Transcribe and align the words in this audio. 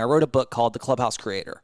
I 0.00 0.04
wrote 0.04 0.22
a 0.22 0.28
book 0.28 0.50
called 0.50 0.74
The 0.74 0.78
Clubhouse 0.78 1.16
Creator, 1.16 1.60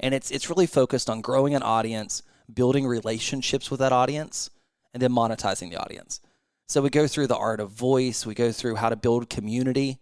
and 0.00 0.12
it's 0.12 0.32
it's 0.32 0.50
really 0.50 0.66
focused 0.66 1.08
on 1.08 1.20
growing 1.20 1.54
an 1.54 1.62
audience, 1.62 2.24
building 2.52 2.84
relationships 2.84 3.70
with 3.70 3.78
that 3.78 3.92
audience, 3.92 4.50
and 4.92 5.00
then 5.00 5.12
monetizing 5.12 5.70
the 5.70 5.76
audience. 5.76 6.20
So 6.66 6.82
we 6.82 6.90
go 6.90 7.06
through 7.06 7.28
the 7.28 7.36
art 7.36 7.60
of 7.60 7.70
voice, 7.70 8.26
we 8.26 8.34
go 8.34 8.50
through 8.50 8.74
how 8.74 8.88
to 8.88 8.96
build 8.96 9.30
community, 9.30 9.98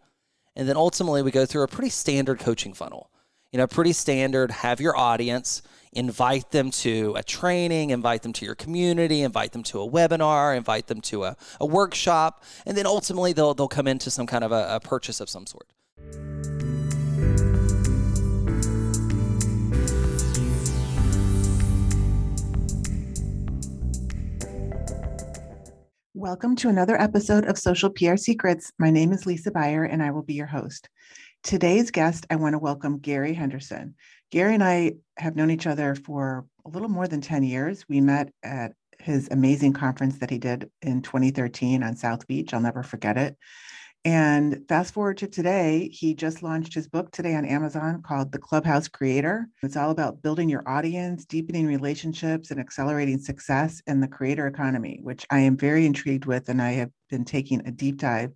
and 0.56 0.66
then 0.66 0.76
ultimately 0.78 1.20
we 1.20 1.30
go 1.30 1.44
through 1.44 1.64
a 1.64 1.68
pretty 1.68 1.90
standard 1.90 2.38
coaching 2.38 2.72
funnel. 2.72 3.10
You 3.52 3.58
know, 3.58 3.66
pretty 3.66 3.92
standard, 3.92 4.50
have 4.50 4.80
your 4.80 4.96
audience, 4.96 5.60
invite 5.92 6.52
them 6.52 6.70
to 6.70 7.14
a 7.14 7.22
training, 7.22 7.90
invite 7.90 8.22
them 8.22 8.32
to 8.34 8.46
your 8.46 8.54
community, 8.54 9.20
invite 9.20 9.52
them 9.52 9.62
to 9.64 9.82
a 9.82 9.88
webinar, 9.88 10.56
invite 10.56 10.86
them 10.86 11.02
to 11.02 11.24
a, 11.24 11.36
a 11.60 11.66
workshop, 11.66 12.42
and 12.64 12.74
then 12.74 12.86
ultimately 12.86 13.34
they'll 13.34 13.52
they'll 13.52 13.68
come 13.68 13.86
into 13.86 14.10
some 14.10 14.26
kind 14.26 14.44
of 14.44 14.50
a, 14.50 14.76
a 14.76 14.80
purchase 14.80 15.20
of 15.20 15.28
some 15.28 15.46
sort. 15.46 15.68
Welcome 26.18 26.56
to 26.56 26.70
another 26.70 26.98
episode 26.98 27.44
of 27.44 27.58
Social 27.58 27.90
PR 27.90 28.16
Secrets. 28.16 28.72
My 28.78 28.88
name 28.88 29.12
is 29.12 29.26
Lisa 29.26 29.50
Buyer 29.50 29.84
and 29.84 30.02
I 30.02 30.12
will 30.12 30.22
be 30.22 30.32
your 30.32 30.46
host. 30.46 30.88
Today's 31.42 31.90
guest, 31.90 32.24
I 32.30 32.36
want 32.36 32.54
to 32.54 32.58
welcome 32.58 33.00
Gary 33.00 33.34
Henderson. 33.34 33.94
Gary 34.30 34.54
and 34.54 34.64
I 34.64 34.92
have 35.18 35.36
known 35.36 35.50
each 35.50 35.66
other 35.66 35.94
for 35.94 36.46
a 36.64 36.70
little 36.70 36.88
more 36.88 37.06
than 37.06 37.20
10 37.20 37.42
years. 37.44 37.84
We 37.86 38.00
met 38.00 38.32
at 38.42 38.72
his 38.98 39.28
amazing 39.30 39.74
conference 39.74 40.16
that 40.20 40.30
he 40.30 40.38
did 40.38 40.70
in 40.80 41.02
2013 41.02 41.82
on 41.82 41.96
South 41.96 42.26
Beach. 42.26 42.54
I'll 42.54 42.60
never 42.62 42.82
forget 42.82 43.18
it. 43.18 43.36
And 44.06 44.62
fast 44.68 44.94
forward 44.94 45.18
to 45.18 45.26
today, 45.26 45.88
he 45.92 46.14
just 46.14 46.40
launched 46.40 46.72
his 46.72 46.86
book 46.86 47.10
today 47.10 47.34
on 47.34 47.44
Amazon 47.44 48.02
called 48.02 48.30
The 48.30 48.38
Clubhouse 48.38 48.86
Creator. 48.86 49.48
It's 49.64 49.76
all 49.76 49.90
about 49.90 50.22
building 50.22 50.48
your 50.48 50.62
audience, 50.64 51.24
deepening 51.24 51.66
relationships, 51.66 52.52
and 52.52 52.60
accelerating 52.60 53.18
success 53.18 53.82
in 53.88 53.98
the 53.98 54.06
creator 54.06 54.46
economy, 54.46 55.00
which 55.02 55.26
I 55.28 55.40
am 55.40 55.56
very 55.56 55.86
intrigued 55.86 56.24
with. 56.24 56.48
And 56.48 56.62
I 56.62 56.74
have 56.74 56.92
been 57.10 57.24
taking 57.24 57.66
a 57.66 57.72
deep 57.72 57.96
dive 57.96 58.30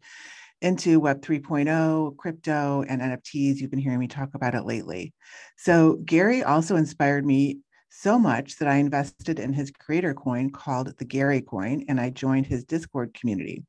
into 0.61 0.99
Web 0.99 1.23
3.0, 1.23 2.17
crypto, 2.17 2.83
and 2.89 3.01
NFTs. 3.01 3.59
You've 3.59 3.71
been 3.71 3.79
hearing 3.79 4.01
me 4.01 4.09
talk 4.09 4.31
about 4.35 4.57
it 4.57 4.65
lately. 4.65 5.15
So, 5.57 6.01
Gary 6.05 6.43
also 6.43 6.75
inspired 6.75 7.25
me 7.25 7.61
so 7.91 8.19
much 8.19 8.59
that 8.59 8.67
I 8.67 8.75
invested 8.79 9.39
in 9.39 9.53
his 9.53 9.71
creator 9.71 10.15
coin 10.15 10.51
called 10.51 10.99
the 10.99 11.05
Gary 11.05 11.43
coin, 11.43 11.85
and 11.87 12.01
I 12.01 12.11
joined 12.11 12.47
his 12.47 12.65
Discord 12.65 13.15
community. 13.15 13.63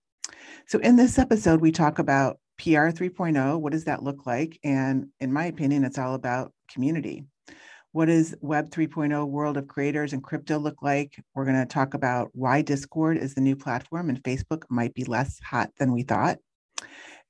So, 0.68 0.80
in 0.80 0.96
this 0.96 1.20
episode, 1.20 1.62
we 1.62 1.72
talk 1.72 2.00
about 2.00 2.40
PR 2.58 2.90
3.0. 2.90 3.60
What 3.60 3.72
does 3.72 3.86
that 3.86 4.04
look 4.04 4.26
like? 4.26 4.60
And 4.64 5.08
in 5.20 5.34
my 5.34 5.46
opinion, 5.46 5.84
it's 5.84 5.98
all 5.98 6.14
about 6.14 6.54
community. 6.72 7.26
What 7.94 8.06
does 8.06 8.36
Web 8.40 8.70
3.0 8.70 9.28
world 9.28 9.58
of 9.58 9.68
creators 9.68 10.14
and 10.14 10.24
crypto 10.24 10.58
look 10.58 10.82
like? 10.82 11.22
We're 11.36 11.46
going 11.46 11.60
to 11.60 11.66
talk 11.66 11.94
about 11.94 12.30
why 12.34 12.62
Discord 12.62 13.18
is 13.18 13.36
the 13.36 13.42
new 13.42 13.56
platform 13.56 14.10
and 14.10 14.24
Facebook 14.24 14.64
might 14.70 14.94
be 14.94 15.04
less 15.04 15.40
hot 15.40 15.72
than 15.78 15.92
we 15.92 16.04
thought. 16.04 16.38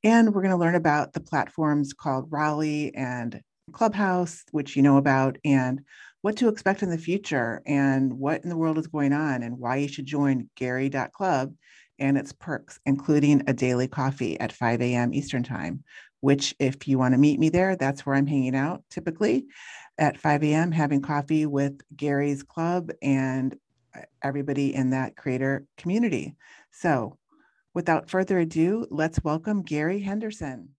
And 0.04 0.34
we're 0.34 0.42
going 0.42 0.52
to 0.52 0.58
learn 0.58 0.76
about 0.76 1.14
the 1.14 1.20
platforms 1.20 1.94
called 1.94 2.28
Rally 2.30 2.94
and 2.94 3.42
Clubhouse, 3.72 4.44
which 4.52 4.76
you 4.76 4.84
know 4.84 4.98
about, 4.98 5.38
and 5.44 5.82
what 6.22 6.38
to 6.38 6.50
expect 6.50 6.84
in 6.84 6.90
the 6.90 6.98
future 6.98 7.62
and 7.66 8.14
what 8.14 8.44
in 8.44 8.50
the 8.50 8.58
world 8.58 8.78
is 8.78 8.88
going 8.88 9.14
on 9.14 9.42
and 9.42 9.58
why 9.58 9.78
you 9.78 9.88
should 9.88 10.06
join 10.06 10.50
Gary.club 10.56 11.54
and 12.02 12.18
its 12.18 12.34
perks, 12.34 12.80
including 12.86 13.44
a 13.48 13.54
daily 13.54 13.88
coffee 13.88 14.38
at 14.40 14.52
5 14.52 14.82
a.m. 14.82 15.14
Eastern 15.14 15.44
Time, 15.44 15.84
which, 16.20 16.54
if 16.60 16.88
you 16.88 16.98
want 16.98 17.14
to 17.14 17.18
meet 17.20 17.40
me 17.40 17.50
there, 17.50 17.76
that's 17.76 18.06
where 18.06 18.16
I'm 18.16 18.28
hanging 18.28 18.56
out 18.56 18.84
typically 18.90 19.46
at 19.98 20.18
5 20.18 20.44
a.m., 20.44 20.72
having 20.72 21.02
coffee 21.02 21.46
with 21.46 21.80
Gary's 21.96 22.44
club 22.44 22.92
and 23.02 23.56
uh, 23.96 24.02
everybody 24.24 24.74
in 24.74 24.90
that 24.90 25.16
creator 25.16 25.66
community. 25.78 26.36
So, 26.72 27.18
without 27.74 28.10
further 28.10 28.40
ado, 28.40 28.88
let's 28.90 29.24
welcome 29.24 29.62
Gary 29.62 30.00
Henderson. 30.00 30.70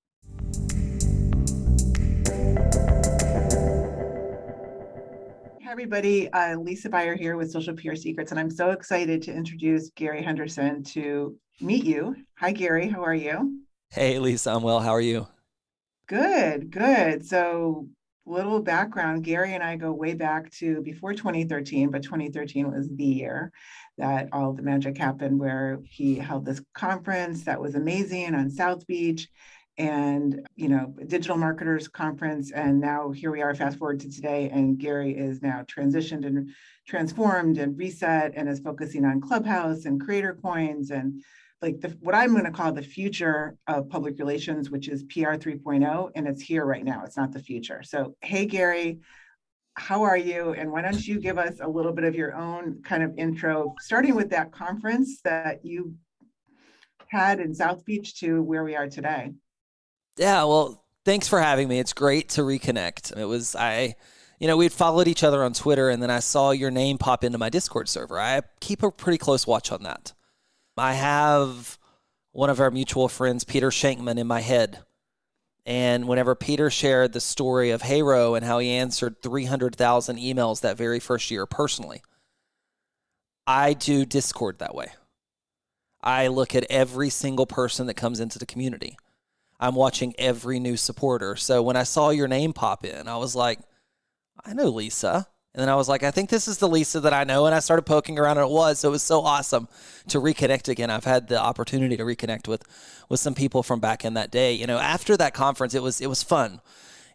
Everybody. 5.73 6.31
Uh, 6.35 6.59
Lisa 6.59 6.91
Buyer 6.91 7.17
here 7.17 7.39
with 7.39 7.51
Social 7.51 7.75
PR 7.75 7.95
Secrets, 7.95 8.31
and 8.31 8.39
I'm 8.39 8.51
so 8.51 8.73
excited 8.73 9.23
to 9.23 9.33
introduce 9.33 9.89
Gary 9.97 10.23
Henderson 10.23 10.83
to 10.85 11.35
meet 11.63 11.83
you. 11.83 12.15
Hi, 12.37 12.53
Gary. 12.53 12.89
How 12.89 13.03
are 13.03 13.15
you? 13.15 13.63
Hey, 13.89 14.19
Lisa. 14.19 14.51
I'm 14.53 14.63
well. 14.63 14.81
How 14.81 14.91
are 14.91 15.01
you? 15.01 15.27
Good, 16.09 16.71
good. 16.71 17.25
So, 17.25 17.89
little 18.27 18.61
background 18.61 19.25
Gary 19.25 19.55
and 19.55 19.63
I 19.63 19.77
go 19.77 19.93
way 19.93 20.13
back 20.13 20.51
to 20.59 20.83
before 20.83 21.15
2013, 21.15 21.91
but 21.91 22.03
2013 22.03 22.71
was 22.71 22.91
the 22.91 23.05
year 23.05 23.51
that 23.97 24.29
all 24.31 24.53
the 24.53 24.63
magic 24.63 24.99
happened, 24.99 25.41
where 25.41 25.81
he 25.85 26.17
held 26.17 26.45
this 26.45 26.61
conference 26.75 27.45
that 27.45 27.59
was 27.59 27.77
amazing 27.77 28.35
on 28.35 28.51
South 28.51 28.87
Beach 28.87 29.27
and 29.79 30.47
you 30.55 30.69
know 30.69 30.95
digital 31.07 31.37
marketers 31.37 31.89
conference 31.89 32.53
and 32.53 32.79
now 32.79 33.11
here 33.11 33.31
we 33.31 33.41
are 33.41 33.55
fast 33.55 33.79
forward 33.79 33.99
to 33.99 34.11
today 34.11 34.51
and 34.53 34.79
gary 34.79 35.17
is 35.17 35.41
now 35.41 35.65
transitioned 35.67 36.27
and 36.27 36.51
transformed 36.87 37.57
and 37.57 37.79
reset 37.79 38.33
and 38.37 38.49
is 38.49 38.61
focusing 38.61 39.05
on 39.05 39.21
clubhouse 39.21 39.87
and 39.87 40.01
creator 40.01 40.37
coins 40.43 40.91
and 40.91 41.23
like 41.63 41.81
the, 41.81 41.89
what 42.01 42.15
i'm 42.15 42.33
going 42.33 42.45
to 42.45 42.51
call 42.51 42.71
the 42.71 42.83
future 42.83 43.57
of 43.67 43.89
public 43.89 44.19
relations 44.19 44.69
which 44.69 44.89
is 44.89 45.05
pr 45.05 45.21
3.0 45.21 46.11
and 46.15 46.29
it's 46.29 46.43
here 46.43 46.67
right 46.67 46.85
now 46.85 47.03
it's 47.05 47.17
not 47.17 47.33
the 47.33 47.41
future. 47.41 47.83
So 47.83 48.15
hey 48.21 48.45
gary 48.45 49.01
how 49.75 50.03
are 50.03 50.17
you? 50.17 50.53
And 50.53 50.71
why 50.71 50.83
don't 50.83 51.07
you 51.07 51.19
give 51.19 51.39
us 51.39 51.61
a 51.61 51.69
little 51.69 51.93
bit 51.93 52.05
of 52.05 52.15
your 52.15 52.35
own 52.35 52.83
kind 52.85 53.03
of 53.03 53.17
intro 53.17 53.75
starting 53.81 54.15
with 54.15 54.31
that 54.31 54.53
conference 54.53 55.21
that 55.23 55.65
you 55.65 55.95
had 57.09 57.41
in 57.41 57.55
south 57.55 57.85
beach 57.85 58.19
to 58.21 58.43
where 58.43 58.65
we 58.65 58.77
are 58.77 58.89
today 58.89 59.33
yeah, 60.17 60.45
well, 60.45 60.85
thanks 61.05 61.29
for 61.29 61.41
having 61.41 61.69
me. 61.69 61.79
It's 61.79 61.93
great 61.93 62.31
to 62.31 62.43
reconnect. 62.43 63.17
It 63.17 63.25
was 63.25 63.57
I 63.57 63.97
you 64.39 64.49
know, 64.49 64.57
we'd 64.57 64.73
followed 64.73 65.07
each 65.07 65.23
other 65.23 65.45
on 65.45 65.53
Twitter 65.53 65.89
and 65.89 66.03
then 66.03 66.11
I 66.11 66.19
saw 66.19 66.51
your 66.51 66.73
name 66.73 66.99
pop 66.99 67.23
into 67.23 67.39
my 67.39 67.49
Discord 67.49 67.89
server. 67.89 68.19
I 68.19 68.43
keep 68.59 68.83
a 68.83 68.91
pretty 68.91 69.19
close 69.19 69.47
watch 69.47 69.71
on 69.71 69.85
that. 69.85 70.13
I 70.77 70.95
have 70.95 71.79
one 72.33 72.51
of 72.51 72.59
our 72.59 72.71
mutual 72.71 73.09
friends, 73.09 73.45
Peter 73.45 73.71
Shankman, 73.71 74.19
in 74.19 74.27
my 74.27 74.41
head. 74.41 74.81
And 75.65 76.09
whenever 76.09 76.35
Peter 76.35 76.71
shared 76.71 77.13
the 77.13 77.21
story 77.21 77.71
of 77.71 77.83
HARO 77.83 78.35
and 78.35 78.45
how 78.45 78.59
he 78.59 78.71
answered 78.71 79.23
300,000 79.23 80.17
emails 80.17 80.61
that 80.63 80.77
very 80.77 80.99
first 80.99 81.31
year 81.31 81.47
personally, 81.47 82.03
I 83.47 83.75
do 83.75 84.05
Discord 84.05 84.59
that 84.59 84.75
way. 84.75 84.89
I 86.03 86.27
look 86.27 86.57
at 86.57 86.67
every 86.69 87.11
single 87.11 87.47
person 87.47 87.87
that 87.87 87.95
comes 87.95 88.19
into 88.19 88.41
the 88.41 88.47
community. 88.47 88.97
I'm 89.63 89.77
watching 89.77 90.13
every 90.19 90.59
new 90.59 90.77
supporter. 90.77 91.37
So 91.37 91.63
when 91.63 91.77
I 91.77 91.85
saw 91.85 92.11
your 92.11 92.27
name 92.27 92.53
pop 92.53 92.85
in, 92.85 93.07
I 93.07 93.17
was 93.17 93.37
like, 93.37 93.61
I 94.45 94.55
know 94.55 94.69
Lisa. 94.69 95.29
And 95.55 95.63
then 95.63 95.69
I 95.69 95.77
was 95.77 95.89
like, 95.89 96.03
I 96.03 96.11
think 96.11 96.31
this 96.31 96.49
is 96.49 96.59
the 96.59 96.69
Lisa 96.69 96.99
that 96.99 97.13
I 97.13 97.23
know. 97.23 97.47
And 97.47 97.55
I 97.55 97.61
started 97.61 97.83
poking 97.83 98.19
around 98.19 98.39
and 98.39 98.49
it 98.49 98.53
was. 98.53 98.81
So 98.81 98.89
it 98.89 98.91
was 98.91 99.05
so 99.05 99.21
awesome 99.21 99.69
to 100.09 100.19
reconnect 100.19 100.69
again. 100.69 100.91
I've 100.91 101.05
had 101.05 101.29
the 101.29 101.41
opportunity 101.41 101.97
to 101.97 102.03
reconnect 102.03 102.49
with 102.49 102.65
with 103.09 103.21
some 103.21 103.35
people 103.35 103.63
from 103.63 103.79
back 103.79 104.05
in 104.05 104.15
that 104.15 104.33
day. 104.33 104.53
You 104.53 104.67
know, 104.67 104.79
after 104.79 105.17
that 105.17 105.33
conference, 105.33 105.75
it 105.75 105.83
was 105.83 106.01
it 106.01 106.09
was 106.09 106.25
fun. 106.25 106.61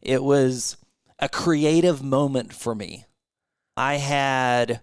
It 0.02 0.24
was 0.24 0.78
a 1.20 1.28
creative 1.28 2.02
moment 2.02 2.54
for 2.54 2.74
me. 2.74 3.06
I 3.76 3.96
had 3.96 4.80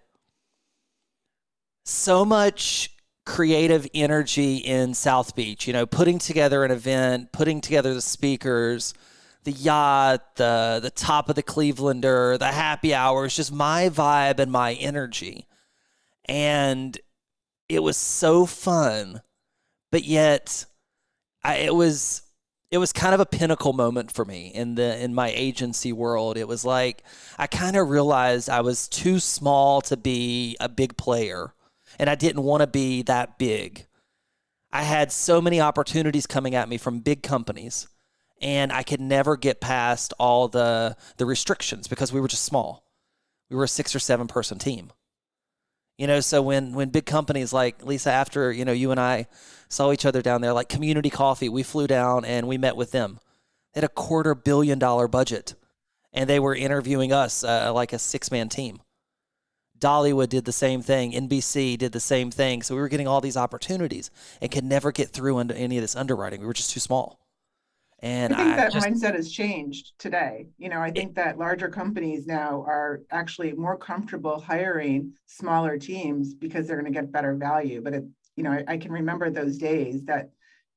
so 1.87 2.27
much 2.27 2.94
creative 3.25 3.87
energy 3.95 4.57
in 4.57 4.95
South 4.95 5.35
Beach, 5.35 5.67
you 5.67 5.73
know, 5.73 5.87
putting 5.87 6.19
together 6.19 6.65
an 6.65 6.71
event, 6.71 7.33
putting 7.33 7.61
together 7.61 7.95
the 7.95 8.03
speakers, 8.03 8.95
the 9.45 9.53
yacht, 9.53 10.37
the 10.37 10.81
the 10.83 10.91
top 10.91 11.29
of 11.29 11.35
the 11.35 11.43
Clevelander, 11.43 12.39
the 12.39 12.47
happy 12.47 12.95
hours, 12.95 13.37
just 13.37 13.53
my 13.53 13.89
vibe 13.89 14.39
and 14.39 14.53
my 14.53 14.75
energy. 14.75 15.47
And 16.27 16.99
it 17.69 17.83
was 17.83 17.97
so 17.97 18.47
fun, 18.47 19.23
but 19.91 20.05
yet 20.05 20.67
I, 21.43 21.57
it 21.57 21.75
was 21.75 22.23
it 22.71 22.79
was 22.79 22.93
kind 22.93 23.15
of 23.15 23.21
a 23.21 23.27
pinnacle 23.27 23.73
moment 23.73 24.11
for 24.11 24.25
me 24.25 24.49
in 24.49 24.75
the 24.75 25.03
in 25.03 25.15
my 25.15 25.31
agency 25.31 25.93
world. 25.93 26.37
It 26.37 26.49
was 26.49 26.65
like 26.65 27.03
I 27.39 27.47
kind 27.47 27.77
of 27.77 27.89
realized 27.89 28.51
I 28.51 28.61
was 28.61 28.89
too 28.89 29.19
small 29.19 29.81
to 29.83 29.97
be 29.97 30.57
a 30.61 30.69
big 30.69 30.97
player 30.97 31.55
and 31.99 32.11
I 32.11 32.15
didn't 32.15 32.43
want 32.43 32.61
to 32.63 32.67
be 32.67 33.03
that 33.03 33.39
big. 33.39 33.87
I 34.73 34.83
had 34.83 35.13
so 35.13 35.41
many 35.41 35.61
opportunities 35.61 36.27
coming 36.27 36.55
at 36.55 36.69
me 36.69 36.79
from 36.79 36.99
big 36.99 37.23
companies, 37.23 37.87
and 38.41 38.73
I 38.73 38.83
could 38.83 39.01
never 39.01 39.37
get 39.37 39.61
past 39.61 40.13
all 40.19 40.49
the 40.49 40.97
the 41.17 41.27
restrictions 41.27 41.87
because 41.87 42.13
we 42.13 42.21
were 42.21 42.29
just 42.29 42.45
small. 42.45 42.85
We 43.51 43.57
were 43.57 43.65
a 43.65 43.69
six 43.69 43.95
or 43.95 44.01
seven 44.01 44.27
person 44.27 44.59
team. 44.59 44.93
You 45.97 46.09
know, 46.09 46.21
so 46.21 46.43
when 46.43 46.73
when 46.73 46.89
big 46.89 47.07
companies 47.07 47.53
like 47.53 47.85
Lisa, 47.85 48.11
after 48.11 48.51
you 48.51 48.65
know 48.65 48.73
you 48.73 48.91
and 48.91 48.99
I 48.99 49.29
saw 49.69 49.93
each 49.93 50.05
other 50.05 50.23
down 50.23 50.41
there, 50.41 50.53
like 50.53 50.69
Community 50.69 51.11
Coffee, 51.11 51.49
we 51.49 51.63
flew 51.63 51.87
down 51.87 52.25
and 52.25 52.49
we 52.49 52.59
met 52.59 52.77
with 52.77 52.91
them. 52.91 53.21
They 53.73 53.81
had 53.81 53.85
a 53.85 53.93
quarter 53.93 54.35
billion 54.35 54.81
dollar 54.81 55.07
budget, 55.07 55.55
and 56.13 56.29
they 56.29 56.41
were 56.41 56.55
interviewing 56.55 57.13
us 57.13 57.45
uh, 57.45 57.73
like 57.73 57.93
a 57.93 57.99
six 58.01 58.33
man 58.33 58.49
team. 58.49 58.81
Dollywood 59.85 60.31
did 60.31 60.47
the 60.47 60.53
same 60.53 60.81
thing. 60.81 61.13
NBC 61.13 61.77
did 61.77 61.93
the 61.93 62.01
same 62.01 62.31
thing. 62.31 62.63
So 62.63 62.75
we 62.75 62.81
were 62.81 62.89
getting 62.89 63.07
all 63.07 63.21
these 63.21 63.37
opportunities 63.37 64.11
and 64.41 64.51
could 64.51 64.65
never 64.65 64.91
get 64.93 65.11
through 65.11 65.41
into 65.41 65.55
any 65.55 65.77
of 65.77 65.83
this 65.83 65.95
underwriting. 65.95 66.41
We 66.41 66.47
were 66.47 66.55
just 66.55 66.71
too 66.71 66.81
small. 66.81 67.21
And 67.99 68.33
I 68.33 68.37
think 68.37 68.49
I 68.49 68.57
that 68.57 68.73
just, 68.73 68.87
mindset 68.87 69.15
has 69.15 69.31
changed 69.31 69.93
today. 69.99 70.47
You 70.59 70.71
know, 70.71 70.81
I 70.81 70.91
think 70.91 71.15
that 71.17 71.39
larger 71.39 71.69
companies 71.69 72.27
now 72.27 72.65
are 72.67 73.03
actually 73.11 73.53
more 73.53 73.77
comfortable 73.77 74.41
hiring 74.41 75.13
smaller 75.27 75.79
teams 75.79 76.35
because 76.35 76.67
they're 76.67 76.81
going 76.81 76.93
to 76.93 76.99
get 77.01 77.13
better 77.13 77.35
value. 77.35 77.83
But 77.83 77.95
it, 77.95 78.05
you 78.37 78.43
know, 78.43 78.53
I, 78.53 78.65
I 78.69 78.77
can 78.79 78.91
remember 78.91 79.31
those 79.31 79.59
days 79.59 80.03
that 80.05 80.31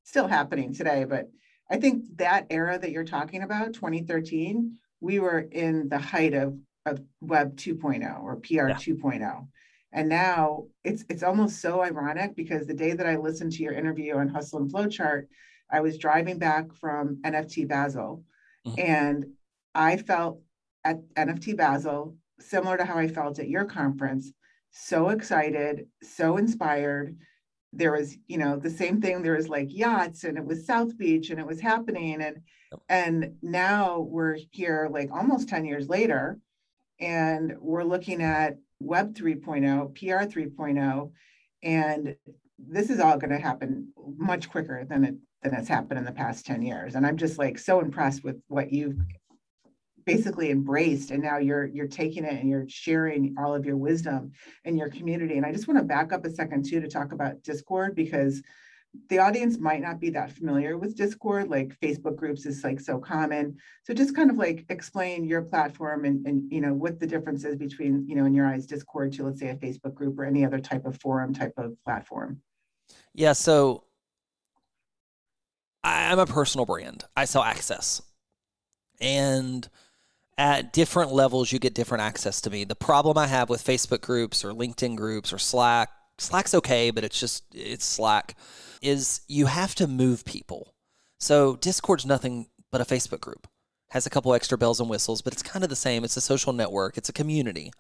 still 0.04 0.28
happening 0.28 0.74
today. 0.74 1.06
But 1.06 1.30
I 1.70 1.78
think 1.78 2.04
that 2.18 2.48
era 2.50 2.78
that 2.78 2.92
you're 2.92 3.04
talking 3.04 3.44
about, 3.44 3.74
2013, 3.74 4.78
we 5.00 5.20
were 5.20 5.40
in 5.40 5.90
the 5.90 6.00
height 6.00 6.34
of, 6.34 6.58
of 6.88 7.02
Web 7.22 7.56
2.0 7.56 8.24
or 8.24 8.38
PR 8.38 8.70
Yeah. 8.70 8.76
2.0. 8.76 9.48
And 9.94 10.10
now 10.10 10.66
it's 10.84 11.06
it's 11.10 11.24
almost 11.24 11.62
so 11.62 11.82
ironic 11.82 12.36
because 12.36 12.68
the 12.68 12.74
day 12.74 12.94
that 12.94 13.08
I 13.08 13.16
listened 13.16 13.52
to 13.54 13.64
your 13.64 13.74
interview 13.74 14.16
on 14.18 14.28
Hustle 14.28 14.60
and 14.60 14.72
Flowchart, 14.72 15.28
I 15.72 15.80
was 15.82 15.98
driving 15.98 16.38
back 16.40 16.74
from 16.74 17.20
NFT 17.24 17.68
Basel 17.68 18.24
Mhm. 18.66 18.80
and 18.80 19.26
I 19.74 19.98
felt 19.98 20.42
at 20.84 21.00
NFT 21.16 21.54
Basel 21.56 22.16
similar 22.40 22.78
to 22.78 22.86
how 22.86 22.98
I 22.98 23.08
felt 23.08 23.40
at 23.40 23.50
your 23.50 23.66
conference, 23.66 24.32
so 24.72 25.10
excited, 25.10 25.88
so 26.04 26.38
inspired. 26.38 27.18
There 27.74 27.92
was, 27.92 28.18
you 28.28 28.38
know, 28.38 28.58
the 28.58 28.70
same 28.70 29.02
thing. 29.02 29.22
There 29.22 29.36
was 29.36 29.50
like 29.50 29.74
yachts 29.74 30.24
and 30.24 30.38
it 30.38 30.46
was 30.46 30.66
South 30.66 30.98
Beach 30.98 31.30
and 31.30 31.40
it 31.40 31.46
was 31.48 31.60
happening. 31.60 32.22
And 32.22 32.38
Yep. 32.72 32.82
and 32.90 33.38
now 33.42 34.00
we're 34.02 34.38
here 34.52 34.90
like 34.92 35.10
almost 35.12 35.48
10 35.50 35.64
years 35.66 35.88
later 35.88 36.38
and 37.00 37.56
we're 37.60 37.84
looking 37.84 38.22
at 38.22 38.58
Web 38.80 39.16
3.0, 39.16 39.96
PR 39.96 40.40
3.0, 40.40 41.12
and 41.64 42.16
this 42.58 42.90
is 42.90 43.00
all 43.00 43.18
going 43.18 43.32
to 43.32 43.40
happen 43.40 43.92
much 44.18 44.50
quicker 44.50 44.86
than 44.86 45.04
it 45.04 45.16
than 45.44 45.54
it's 45.54 45.68
happened 45.68 46.00
in 46.00 46.06
the 46.06 46.12
past 46.12 46.46
10 46.48 46.64
years. 46.64 46.96
And 46.96 47.06
I'm 47.06 47.18
just 47.18 47.38
like 47.38 47.60
so 47.60 47.80
impressed 47.80 48.24
with 48.24 48.42
what 48.48 48.72
you've 48.72 48.98
basically 50.08 50.50
embraced 50.50 51.12
and 51.12 51.22
now 51.22 51.38
you're 51.38 51.66
you're 51.66 51.86
taking 51.86 52.24
it 52.24 52.40
and 52.40 52.50
you're 52.50 52.68
sharing 52.70 53.36
all 53.38 53.54
of 53.54 53.66
your 53.66 53.76
wisdom 53.76 54.32
in 54.64 54.78
your 54.78 54.88
community 54.88 55.36
and 55.36 55.46
i 55.46 55.52
just 55.52 55.68
want 55.68 55.78
to 55.78 55.84
back 55.84 56.14
up 56.14 56.24
a 56.24 56.30
second 56.30 56.64
too 56.64 56.80
to 56.80 56.88
talk 56.88 57.12
about 57.12 57.44
discord 57.44 57.94
because 57.94 58.42
the 59.10 59.20
audience 59.20 59.58
might 59.58 59.82
not 59.82 60.00
be 60.00 60.10
that 60.10 60.32
familiar 60.32 60.78
with 60.78 60.96
discord 60.96 61.50
like 61.50 61.78
facebook 61.80 62.16
groups 62.16 62.46
is 62.46 62.64
like 62.64 62.80
so 62.80 63.00
common 63.00 63.56
so 63.84 63.94
just 63.94 64.16
kind 64.16 64.30
of 64.30 64.38
like 64.38 64.66
explain 64.70 65.26
your 65.26 65.42
platform 65.42 66.06
and, 66.06 66.26
and 66.26 66.52
you 66.52 66.62
know 66.62 66.74
what 66.74 67.00
the 67.00 67.08
difference 67.08 67.44
is 67.44 67.56
between 67.56 68.08
you 68.08 68.16
know 68.16 68.26
in 68.26 68.34
your 68.34 68.48
eyes 68.48 68.66
discord 68.66 69.12
to 69.12 69.24
let's 69.24 69.40
say 69.40 69.50
a 69.50 69.56
facebook 69.56 69.94
group 69.94 70.18
or 70.18 70.26
any 70.26 70.46
other 70.46 70.60
type 70.60 70.86
of 70.86 71.00
forum 71.00 71.34
type 71.34 71.54
of 71.58 71.76
platform 71.84 72.42
yeah, 73.14 73.34
so 73.34 73.84
I'm 75.84 76.20
a 76.20 76.26
personal 76.26 76.66
brand. 76.66 77.06
I 77.16 77.26
sell 77.26 77.44
access. 77.44 78.02
And 79.02 79.68
at 80.38 80.74
different 80.74 81.12
levels, 81.12 81.52
you 81.52 81.60
get 81.60 81.74
different 81.74 82.04
access 82.04 82.42
to 82.42 82.50
me. 82.50 82.64
The 82.64 82.76
problem 82.76 83.18
I 83.18 83.28
have 83.28 83.50
with 83.50 83.64
Facebook 83.64 84.02
groups 84.02 84.46
or 84.46 84.52
LinkedIn 84.52 84.96
groups 84.96 85.34
or 85.34 85.40
Slack, 85.40 85.90
Slack's 86.18 86.54
okay, 86.54 86.92
but 86.92 87.04
it's 87.04 87.20
just, 87.20 87.44
it's 87.54 87.86
Slack, 87.86 88.36
is 88.82 89.22
you 89.28 89.46
have 89.46 89.76
to 89.76 89.88
move 89.88 90.26
people. 90.26 90.74
So 91.20 91.56
Discord's 91.56 92.06
nothing 92.06 92.48
but 92.72 92.82
a 92.82 92.86
Facebook 92.86 93.22
group. 93.22 93.48
Has 93.92 94.06
a 94.06 94.10
couple 94.10 94.34
extra 94.34 94.58
bells 94.58 94.80
and 94.80 94.90
whistles, 94.90 95.22
but 95.22 95.34
it's 95.34 95.44
kind 95.44 95.64
of 95.64 95.70
the 95.70 95.76
same. 95.76 96.04
It's 96.04 96.18
a 96.18 96.22
social 96.22 96.54
network, 96.54 96.98
it's 96.98 97.10
a 97.10 97.14
community. 97.14 97.72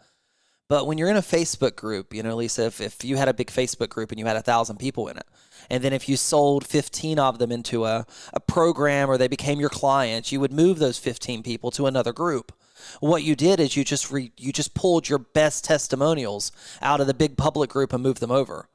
But 0.69 0.85
when 0.85 0.97
you're 0.97 1.09
in 1.09 1.15
a 1.15 1.21
Facebook 1.21 1.75
group, 1.77 2.13
you 2.13 2.21
know, 2.21 2.35
Lisa, 2.35 2.65
if, 2.65 2.81
if 2.81 3.03
you 3.03 3.15
had 3.15 3.29
a 3.29 3.33
big 3.33 3.47
Facebook 3.47 3.89
group 3.89 4.11
and 4.11 4.19
you 4.19 4.25
had 4.25 4.35
a 4.35 4.41
thousand 4.41 4.77
people 4.77 5.07
in 5.07 5.17
it, 5.17 5.25
and 5.69 5.83
then 5.83 5.93
if 5.93 6.09
you 6.09 6.17
sold 6.17 6.65
15 6.67 7.19
of 7.19 7.39
them 7.39 7.51
into 7.51 7.85
a, 7.85 8.05
a 8.33 8.39
program 8.39 9.09
or 9.09 9.17
they 9.17 9.29
became 9.29 9.59
your 9.59 9.69
clients, 9.69 10.31
you 10.31 10.39
would 10.41 10.51
move 10.51 10.79
those 10.79 10.97
15 10.97 11.41
people 11.41 11.71
to 11.71 11.87
another 11.87 12.11
group. 12.11 12.51
What 12.99 13.23
you 13.23 13.35
did 13.35 13.59
is 13.59 13.75
you 13.75 13.83
just 13.83 14.11
re, 14.11 14.31
you 14.37 14.51
just 14.51 14.73
pulled 14.73 15.09
your 15.09 15.19
best 15.19 15.63
testimonials 15.63 16.51
out 16.81 16.99
of 16.99 17.07
the 17.07 17.13
big 17.13 17.37
public 17.37 17.69
group 17.69 17.93
and 17.93 18.03
moved 18.03 18.19
them 18.19 18.31
over. 18.31 18.69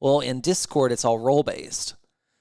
Well, 0.00 0.20
in 0.20 0.40
Discord, 0.40 0.92
it's 0.92 1.04
all 1.04 1.18
role 1.18 1.42
based. 1.42 1.94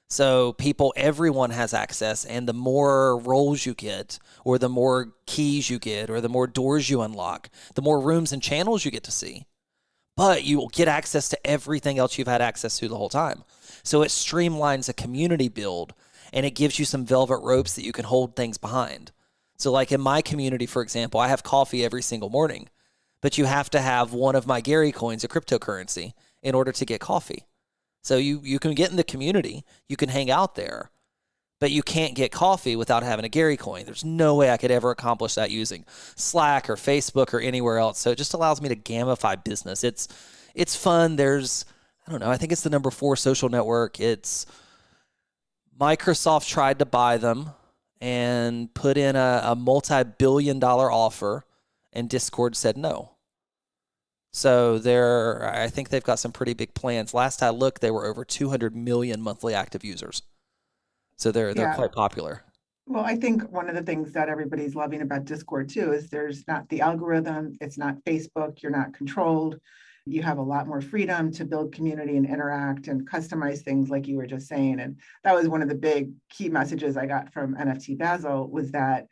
So 0.10 0.52
people, 0.54 0.94
everyone 0.98 1.52
has 1.52 1.74
access, 1.74 2.26
and 2.26 2.46
the 2.46 2.54
more 2.54 3.18
roles 3.18 3.66
you 3.66 3.74
get, 3.74 4.20
or 4.44 4.58
the 4.58 4.68
more 4.68 5.14
keys 5.26 5.70
you 5.70 5.80
get, 5.80 6.10
or 6.10 6.20
the 6.20 6.28
more 6.28 6.48
doors 6.48 6.90
you 6.90 7.02
unlock, 7.02 7.50
the 7.76 7.82
more 7.82 8.02
rooms 8.02 8.34
and 8.34 8.44
channels 8.44 8.84
you 8.84 8.92
get 8.92 9.04
to 9.06 9.12
see. 9.12 9.46
But 10.18 10.44
you 10.44 10.58
will 10.58 10.68
get 10.68 10.90
access 10.90 11.30
to 11.30 11.48
everything 11.48 11.98
else 11.98 12.18
you've 12.18 12.28
had 12.28 12.42
access 12.42 12.78
to 12.80 12.90
the 12.90 12.98
whole 12.98 13.08
time. 13.08 13.46
So 13.84 14.02
it 14.02 14.10
streamlines 14.10 14.90
a 14.90 14.94
community 14.94 15.48
build, 15.48 15.94
and 16.34 16.46
it 16.46 16.56
gives 16.56 16.78
you 16.78 16.84
some 16.84 17.06
velvet 17.06 17.40
ropes 17.42 17.74
that 17.76 17.86
you 17.86 17.94
can 17.94 18.04
hold 18.04 18.36
things 18.36 18.58
behind. 18.58 19.14
So, 19.62 19.72
like 19.72 19.92
in 19.92 20.02
my 20.02 20.24
community, 20.24 20.66
for 20.66 20.82
example, 20.82 21.20
I 21.20 21.28
have 21.28 21.44
coffee 21.44 21.86
every 21.86 22.02
single 22.02 22.30
morning, 22.30 22.68
but 23.22 23.38
you 23.38 23.46
have 23.46 23.70
to 23.70 23.80
have 23.80 24.12
one 24.12 24.36
of 24.36 24.48
my 24.48 24.60
Gary 24.60 24.92
coins, 24.92 25.24
a 25.24 25.28
cryptocurrency, 25.28 26.14
in 26.42 26.56
order 26.56 26.72
to 26.72 26.86
get 26.86 27.00
coffee. 27.00 27.46
So 28.02 28.18
you 28.18 28.42
you 28.44 28.58
can 28.58 28.74
get 28.74 28.90
in 28.90 28.98
the 28.98 29.04
community, 29.04 29.64
you 29.88 29.96
can 29.96 30.10
hang 30.10 30.32
out 30.32 30.56
there, 30.56 30.90
but 31.60 31.70
you 31.70 31.84
can't 31.84 32.16
get 32.16 32.32
coffee 32.32 32.76
without 32.76 33.04
having 33.04 33.24
a 33.24 33.30
Gary 33.30 33.56
coin. 33.56 33.86
There's 33.86 34.04
no 34.04 34.34
way 34.34 34.50
I 34.50 34.58
could 34.58 34.72
ever 34.72 34.90
accomplish 34.90 35.36
that 35.36 35.52
using 35.52 35.86
Slack 36.16 36.68
or 36.68 36.76
Facebook 36.76 37.32
or 37.32 37.40
anywhere 37.40 37.78
else. 37.78 38.00
So 38.00 38.10
it 38.10 38.18
just 38.18 38.34
allows 38.34 38.64
me 38.64 38.70
to 38.70 38.76
gamify 38.76 39.44
business. 39.44 39.84
It's 39.84 40.08
it's 40.56 40.76
fun. 40.76 41.18
There's 41.18 41.66
I 42.08 42.12
don't 42.12 42.20
know. 42.20 42.32
I 42.32 42.38
think 42.38 42.52
it's 42.52 42.64
the 42.64 42.72
number 42.72 42.90
four 42.90 43.16
social 43.16 43.50
network. 43.50 44.00
It's 44.00 44.48
Microsoft 45.80 46.48
tried 46.48 46.80
to 46.80 46.86
buy 46.86 47.18
them 47.18 47.52
and 48.02 48.74
put 48.74 48.98
in 48.98 49.16
a, 49.16 49.42
a 49.46 49.56
multi-billion 49.56 50.60
dollar 50.60 50.92
offer, 50.92 51.46
and 51.94 52.10
Discord 52.10 52.56
said 52.56 52.76
no. 52.76 53.12
So 54.34 54.80
they're, 54.80 55.48
I 55.54 55.68
think 55.68 55.90
they've 55.90 56.04
got 56.04 56.18
some 56.20 56.32
pretty 56.32 56.54
big 56.54 56.74
plans. 56.74 57.14
Last 57.14 57.44
I 57.44 57.50
looked, 57.50 57.82
they 57.82 57.92
were 57.92 58.06
over 58.06 58.26
200 58.26 58.76
million 58.76 59.22
monthly 59.22 59.54
active 59.54 59.84
users. 59.84 60.24
So 61.18 61.32
they're 61.32 61.54
they're 61.54 61.68
Yeah. 61.68 61.76
quite 61.76 61.92
popular. 61.92 62.44
Well, 62.88 63.04
I 63.04 63.16
think 63.16 63.44
one 63.52 63.70
of 63.70 63.76
the 63.76 63.84
things 63.84 64.12
that 64.14 64.28
everybody's 64.30 64.74
loving 64.74 65.02
about 65.02 65.26
Discord 65.26 65.70
too 65.70 65.94
is 65.94 66.10
there's 66.10 66.48
not 66.48 66.68
the 66.70 66.82
algorithm, 66.82 67.56
it's 67.62 67.78
not 67.78 68.04
Facebook, 68.06 68.62
you're 68.64 68.72
not 68.72 68.94
controlled. 68.94 69.60
You 70.06 70.24
have 70.24 70.38
a 70.38 70.44
lot 70.44 70.68
more 70.68 70.82
freedom 70.82 71.32
to 71.34 71.46
build 71.46 71.74
community 71.74 72.18
and 72.18 72.26
interact 72.26 72.88
and 72.88 73.08
customize 73.08 73.60
things 73.60 73.90
like 73.90 74.08
you 74.08 74.18
were 74.18 74.26
just 74.26 74.48
saying. 74.48 74.80
And 74.80 74.98
that 75.24 75.36
was 75.36 75.48
one 75.48 75.62
of 75.62 75.70
the 75.70 75.76
big 75.76 76.12
key 76.30 76.50
messages 76.50 76.98
I 76.98 77.06
got 77.06 77.32
from 77.32 77.56
NFT 77.56 77.98
Basel 77.98 78.50
was 78.50 78.72
that 78.72 79.08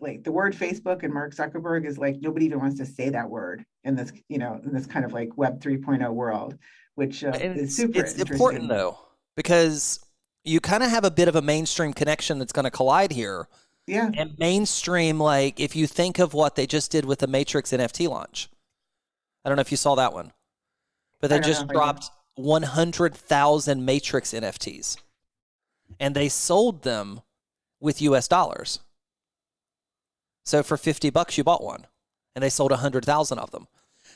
like 0.00 0.24
the 0.24 0.32
word 0.32 0.54
Facebook 0.54 1.04
and 1.04 1.14
Mark 1.14 1.34
Zuckerberg 1.34 1.86
is 1.86 1.96
like 1.96 2.16
nobody 2.20 2.46
even 2.46 2.58
wants 2.58 2.78
to 2.78 2.86
say 2.86 3.08
that 3.10 3.30
word 3.30 3.64
in 3.84 3.94
this, 3.94 4.12
you 4.28 4.38
know, 4.38 4.60
in 4.64 4.72
this 4.72 4.86
kind 4.86 5.04
of 5.04 5.12
like 5.12 5.36
web 5.36 5.60
3.0 5.60 6.12
world, 6.12 6.58
which 6.96 7.22
uh, 7.22 7.28
is 7.28 7.62
it's, 7.62 7.76
super 7.76 8.00
it's 8.00 8.14
important 8.14 8.68
though 8.68 8.98
because 9.36 10.04
you 10.44 10.60
kind 10.60 10.82
of 10.82 10.90
have 10.90 11.04
a 11.04 11.10
bit 11.10 11.28
of 11.28 11.36
a 11.36 11.42
mainstream 11.42 11.92
connection 11.92 12.38
that's 12.38 12.52
going 12.52 12.64
to 12.64 12.70
collide 12.70 13.12
here. 13.12 13.48
Yeah. 13.86 14.10
And 14.16 14.38
mainstream, 14.38 15.18
like 15.18 15.58
if 15.58 15.74
you 15.74 15.86
think 15.86 16.18
of 16.18 16.34
what 16.34 16.56
they 16.56 16.66
just 16.66 16.90
did 16.90 17.04
with 17.04 17.20
the 17.20 17.26
Matrix 17.26 17.70
NFT 17.70 18.08
launch, 18.08 18.48
I 19.44 19.48
don't 19.48 19.56
know 19.56 19.62
if 19.62 19.70
you 19.70 19.76
saw 19.76 19.94
that 19.96 20.12
one, 20.12 20.32
but 21.20 21.30
they 21.30 21.40
just 21.40 21.60
know 21.60 21.64
if 21.64 21.70
I 21.70 21.72
did. 21.72 21.78
dropped 21.78 22.10
100,000 22.36 23.84
Matrix 23.84 24.32
NFTs 24.32 24.96
and 26.00 26.14
they 26.14 26.28
sold 26.28 26.82
them 26.82 27.20
with 27.80 28.00
US 28.02 28.28
dollars. 28.28 28.80
So 30.44 30.62
for 30.62 30.76
50 30.76 31.10
bucks, 31.10 31.36
you 31.36 31.44
bought 31.44 31.62
one 31.62 31.86
and 32.34 32.42
they 32.42 32.48
sold 32.48 32.70
100,000 32.70 33.38
of 33.38 33.50
them. 33.50 33.68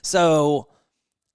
So 0.02 0.68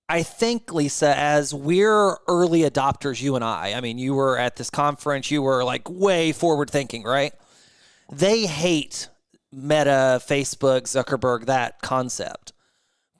I 0.09 0.23
think, 0.23 0.73
Lisa, 0.73 1.17
as 1.17 1.53
we're 1.53 2.17
early 2.27 2.61
adopters, 2.61 3.21
you 3.21 3.35
and 3.35 3.45
I, 3.45 3.73
I 3.75 3.81
mean, 3.81 3.97
you 3.97 4.13
were 4.13 4.37
at 4.37 4.57
this 4.57 4.69
conference, 4.69 5.31
you 5.31 5.41
were 5.41 5.63
like 5.63 5.89
way 5.89 6.31
forward 6.31 6.69
thinking, 6.69 7.03
right? 7.03 7.33
They 8.11 8.45
hate 8.45 9.07
Meta, 9.53 10.21
Facebook, 10.25 10.81
Zuckerberg, 10.81 11.45
that 11.45 11.81
concept. 11.81 12.51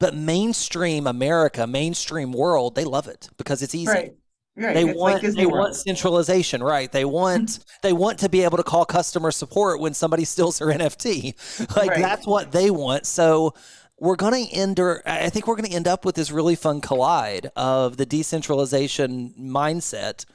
But 0.01 0.15
mainstream 0.15 1.07
America, 1.07 1.65
mainstream 1.65 2.33
world, 2.33 2.75
they 2.75 2.83
love 2.83 3.07
it 3.07 3.29
because 3.37 3.61
it's 3.61 3.73
easy. 3.73 3.87
Right. 3.91 4.15
Right. 4.57 4.73
They 4.73 4.89
it's 4.89 4.99
want 4.99 5.23
like 5.23 5.33
they 5.33 5.45
World. 5.45 5.59
want 5.59 5.75
centralization, 5.77 6.61
right? 6.61 6.91
They 6.91 7.05
want 7.05 7.59
they 7.83 7.93
want 7.93 8.19
to 8.19 8.27
be 8.27 8.41
able 8.43 8.57
to 8.57 8.63
call 8.63 8.83
customer 8.83 9.31
support 9.31 9.79
when 9.79 9.93
somebody 9.93 10.25
steals 10.25 10.59
their 10.59 10.67
NFT. 10.77 11.75
Like 11.77 11.91
Right. 11.91 12.01
that's 12.01 12.27
what 12.27 12.51
they 12.51 12.69
want. 12.69 13.05
So 13.05 13.53
we're 13.97 14.17
going 14.17 14.45
to 14.45 14.51
end 14.53 14.79
or 14.79 15.01
I 15.05 15.29
think 15.29 15.47
we're 15.47 15.55
going 15.55 15.69
to 15.69 15.75
end 15.75 15.87
up 15.87 16.03
with 16.03 16.15
this 16.15 16.31
really 16.31 16.55
fun 16.55 16.81
collide 16.81 17.49
of 17.55 17.95
the 17.95 18.05
decentralization 18.05 19.33
mindset 19.39 20.25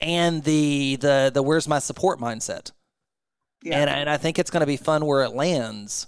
and 0.00 0.42
the 0.42 0.96
the 0.96 1.30
the 1.32 1.42
where's 1.42 1.68
my 1.68 1.78
support 1.78 2.18
mindset. 2.18 2.72
Yeah. 3.62 3.78
And, 3.80 3.88
and 3.90 4.10
I 4.10 4.16
think 4.16 4.38
it's 4.38 4.50
going 4.50 4.60
to 4.62 4.66
be 4.66 4.76
fun 4.76 5.06
where 5.06 5.22
it 5.22 5.30
lands. 5.30 6.06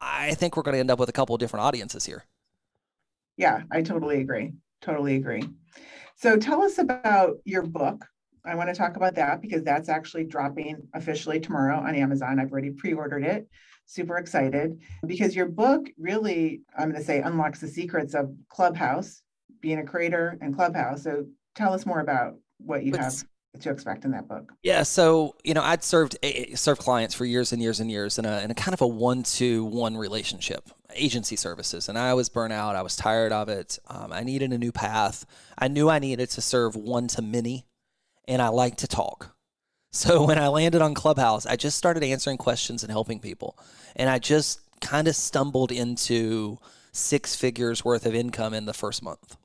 I 0.00 0.34
think 0.34 0.56
we're 0.56 0.62
going 0.62 0.74
to 0.74 0.80
end 0.80 0.90
up 0.90 0.98
with 0.98 1.08
a 1.08 1.12
couple 1.12 1.34
of 1.34 1.40
different 1.40 1.64
audiences 1.64 2.04
here. 2.04 2.24
Yeah, 3.36 3.62
I 3.70 3.82
totally 3.82 4.20
agree. 4.20 4.52
Totally 4.80 5.16
agree. 5.16 5.42
So 6.16 6.36
tell 6.36 6.62
us 6.62 6.78
about 6.78 7.38
your 7.44 7.62
book. 7.62 8.04
I 8.44 8.54
want 8.54 8.68
to 8.68 8.74
talk 8.74 8.96
about 8.96 9.14
that 9.16 9.40
because 9.40 9.62
that's 9.62 9.88
actually 9.88 10.24
dropping 10.24 10.76
officially 10.94 11.38
tomorrow 11.38 11.78
on 11.78 11.94
Amazon. 11.94 12.38
I've 12.38 12.50
already 12.50 12.70
pre 12.70 12.94
ordered 12.94 13.24
it. 13.24 13.48
Super 13.86 14.18
excited 14.18 14.78
because 15.06 15.34
your 15.34 15.46
book 15.46 15.88
really, 15.98 16.62
I'm 16.76 16.90
going 16.90 17.00
to 17.00 17.06
say, 17.06 17.20
unlocks 17.20 17.60
the 17.60 17.68
secrets 17.68 18.14
of 18.14 18.34
Clubhouse, 18.48 19.22
being 19.60 19.78
a 19.78 19.84
creator 19.84 20.38
and 20.40 20.54
Clubhouse. 20.54 21.02
So 21.04 21.26
tell 21.54 21.72
us 21.72 21.86
more 21.86 22.00
about 22.00 22.34
what 22.58 22.84
you 22.84 22.94
have 22.96 23.14
to 23.62 23.70
expect 23.70 24.04
in 24.04 24.10
that 24.12 24.28
book. 24.28 24.52
Yeah, 24.62 24.82
so 24.82 25.36
you 25.44 25.54
know, 25.54 25.62
I'd 25.62 25.82
served 25.82 26.16
served 26.54 26.80
clients 26.80 27.14
for 27.14 27.24
years 27.24 27.52
and 27.52 27.62
years 27.62 27.80
and 27.80 27.90
years 27.90 28.18
in 28.18 28.24
a 28.24 28.40
in 28.40 28.50
a 28.50 28.54
kind 28.54 28.74
of 28.74 28.80
a 28.80 28.86
one 28.86 29.22
to 29.24 29.64
one 29.64 29.96
relationship, 29.96 30.70
agency 30.94 31.36
services, 31.36 31.88
and 31.88 31.98
I 31.98 32.14
was 32.14 32.28
burnt 32.28 32.52
out. 32.52 32.76
I 32.76 32.82
was 32.82 32.96
tired 32.96 33.32
of 33.32 33.48
it. 33.48 33.78
Um, 33.88 34.12
I 34.12 34.22
needed 34.22 34.52
a 34.52 34.58
new 34.58 34.72
path. 34.72 35.24
I 35.58 35.68
knew 35.68 35.88
I 35.88 35.98
needed 35.98 36.30
to 36.30 36.40
serve 36.40 36.76
one 36.76 37.08
to 37.08 37.22
many, 37.22 37.66
and 38.26 38.42
I 38.42 38.48
like 38.48 38.76
to 38.76 38.86
talk. 38.86 39.34
So 39.92 40.24
when 40.26 40.38
I 40.38 40.48
landed 40.48 40.82
on 40.82 40.94
Clubhouse, 40.94 41.46
I 41.46 41.56
just 41.56 41.78
started 41.78 42.02
answering 42.02 42.38
questions 42.38 42.82
and 42.82 42.90
helping 42.90 43.20
people, 43.20 43.58
and 43.96 44.08
I 44.08 44.18
just 44.18 44.60
kind 44.80 45.08
of 45.08 45.16
stumbled 45.16 45.72
into 45.72 46.58
six 46.92 47.34
figures 47.34 47.84
worth 47.84 48.06
of 48.06 48.14
income 48.14 48.54
in 48.54 48.64
the 48.64 48.74
first 48.74 49.02
month. 49.02 49.36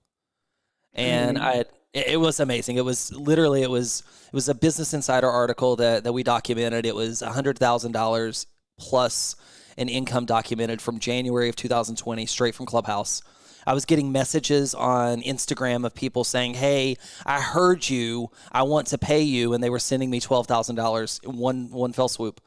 And 0.94 1.38
mm-hmm. 1.38 1.46
I 1.46 1.66
it, 1.94 2.20
was 2.20 2.40
amazing. 2.40 2.78
It 2.78 2.86
was 2.86 3.14
literally 3.14 3.62
it 3.62 3.70
was 3.70 4.04
it 4.28 4.34
was 4.34 4.50
a 4.50 4.56
Business 4.56 4.94
Insider 4.94 5.30
article 5.30 5.76
that 5.78 6.04
that 6.04 6.14
we 6.14 6.24
documented. 6.24 6.86
It 6.86 6.96
was 6.96 7.22
hundred 7.22 7.58
thousand 7.60 7.92
dollars 7.92 8.48
plus 8.80 9.36
an 9.78 9.90
income 9.90 10.26
documented 10.26 10.82
from 10.82 11.00
January 11.00 11.50
of 11.50 11.56
2020 11.56 12.26
straight 12.26 12.56
from 12.56 12.66
Clubhouse. 12.66 13.22
I 13.66 13.74
was 13.74 13.86
getting 13.86 14.12
messages 14.12 14.76
on 14.76 15.22
Instagram 15.22 15.86
of 15.86 15.96
people 15.96 16.24
saying, 16.24 16.56
"Hey, 16.56 16.98
I 17.26 17.42
heard 17.42 17.90
you. 17.90 18.30
I 18.52 18.64
want 18.64 18.88
to 18.88 18.98
pay 18.98 19.22
you," 19.22 19.54
and 19.54 19.64
they 19.64 19.70
were 19.70 19.80
sending 19.80 20.10
me 20.10 20.20
twelve 20.20 20.48
thousand 20.48 20.76
dollars 20.76 21.20
in 21.24 21.38
one 21.38 21.70
one 21.72 21.94
fell 21.94 22.10
swoop. 22.10 22.42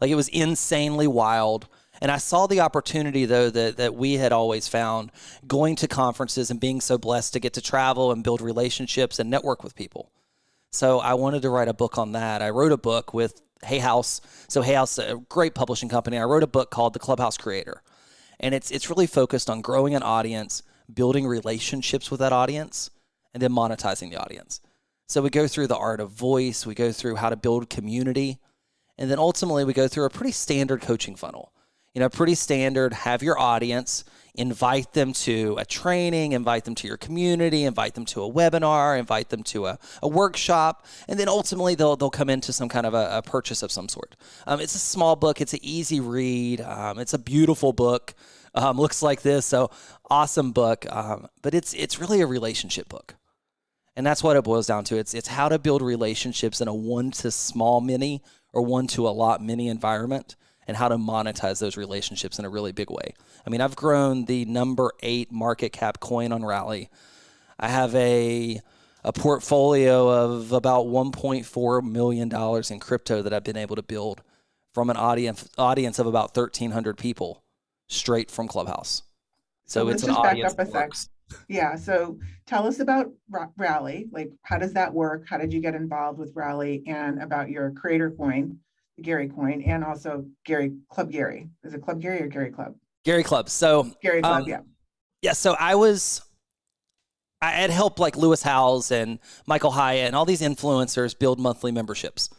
Like 0.00 0.10
it 0.10 0.16
was 0.16 0.28
insanely 0.28 1.06
wild. 1.06 1.68
And 2.00 2.10
I 2.10 2.18
saw 2.18 2.46
the 2.46 2.60
opportunity, 2.60 3.24
though, 3.24 3.50
that, 3.50 3.76
that 3.76 3.94
we 3.94 4.14
had 4.14 4.32
always 4.32 4.68
found 4.68 5.10
going 5.46 5.76
to 5.76 5.88
conferences 5.88 6.50
and 6.50 6.60
being 6.60 6.80
so 6.80 6.98
blessed 6.98 7.32
to 7.32 7.40
get 7.40 7.54
to 7.54 7.60
travel 7.60 8.12
and 8.12 8.22
build 8.22 8.40
relationships 8.40 9.18
and 9.18 9.30
network 9.30 9.64
with 9.64 9.74
people. 9.74 10.12
So 10.70 11.00
I 11.00 11.14
wanted 11.14 11.42
to 11.42 11.50
write 11.50 11.68
a 11.68 11.74
book 11.74 11.98
on 11.98 12.12
that. 12.12 12.42
I 12.42 12.50
wrote 12.50 12.72
a 12.72 12.76
book 12.76 13.12
with 13.14 13.40
Hay 13.64 13.78
House. 13.78 14.20
So 14.48 14.62
Hay 14.62 14.74
House, 14.74 14.98
a 14.98 15.20
great 15.28 15.54
publishing 15.54 15.88
company. 15.88 16.18
I 16.18 16.24
wrote 16.24 16.42
a 16.42 16.48
book 16.48 16.70
called 16.70 16.92
The 16.92 16.98
Clubhouse 16.98 17.36
Creator. 17.36 17.82
And 18.38 18.54
it's, 18.54 18.70
it's 18.70 18.88
really 18.88 19.06
focused 19.06 19.50
on 19.50 19.60
growing 19.60 19.94
an 19.94 20.02
audience, 20.02 20.62
building 20.92 21.26
relationships 21.26 22.10
with 22.10 22.20
that 22.20 22.32
audience, 22.32 22.90
and 23.34 23.42
then 23.42 23.52
monetizing 23.52 24.10
the 24.10 24.22
audience. 24.22 24.60
So 25.08 25.22
we 25.22 25.30
go 25.30 25.48
through 25.48 25.66
the 25.66 25.76
art 25.76 26.00
of 26.00 26.10
voice, 26.10 26.66
we 26.66 26.74
go 26.74 26.92
through 26.92 27.16
how 27.16 27.30
to 27.30 27.36
build 27.36 27.70
community, 27.70 28.38
and 28.98 29.10
then 29.10 29.18
ultimately 29.18 29.64
we 29.64 29.72
go 29.72 29.88
through 29.88 30.04
a 30.04 30.10
pretty 30.10 30.32
standard 30.32 30.82
coaching 30.82 31.16
funnel 31.16 31.52
you 31.98 32.04
know, 32.04 32.08
pretty 32.08 32.36
standard. 32.36 32.92
Have 32.92 33.24
your 33.24 33.36
audience, 33.36 34.04
invite 34.36 34.92
them 34.92 35.12
to 35.12 35.56
a 35.58 35.64
training, 35.64 36.30
invite 36.30 36.64
them 36.64 36.76
to 36.76 36.86
your 36.86 36.96
community, 36.96 37.64
invite 37.64 37.94
them 37.94 38.04
to 38.04 38.22
a 38.22 38.32
webinar, 38.32 38.96
invite 38.96 39.30
them 39.30 39.42
to 39.42 39.66
a, 39.66 39.80
a 40.00 40.06
workshop, 40.06 40.86
and 41.08 41.18
then 41.18 41.28
ultimately 41.28 41.74
they'll, 41.74 41.96
they'll 41.96 42.08
come 42.08 42.30
into 42.30 42.52
some 42.52 42.68
kind 42.68 42.86
of 42.86 42.94
a, 42.94 43.16
a 43.16 43.22
purchase 43.22 43.64
of 43.64 43.72
some 43.72 43.88
sort. 43.88 44.14
Um, 44.46 44.60
it's 44.60 44.76
a 44.76 44.78
small 44.78 45.16
book, 45.16 45.40
it's 45.40 45.54
an 45.54 45.58
easy 45.60 45.98
read, 45.98 46.60
um, 46.60 47.00
it's 47.00 47.14
a 47.14 47.18
beautiful 47.18 47.72
book. 47.72 48.14
Um, 48.54 48.78
looks 48.78 49.02
like 49.02 49.22
this, 49.22 49.44
so 49.44 49.72
awesome 50.08 50.52
book. 50.52 50.86
Um, 50.88 51.26
but 51.42 51.52
it's 51.52 51.74
it's 51.74 51.98
really 51.98 52.20
a 52.20 52.28
relationship 52.28 52.88
book, 52.88 53.16
and 53.96 54.06
that's 54.06 54.22
what 54.22 54.36
it 54.36 54.44
boils 54.44 54.68
down 54.68 54.84
to. 54.84 54.98
It's 54.98 55.14
it's 55.14 55.28
how 55.28 55.48
to 55.48 55.58
build 55.58 55.82
relationships 55.82 56.60
in 56.60 56.68
a 56.68 56.74
one 56.74 57.10
to 57.10 57.32
small 57.32 57.80
mini 57.80 58.22
or 58.52 58.62
one 58.62 58.86
to 58.88 59.08
a 59.08 59.10
lot 59.10 59.42
mini 59.42 59.66
environment 59.66 60.36
and 60.68 60.76
how 60.76 60.88
to 60.88 60.96
monetize 60.96 61.60
those 61.60 61.76
relationships 61.76 62.38
in 62.38 62.44
a 62.44 62.50
really 62.50 62.72
big 62.72 62.90
way. 62.90 63.14
I 63.46 63.50
mean, 63.50 63.62
I've 63.62 63.74
grown 63.74 64.26
the 64.26 64.44
number 64.44 64.92
eight 65.02 65.32
market 65.32 65.72
cap 65.72 65.98
coin 65.98 66.30
on 66.30 66.44
Rally. 66.44 66.90
I 67.58 67.68
have 67.68 67.94
a 67.96 68.60
a 69.04 69.12
portfolio 69.12 70.08
of 70.10 70.52
about 70.52 70.86
1.4 70.86 71.82
million 71.82 72.28
dollars 72.28 72.70
in 72.70 72.78
crypto 72.80 73.22
that 73.22 73.32
I've 73.32 73.44
been 73.44 73.56
able 73.56 73.76
to 73.76 73.82
build 73.82 74.22
from 74.74 74.90
an 74.90 74.96
audience 74.96 75.48
audience 75.56 75.98
of 75.98 76.06
about 76.06 76.36
1,300 76.36 76.98
people 76.98 77.42
straight 77.88 78.30
from 78.30 78.48
Clubhouse. 78.48 79.02
So, 79.66 79.84
so 79.84 79.88
it's 79.88 80.02
an 80.02 80.10
audience. 80.10 80.54
Back 80.54 80.68
up 80.68 80.68
a 80.68 80.92
sec. 80.92 81.10
Yeah. 81.48 81.76
So 81.76 82.18
tell 82.46 82.66
us 82.66 82.80
about 82.80 83.12
Rally. 83.56 84.08
Like, 84.12 84.30
how 84.42 84.58
does 84.58 84.72
that 84.74 84.92
work? 84.92 85.26
How 85.28 85.38
did 85.38 85.52
you 85.52 85.60
get 85.60 85.74
involved 85.74 86.18
with 86.18 86.32
Rally? 86.34 86.82
And 86.86 87.22
about 87.22 87.50
your 87.50 87.70
Creator 87.72 88.12
Coin 88.12 88.58
Gary 89.02 89.28
Coin 89.28 89.62
and 89.62 89.84
also 89.84 90.24
Gary 90.44 90.72
Club 90.90 91.10
Gary. 91.10 91.48
Is 91.64 91.74
it 91.74 91.82
Club 91.82 92.00
Gary 92.00 92.22
or 92.22 92.26
Gary 92.26 92.50
Club? 92.50 92.74
Gary 93.04 93.22
Club. 93.22 93.48
So 93.48 93.90
Gary 94.02 94.20
Club, 94.22 94.42
um, 94.42 94.48
yeah. 94.48 94.60
Yeah. 95.22 95.32
So 95.32 95.56
I 95.58 95.74
was, 95.74 96.22
I 97.40 97.52
had 97.52 97.70
helped 97.70 97.98
like 97.98 98.16
Lewis 98.16 98.42
Howes 98.42 98.90
and 98.90 99.18
Michael 99.46 99.70
Hyatt 99.70 100.06
and 100.06 100.16
all 100.16 100.24
these 100.24 100.42
influencers 100.42 101.18
build 101.18 101.38
monthly 101.38 101.72
memberships. 101.72 102.30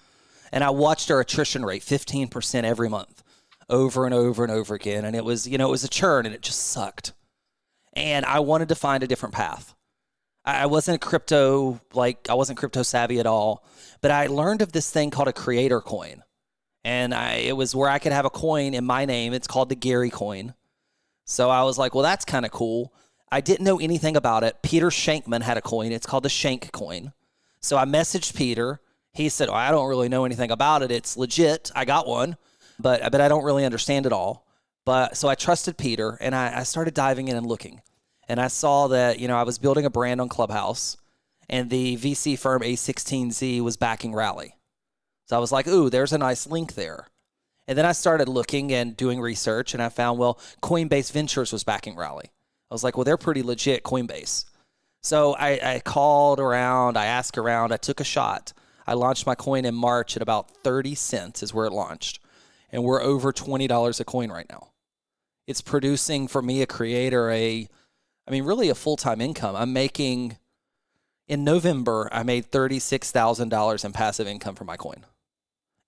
And 0.51 0.63
I 0.63 0.71
watched 0.71 1.11
our 1.11 1.19
attrition 1.19 1.63
rate 1.63 1.83
15% 1.83 2.63
every 2.63 2.89
month 2.89 3.23
over 3.69 4.05
and 4.05 4.13
over 4.13 4.43
and 4.43 4.51
over 4.51 4.73
again. 4.73 5.05
And 5.05 5.15
it 5.15 5.23
was, 5.23 5.47
you 5.47 5.57
know, 5.57 5.67
it 5.67 5.71
was 5.71 5.83
a 5.83 5.89
churn 5.89 6.25
and 6.25 6.33
it 6.33 6.41
just 6.41 6.59
sucked. 6.59 7.13
And 7.93 8.25
I 8.25 8.39
wanted 8.39 8.69
to 8.69 8.75
find 8.75 9.03
a 9.03 9.07
different 9.07 9.35
path. 9.35 9.75
I 10.45 10.65
wasn't 10.65 11.01
crypto, 11.01 11.79
like, 11.93 12.27
I 12.29 12.33
wasn't 12.33 12.57
crypto 12.57 12.81
savvy 12.81 13.19
at 13.19 13.27
all, 13.27 13.63
but 14.01 14.09
I 14.09 14.27
learned 14.27 14.61
of 14.61 14.71
this 14.71 14.89
thing 14.89 15.11
called 15.11 15.27
a 15.27 15.33
creator 15.33 15.81
coin 15.81 16.23
and 16.83 17.13
I, 17.13 17.35
it 17.35 17.55
was 17.55 17.75
where 17.75 17.89
I 17.89 17.99
could 17.99 18.11
have 18.11 18.25
a 18.25 18.29
coin 18.29 18.73
in 18.73 18.85
my 18.85 19.05
name. 19.05 19.33
It's 19.33 19.47
called 19.47 19.69
the 19.69 19.75
Gary 19.75 20.09
coin. 20.09 20.53
So 21.25 21.49
I 21.49 21.63
was 21.63 21.77
like, 21.77 21.93
well, 21.93 22.03
that's 22.03 22.25
kind 22.25 22.45
of 22.45 22.51
cool. 22.51 22.93
I 23.31 23.41
didn't 23.41 23.65
know 23.65 23.79
anything 23.79 24.15
about 24.15 24.43
it. 24.43 24.57
Peter 24.63 24.87
Shankman 24.87 25.43
had 25.43 25.57
a 25.57 25.61
coin. 25.61 25.91
It's 25.91 26.05
called 26.05 26.23
the 26.23 26.29
Shank 26.29 26.71
coin. 26.71 27.13
So 27.61 27.77
I 27.77 27.85
messaged 27.85 28.35
Peter. 28.35 28.79
He 29.13 29.29
said, 29.29 29.49
oh, 29.49 29.53
I 29.53 29.71
don't 29.71 29.87
really 29.87 30.09
know 30.09 30.25
anything 30.25 30.49
about 30.51 30.81
it. 30.81 30.91
It's 30.91 31.17
legit. 31.17 31.71
I 31.75 31.85
got 31.85 32.07
one, 32.07 32.37
but 32.79 33.11
but 33.11 33.21
I 33.21 33.27
don't 33.27 33.43
really 33.43 33.65
understand 33.65 34.05
it 34.05 34.13
all. 34.13 34.47
But 34.85 35.17
so 35.17 35.27
I 35.27 35.35
trusted 35.35 35.77
Peter 35.77 36.17
and 36.19 36.33
I, 36.33 36.59
I 36.59 36.63
started 36.63 36.93
diving 36.93 37.27
in 37.27 37.37
and 37.37 37.45
looking. 37.45 37.81
And 38.27 38.39
I 38.39 38.47
saw 38.47 38.87
that, 38.87 39.19
you 39.19 39.27
know, 39.27 39.35
I 39.35 39.43
was 39.43 39.57
building 39.59 39.85
a 39.85 39.89
brand 39.89 40.21
on 40.21 40.29
Clubhouse 40.29 40.97
and 41.49 41.69
the 41.69 41.97
VC 41.97 42.37
firm 42.37 42.61
A16Z 42.61 43.61
was 43.61 43.75
backing 43.77 44.13
Rally. 44.13 44.55
So 45.29 45.37
I 45.37 45.39
was 45.39 45.51
like, 45.51 45.67
ooh, 45.67 45.91
there's 45.91 46.11
a 46.11 46.17
nice 46.17 46.47
link 46.47 46.73
there. 46.73 47.07
And 47.67 47.77
then 47.77 47.85
I 47.85 47.91
started 47.91 48.27
looking 48.27 48.73
and 48.73 48.97
doing 48.97 49.21
research, 49.21 49.75
and 49.75 49.83
I 49.83 49.89
found, 49.89 50.17
well, 50.17 50.39
Coinbase 50.63 51.11
Ventures 51.11 51.53
was 51.53 51.63
backing 51.63 51.95
Rally. 51.95 52.31
I 52.71 52.73
was 52.73 52.83
like, 52.83 52.97
well, 52.97 53.03
they're 53.03 53.15
pretty 53.15 53.43
legit, 53.43 53.83
Coinbase. 53.83 54.45
So 55.03 55.35
I, 55.35 55.75
I 55.75 55.79
called 55.81 56.39
around, 56.39 56.97
I 56.97 57.05
asked 57.05 57.37
around, 57.37 57.71
I 57.71 57.77
took 57.77 57.99
a 57.99 58.03
shot. 58.03 58.53
I 58.87 58.95
launched 58.95 59.27
my 59.27 59.35
coin 59.35 59.65
in 59.65 59.75
March 59.75 60.15
at 60.15 60.23
about 60.23 60.49
30 60.63 60.95
cents, 60.95 61.43
is 61.43 61.53
where 61.53 61.67
it 61.67 61.73
launched. 61.73 62.19
And 62.71 62.83
we're 62.83 63.01
over 63.01 63.31
$20 63.31 63.99
a 63.99 64.03
coin 64.03 64.31
right 64.31 64.49
now. 64.49 64.69
It's 65.45 65.61
producing 65.61 66.27
for 66.27 66.41
me, 66.41 66.63
a 66.63 66.67
creator, 66.67 67.29
a, 67.29 67.67
I 68.27 68.31
mean, 68.31 68.45
really 68.45 68.69
a 68.69 68.75
full 68.75 68.97
time 68.97 69.21
income. 69.21 69.55
I'm 69.55 69.73
making, 69.73 70.39
in 71.27 71.43
November, 71.43 72.09
I 72.11 72.23
made 72.23 72.49
$36,000 72.49 73.85
in 73.85 73.93
passive 73.93 74.25
income 74.25 74.55
from 74.55 74.65
my 74.65 74.75
coin 74.75 75.05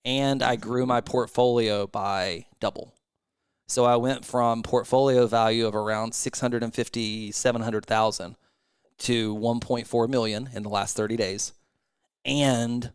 and 0.05 0.41
I 0.41 0.55
grew 0.55 0.85
my 0.85 1.01
portfolio 1.01 1.87
by 1.87 2.45
double. 2.59 2.93
So 3.67 3.85
I 3.85 3.95
went 3.95 4.25
from 4.25 4.63
portfolio 4.63 5.27
value 5.27 5.65
of 5.65 5.75
around 5.75 6.13
650, 6.13 7.31
700,000 7.31 8.35
to 8.99 9.35
1.4 9.35 10.09
million 10.09 10.49
in 10.53 10.63
the 10.63 10.69
last 10.69 10.97
30 10.97 11.15
days. 11.15 11.53
And 12.25 12.91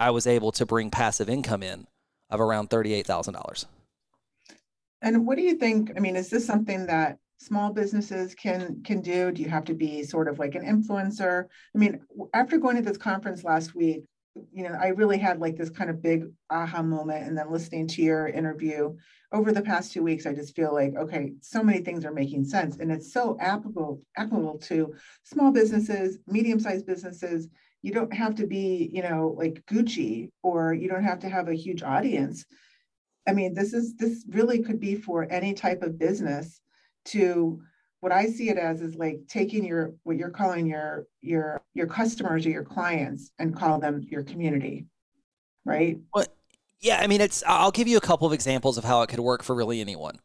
I 0.00 0.10
was 0.10 0.26
able 0.26 0.52
to 0.52 0.66
bring 0.66 0.90
passive 0.90 1.28
income 1.28 1.62
in 1.62 1.86
of 2.30 2.40
around 2.40 2.70
$38,000. 2.70 3.66
And 5.02 5.26
what 5.26 5.36
do 5.36 5.42
you 5.42 5.54
think? 5.54 5.92
I 5.96 6.00
mean, 6.00 6.16
is 6.16 6.30
this 6.30 6.46
something 6.46 6.86
that 6.86 7.18
small 7.38 7.72
businesses 7.72 8.34
can 8.34 8.82
can 8.84 9.00
do? 9.00 9.32
Do 9.32 9.42
you 9.42 9.48
have 9.48 9.64
to 9.64 9.74
be 9.74 10.04
sort 10.04 10.28
of 10.28 10.38
like 10.38 10.54
an 10.54 10.64
influencer? 10.64 11.46
I 11.74 11.78
mean, 11.78 12.00
after 12.34 12.58
going 12.58 12.76
to 12.76 12.82
this 12.82 12.96
conference 12.96 13.42
last 13.42 13.74
week, 13.74 14.04
you 14.52 14.62
know, 14.62 14.76
I 14.80 14.88
really 14.88 15.18
had 15.18 15.40
like 15.40 15.56
this 15.56 15.70
kind 15.70 15.90
of 15.90 16.02
big 16.02 16.24
aha 16.50 16.82
moment. 16.82 17.26
And 17.26 17.36
then 17.36 17.52
listening 17.52 17.86
to 17.88 18.02
your 18.02 18.28
interview 18.28 18.96
over 19.32 19.52
the 19.52 19.62
past 19.62 19.92
two 19.92 20.02
weeks, 20.02 20.26
I 20.26 20.32
just 20.32 20.56
feel 20.56 20.72
like, 20.72 20.94
okay, 20.96 21.32
so 21.40 21.62
many 21.62 21.80
things 21.80 22.04
are 22.04 22.12
making 22.12 22.44
sense. 22.44 22.78
And 22.78 22.90
it's 22.90 23.12
so 23.12 23.36
applicable, 23.40 24.00
applicable 24.16 24.58
to 24.64 24.94
small 25.24 25.52
businesses, 25.52 26.18
medium-sized 26.26 26.86
businesses, 26.86 27.48
you 27.82 27.92
don't 27.92 28.12
have 28.14 28.36
to 28.36 28.46
be, 28.46 28.88
you 28.92 29.02
know, 29.02 29.34
like 29.36 29.64
Gucci 29.66 30.30
or 30.42 30.72
you 30.72 30.88
don't 30.88 31.02
have 31.02 31.18
to 31.20 31.28
have 31.28 31.48
a 31.48 31.54
huge 31.54 31.82
audience. 31.82 32.44
I 33.26 33.32
mean, 33.32 33.54
this 33.54 33.72
is 33.72 33.96
this 33.96 34.24
really 34.28 34.62
could 34.62 34.80
be 34.80 34.94
for 34.94 35.26
any 35.30 35.52
type 35.52 35.82
of 35.82 35.98
business 35.98 36.60
to 37.06 37.60
what 38.02 38.10
I 38.10 38.26
see 38.26 38.48
it 38.48 38.58
as 38.58 38.82
is 38.82 38.96
like 38.96 39.20
taking 39.28 39.64
your 39.64 39.92
what 40.02 40.16
you're 40.16 40.28
calling 40.28 40.66
your 40.66 41.06
your 41.20 41.62
your 41.72 41.86
customers 41.86 42.44
or 42.44 42.50
your 42.50 42.64
clients 42.64 43.30
and 43.38 43.56
call 43.56 43.78
them 43.78 44.04
your 44.10 44.24
community. 44.24 44.86
Right? 45.64 46.00
Well, 46.12 46.26
yeah, 46.80 46.98
I 47.00 47.06
mean 47.06 47.20
it's 47.20 47.44
I'll 47.46 47.70
give 47.70 47.86
you 47.86 47.96
a 47.96 48.00
couple 48.00 48.26
of 48.26 48.32
examples 48.32 48.76
of 48.76 48.82
how 48.82 49.02
it 49.02 49.08
could 49.08 49.20
work 49.20 49.44
for 49.44 49.54
really 49.54 49.80
anyone. 49.80 50.18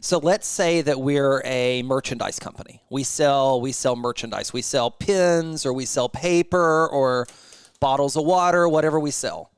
So 0.00 0.18
let's 0.18 0.48
say 0.48 0.82
that 0.82 1.00
we're 1.00 1.40
a 1.44 1.84
merchandise 1.84 2.40
company. 2.40 2.82
We 2.90 3.04
sell 3.04 3.60
we 3.60 3.70
sell 3.70 3.94
merchandise. 3.94 4.52
We 4.52 4.60
sell 4.60 4.90
pins 4.90 5.64
or 5.64 5.72
we 5.72 5.84
sell 5.84 6.08
paper 6.08 6.88
or 6.88 7.28
bottles 7.78 8.16
of 8.16 8.24
water, 8.24 8.68
whatever 8.68 8.98
we 8.98 9.12
sell. 9.12 9.52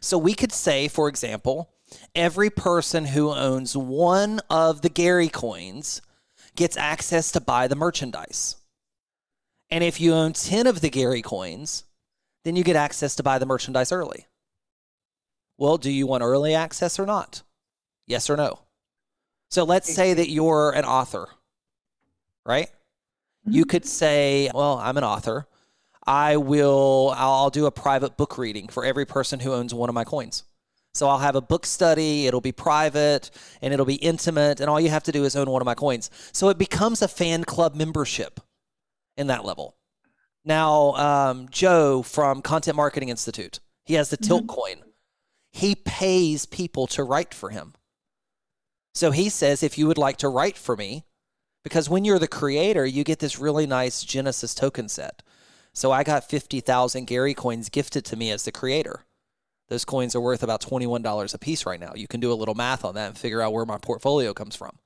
So 0.00 0.16
we 0.16 0.32
could 0.32 0.52
say, 0.52 0.88
for 0.88 1.06
example, 1.06 1.70
every 2.14 2.48
person 2.48 3.04
who 3.04 3.30
owns 3.30 3.76
one 3.76 4.40
of 4.48 4.80
the 4.80 4.88
Gary 4.88 5.28
coins 5.28 6.00
gets 6.60 6.76
access 6.76 7.32
to 7.32 7.40
buy 7.40 7.66
the 7.66 7.74
merchandise. 7.74 8.56
And 9.70 9.82
if 9.82 9.98
you 9.98 10.12
own 10.12 10.34
10 10.34 10.66
of 10.66 10.82
the 10.82 10.90
Gary 10.90 11.22
coins, 11.22 11.84
then 12.44 12.54
you 12.54 12.62
get 12.62 12.76
access 12.76 13.16
to 13.16 13.22
buy 13.22 13.38
the 13.38 13.46
merchandise 13.46 13.90
early. 13.90 14.26
Well, 15.56 15.78
do 15.78 15.90
you 15.90 16.06
want 16.06 16.22
early 16.22 16.54
access 16.54 16.98
or 16.98 17.06
not? 17.06 17.42
Yes 18.06 18.28
or 18.28 18.36
no? 18.36 18.58
So 19.48 19.64
let's 19.64 19.90
say 19.90 20.12
that 20.12 20.28
you're 20.28 20.72
an 20.72 20.84
author, 20.84 21.28
right? 22.44 22.68
Mm-hmm. 22.68 23.52
You 23.52 23.64
could 23.64 23.86
say, 23.86 24.50
well, 24.52 24.76
I'm 24.76 24.98
an 24.98 25.04
author. 25.04 25.46
I 26.06 26.36
will, 26.36 27.14
I'll 27.16 27.48
do 27.48 27.64
a 27.64 27.70
private 27.70 28.18
book 28.18 28.36
reading 28.36 28.68
for 28.68 28.84
every 28.84 29.06
person 29.06 29.40
who 29.40 29.54
owns 29.54 29.72
one 29.72 29.88
of 29.88 29.94
my 29.94 30.04
coins. 30.04 30.44
So 30.92 31.08
I'll 31.08 31.18
have 31.18 31.36
a 31.36 31.40
book 31.40 31.66
study, 31.66 32.26
it'll 32.26 32.40
be 32.40 32.52
private 32.52 33.30
and 33.62 33.72
it'll 33.72 33.86
be 33.86 33.94
intimate, 33.94 34.60
and 34.60 34.68
all 34.68 34.80
you 34.80 34.90
have 34.90 35.04
to 35.04 35.12
do 35.12 35.24
is 35.24 35.36
own 35.36 35.48
one 35.48 35.62
of 35.62 35.66
my 35.66 35.74
coins. 35.74 36.10
So 36.32 36.48
it 36.48 36.58
becomes 36.58 37.00
a 37.00 37.08
fan 37.08 37.44
club 37.44 37.74
membership 37.74 38.40
in 39.16 39.28
that 39.28 39.44
level. 39.44 39.76
Now, 40.44 40.94
um, 40.94 41.48
Joe 41.50 42.02
from 42.02 42.42
Content 42.42 42.76
Marketing 42.76 43.08
Institute, 43.08 43.60
he 43.84 43.94
has 43.94 44.10
the 44.10 44.16
mm-hmm. 44.16 44.26
Tilt 44.26 44.46
coin. 44.48 44.82
He 45.52 45.74
pays 45.74 46.46
people 46.46 46.86
to 46.88 47.04
write 47.04 47.34
for 47.34 47.50
him. 47.50 47.74
So 48.94 49.10
he 49.10 49.28
says, 49.28 49.62
if 49.62 49.78
you 49.78 49.86
would 49.86 49.98
like 49.98 50.16
to 50.18 50.28
write 50.28 50.56
for 50.56 50.76
me, 50.76 51.04
because 51.62 51.90
when 51.90 52.04
you're 52.04 52.18
the 52.18 52.28
creator, 52.28 52.86
you 52.86 53.04
get 53.04 53.18
this 53.18 53.38
really 53.38 53.66
nice 53.66 54.02
Genesis 54.02 54.54
token 54.54 54.88
set. 54.88 55.22
So 55.72 55.92
I 55.92 56.02
got 56.02 56.28
50,000 56.28 57.06
Gary 57.06 57.34
coins 57.34 57.68
gifted 57.68 58.04
to 58.06 58.16
me 58.16 58.30
as 58.30 58.44
the 58.44 58.52
creator. 58.52 59.04
Those 59.70 59.84
coins 59.84 60.16
are 60.16 60.20
worth 60.20 60.42
about 60.42 60.60
$21 60.60 61.32
a 61.32 61.38
piece 61.38 61.64
right 61.64 61.78
now. 61.78 61.92
You 61.94 62.08
can 62.08 62.18
do 62.18 62.32
a 62.32 62.34
little 62.34 62.56
math 62.56 62.84
on 62.84 62.96
that 62.96 63.06
and 63.06 63.16
figure 63.16 63.40
out 63.40 63.52
where 63.52 63.64
my 63.64 63.78
portfolio 63.78 64.34
comes 64.34 64.56
from. 64.56 64.76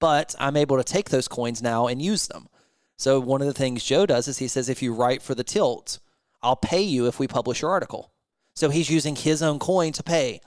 But 0.00 0.34
I'm 0.40 0.56
able 0.56 0.78
to 0.78 0.84
take 0.84 1.10
those 1.10 1.28
coins 1.28 1.62
now 1.62 1.86
and 1.86 2.00
use 2.00 2.26
them. 2.26 2.48
So 2.96 3.20
one 3.20 3.42
of 3.42 3.46
the 3.46 3.52
things 3.52 3.84
Joe 3.84 4.06
does 4.06 4.26
is 4.26 4.38
he 4.38 4.48
says, 4.48 4.70
if 4.70 4.82
you 4.82 4.94
write 4.94 5.20
for 5.20 5.34
the 5.34 5.44
tilt, 5.44 6.00
I'll 6.42 6.56
pay 6.56 6.80
you 6.80 7.06
if 7.06 7.18
we 7.18 7.28
publish 7.28 7.60
your 7.60 7.70
article. 7.70 8.10
So 8.54 8.70
he's 8.70 8.88
using 8.88 9.16
his 9.16 9.42
own 9.42 9.58
coin 9.58 9.92
to 9.92 10.02
pay. 10.02 10.40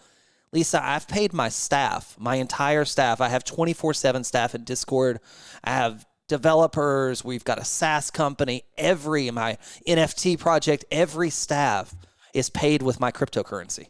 Lisa, 0.52 0.84
I've 0.84 1.08
paid 1.08 1.32
my 1.32 1.50
staff, 1.50 2.16
my 2.18 2.36
entire 2.36 2.86
staff. 2.86 3.22
I 3.22 3.30
have 3.30 3.44
24 3.44 3.94
7 3.94 4.24
staff 4.24 4.56
in 4.56 4.64
Discord. 4.64 5.20
I 5.64 5.76
have 5.76 6.08
developers. 6.28 7.24
We've 7.24 7.44
got 7.44 7.60
a 7.60 7.66
SaaS 7.66 8.10
company. 8.10 8.64
Every, 8.80 9.30
my 9.30 9.60
NFT 9.88 10.40
project, 10.40 10.86
every 10.90 11.30
staff 11.30 11.94
is 12.34 12.50
paid 12.50 12.82
with 12.82 13.00
my 13.00 13.12
cryptocurrency. 13.12 13.88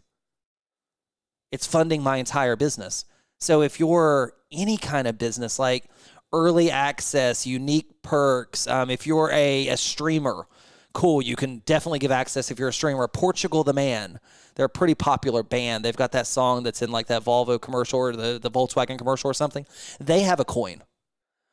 It's 1.52 1.66
funding 1.66 2.04
my 2.04 2.18
entire 2.18 2.56
business. 2.56 3.06
So 3.40 3.62
if 3.62 3.80
you're 3.80 4.34
any 4.52 4.78
kind 4.78 5.08
of 5.08 5.18
business 5.18 5.60
like 5.60 5.86
early 6.32 6.70
access, 6.70 7.48
unique 7.48 8.02
perks, 8.02 8.68
um, 8.68 8.90
if 8.90 9.08
you're 9.08 9.32
a, 9.32 9.70
a 9.70 9.78
streamer, 9.78 10.48
cool, 10.94 11.22
you 11.22 11.36
can 11.36 11.60
definitely 11.66 12.00
give 12.00 12.12
access 12.12 12.52
if 12.52 12.60
you're 12.60 12.70
a 12.70 12.74
streamer. 12.74 13.08
Portugal 13.08 13.64
the 13.64 13.74
Man, 13.74 14.20
they're 14.56 14.66
a 14.66 14.70
pretty 14.70 14.96
popular 14.96 15.44
band. 15.44 15.86
They've 15.86 15.96
got 15.96 16.12
that 16.12 16.28
song 16.28 16.64
that's 16.64 16.82
in 16.82 16.92
like 16.92 17.08
that 17.08 17.24
Volvo 17.24 17.60
commercial 17.60 18.00
or 18.00 18.16
the, 18.16 18.40
the 18.40 18.52
Volkswagen 18.52 18.98
commercial 18.98 19.30
or 19.30 19.34
something. 19.34 19.66
They 20.00 20.22
have 20.22 20.40
a 20.40 20.46
coin. 20.46 20.84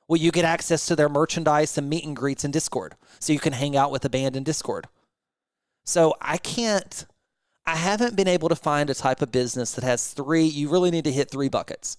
Well, 0.09 0.21
you 0.21 0.31
get 0.31 0.45
access 0.45 0.87
to 0.87 0.97
their 0.97 1.09
merchandise 1.09 1.77
and 1.77 1.89
meet 1.89 2.05
and 2.05 2.15
greets 2.15 2.45
in 2.45 2.51
Discord. 2.51 2.95
So 3.19 3.33
you 3.33 3.41
can 3.41 3.53
hang 3.53 3.77
out 3.77 3.91
with 3.91 4.03
the 4.03 4.11
band 4.11 4.37
in 4.37 4.45
Discord. 4.45 4.87
So 5.87 6.14
I 6.20 6.37
can't, 6.37 7.07
I 7.64 7.77
haven't 7.77 8.16
been 8.16 8.29
able 8.29 8.51
to 8.51 8.57
find 8.57 8.90
a 8.90 8.94
type 8.94 9.22
of 9.22 9.33
business 9.33 9.72
that 9.72 9.85
has 9.85 10.12
three, 10.12 10.44
you 10.44 10.68
really 10.68 10.90
need 10.90 11.05
to 11.05 11.12
hit 11.12 11.31
three 11.31 11.49
buckets. 11.49 11.96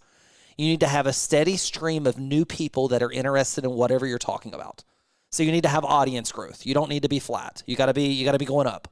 You 0.58 0.68
need 0.68 0.82
to 0.82 0.88
have 0.88 1.08
a 1.08 1.14
steady 1.14 1.58
stream 1.58 2.06
of 2.06 2.20
new 2.20 2.46
people 2.46 2.88
that 2.90 3.02
are 3.02 3.12
interested 3.12 3.64
in 3.64 3.72
whatever 3.72 4.06
you're 4.06 4.20
talking 4.20 4.54
about. 4.54 4.84
So 5.32 5.42
you 5.42 5.52
need 5.52 5.64
to 5.64 5.70
have 5.70 5.84
audience 5.84 6.32
growth. 6.32 6.66
You 6.66 6.76
don't 6.76 6.90
need 6.90 7.04
to 7.04 7.10
be 7.10 7.20
flat. 7.20 7.64
You 7.66 7.76
got 7.76 7.88
to 7.88 7.94
be 7.94 8.08
you 8.08 8.26
got 8.26 8.32
to 8.32 8.40
be 8.40 8.46
going 8.46 8.68
up. 8.68 8.88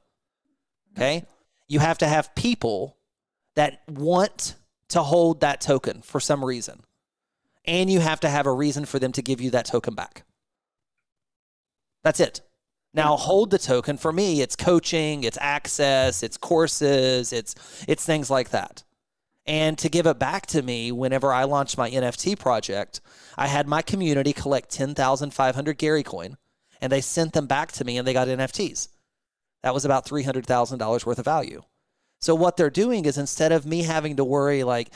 Okay? 0.96 1.24
you 1.68 1.80
have 1.80 1.98
to 1.98 2.06
have 2.06 2.34
people 2.34 2.96
that 3.54 3.82
want 3.88 4.54
to 4.88 5.02
hold 5.02 5.40
that 5.40 5.60
token 5.60 6.02
for 6.02 6.20
some 6.20 6.44
reason. 6.44 6.82
And 7.64 7.90
you 7.90 8.00
have 8.00 8.20
to 8.20 8.28
have 8.28 8.46
a 8.46 8.52
reason 8.52 8.84
for 8.84 8.98
them 8.98 9.12
to 9.12 9.22
give 9.22 9.40
you 9.40 9.50
that 9.50 9.66
token 9.66 9.94
back. 9.94 10.24
That's 12.04 12.20
it. 12.20 12.40
Now 12.96 13.16
hold 13.18 13.50
the 13.50 13.58
token 13.58 13.98
for 13.98 14.10
me 14.10 14.40
it's 14.40 14.56
coaching, 14.56 15.22
it's 15.22 15.36
access, 15.38 16.22
it's 16.22 16.38
courses, 16.38 17.30
it's 17.30 17.54
it's 17.86 18.04
things 18.06 18.30
like 18.30 18.50
that. 18.50 18.84
And 19.44 19.76
to 19.78 19.90
give 19.90 20.06
it 20.06 20.18
back 20.18 20.46
to 20.46 20.62
me 20.62 20.90
whenever 20.90 21.30
I 21.30 21.44
launched 21.44 21.76
my 21.76 21.90
NFT 21.90 22.38
project, 22.38 23.02
I 23.36 23.48
had 23.48 23.68
my 23.68 23.82
community 23.82 24.32
collect 24.32 24.70
10,500 24.70 25.78
Gary 25.78 26.02
coin 26.02 26.38
and 26.80 26.90
they 26.90 27.02
sent 27.02 27.34
them 27.34 27.46
back 27.46 27.70
to 27.72 27.84
me 27.84 27.98
and 27.98 28.08
they 28.08 28.14
got 28.14 28.28
NFTs. 28.28 28.88
That 29.62 29.74
was 29.74 29.84
about 29.84 30.06
$300,000 30.06 31.06
worth 31.06 31.18
of 31.18 31.24
value. 31.24 31.62
So 32.18 32.34
what 32.34 32.56
they're 32.56 32.70
doing 32.70 33.04
is 33.04 33.18
instead 33.18 33.52
of 33.52 33.66
me 33.66 33.82
having 33.82 34.16
to 34.16 34.24
worry 34.24 34.64
like 34.64 34.90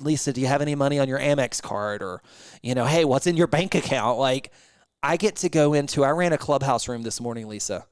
Lisa, 0.00 0.32
do 0.32 0.40
you 0.40 0.46
have 0.46 0.62
any 0.62 0.74
money 0.74 0.98
on 0.98 1.08
your 1.08 1.20
Amex 1.20 1.60
card 1.62 2.02
or 2.02 2.22
you 2.62 2.74
know, 2.74 2.86
hey, 2.86 3.04
what's 3.04 3.26
in 3.26 3.36
your 3.36 3.46
bank 3.46 3.74
account? 3.74 4.18
Like 4.18 4.50
I 5.04 5.16
get 5.18 5.36
to 5.36 5.48
go 5.50 5.74
into 5.74 6.02
I 6.02 6.10
ran 6.10 6.32
a 6.32 6.38
clubhouse 6.38 6.88
room 6.88 7.02
this 7.02 7.20
morning, 7.20 7.46
Lisa. 7.46 7.86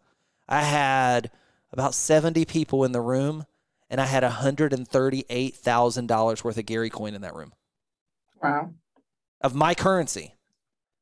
I 0.48 0.62
had 0.62 1.30
about 1.70 1.94
70 1.94 2.46
people 2.46 2.84
in 2.84 2.92
the 2.92 3.02
room 3.02 3.44
and 3.90 4.00
I 4.00 4.06
had 4.06 4.22
$138,000 4.22 6.44
worth 6.44 6.56
of 6.56 6.66
Gary 6.66 6.88
coin 6.88 7.12
in 7.12 7.20
that 7.20 7.34
room. 7.34 7.52
Wow. 8.42 8.70
Of 9.42 9.54
my 9.54 9.74
currency 9.74 10.36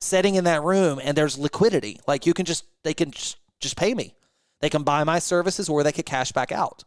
sitting 0.00 0.34
in 0.34 0.42
that 0.44 0.64
room 0.64 0.98
and 1.00 1.16
there's 1.16 1.38
liquidity. 1.38 2.00
Like 2.08 2.26
you 2.26 2.34
can 2.34 2.44
just 2.44 2.64
they 2.82 2.92
can 2.92 3.12
just, 3.12 3.36
just 3.60 3.76
pay 3.76 3.94
me. 3.94 4.16
They 4.60 4.68
can 4.68 4.82
buy 4.82 5.04
my 5.04 5.20
services 5.20 5.68
or 5.68 5.84
they 5.84 5.92
could 5.92 6.06
cash 6.06 6.32
back 6.32 6.50
out. 6.50 6.82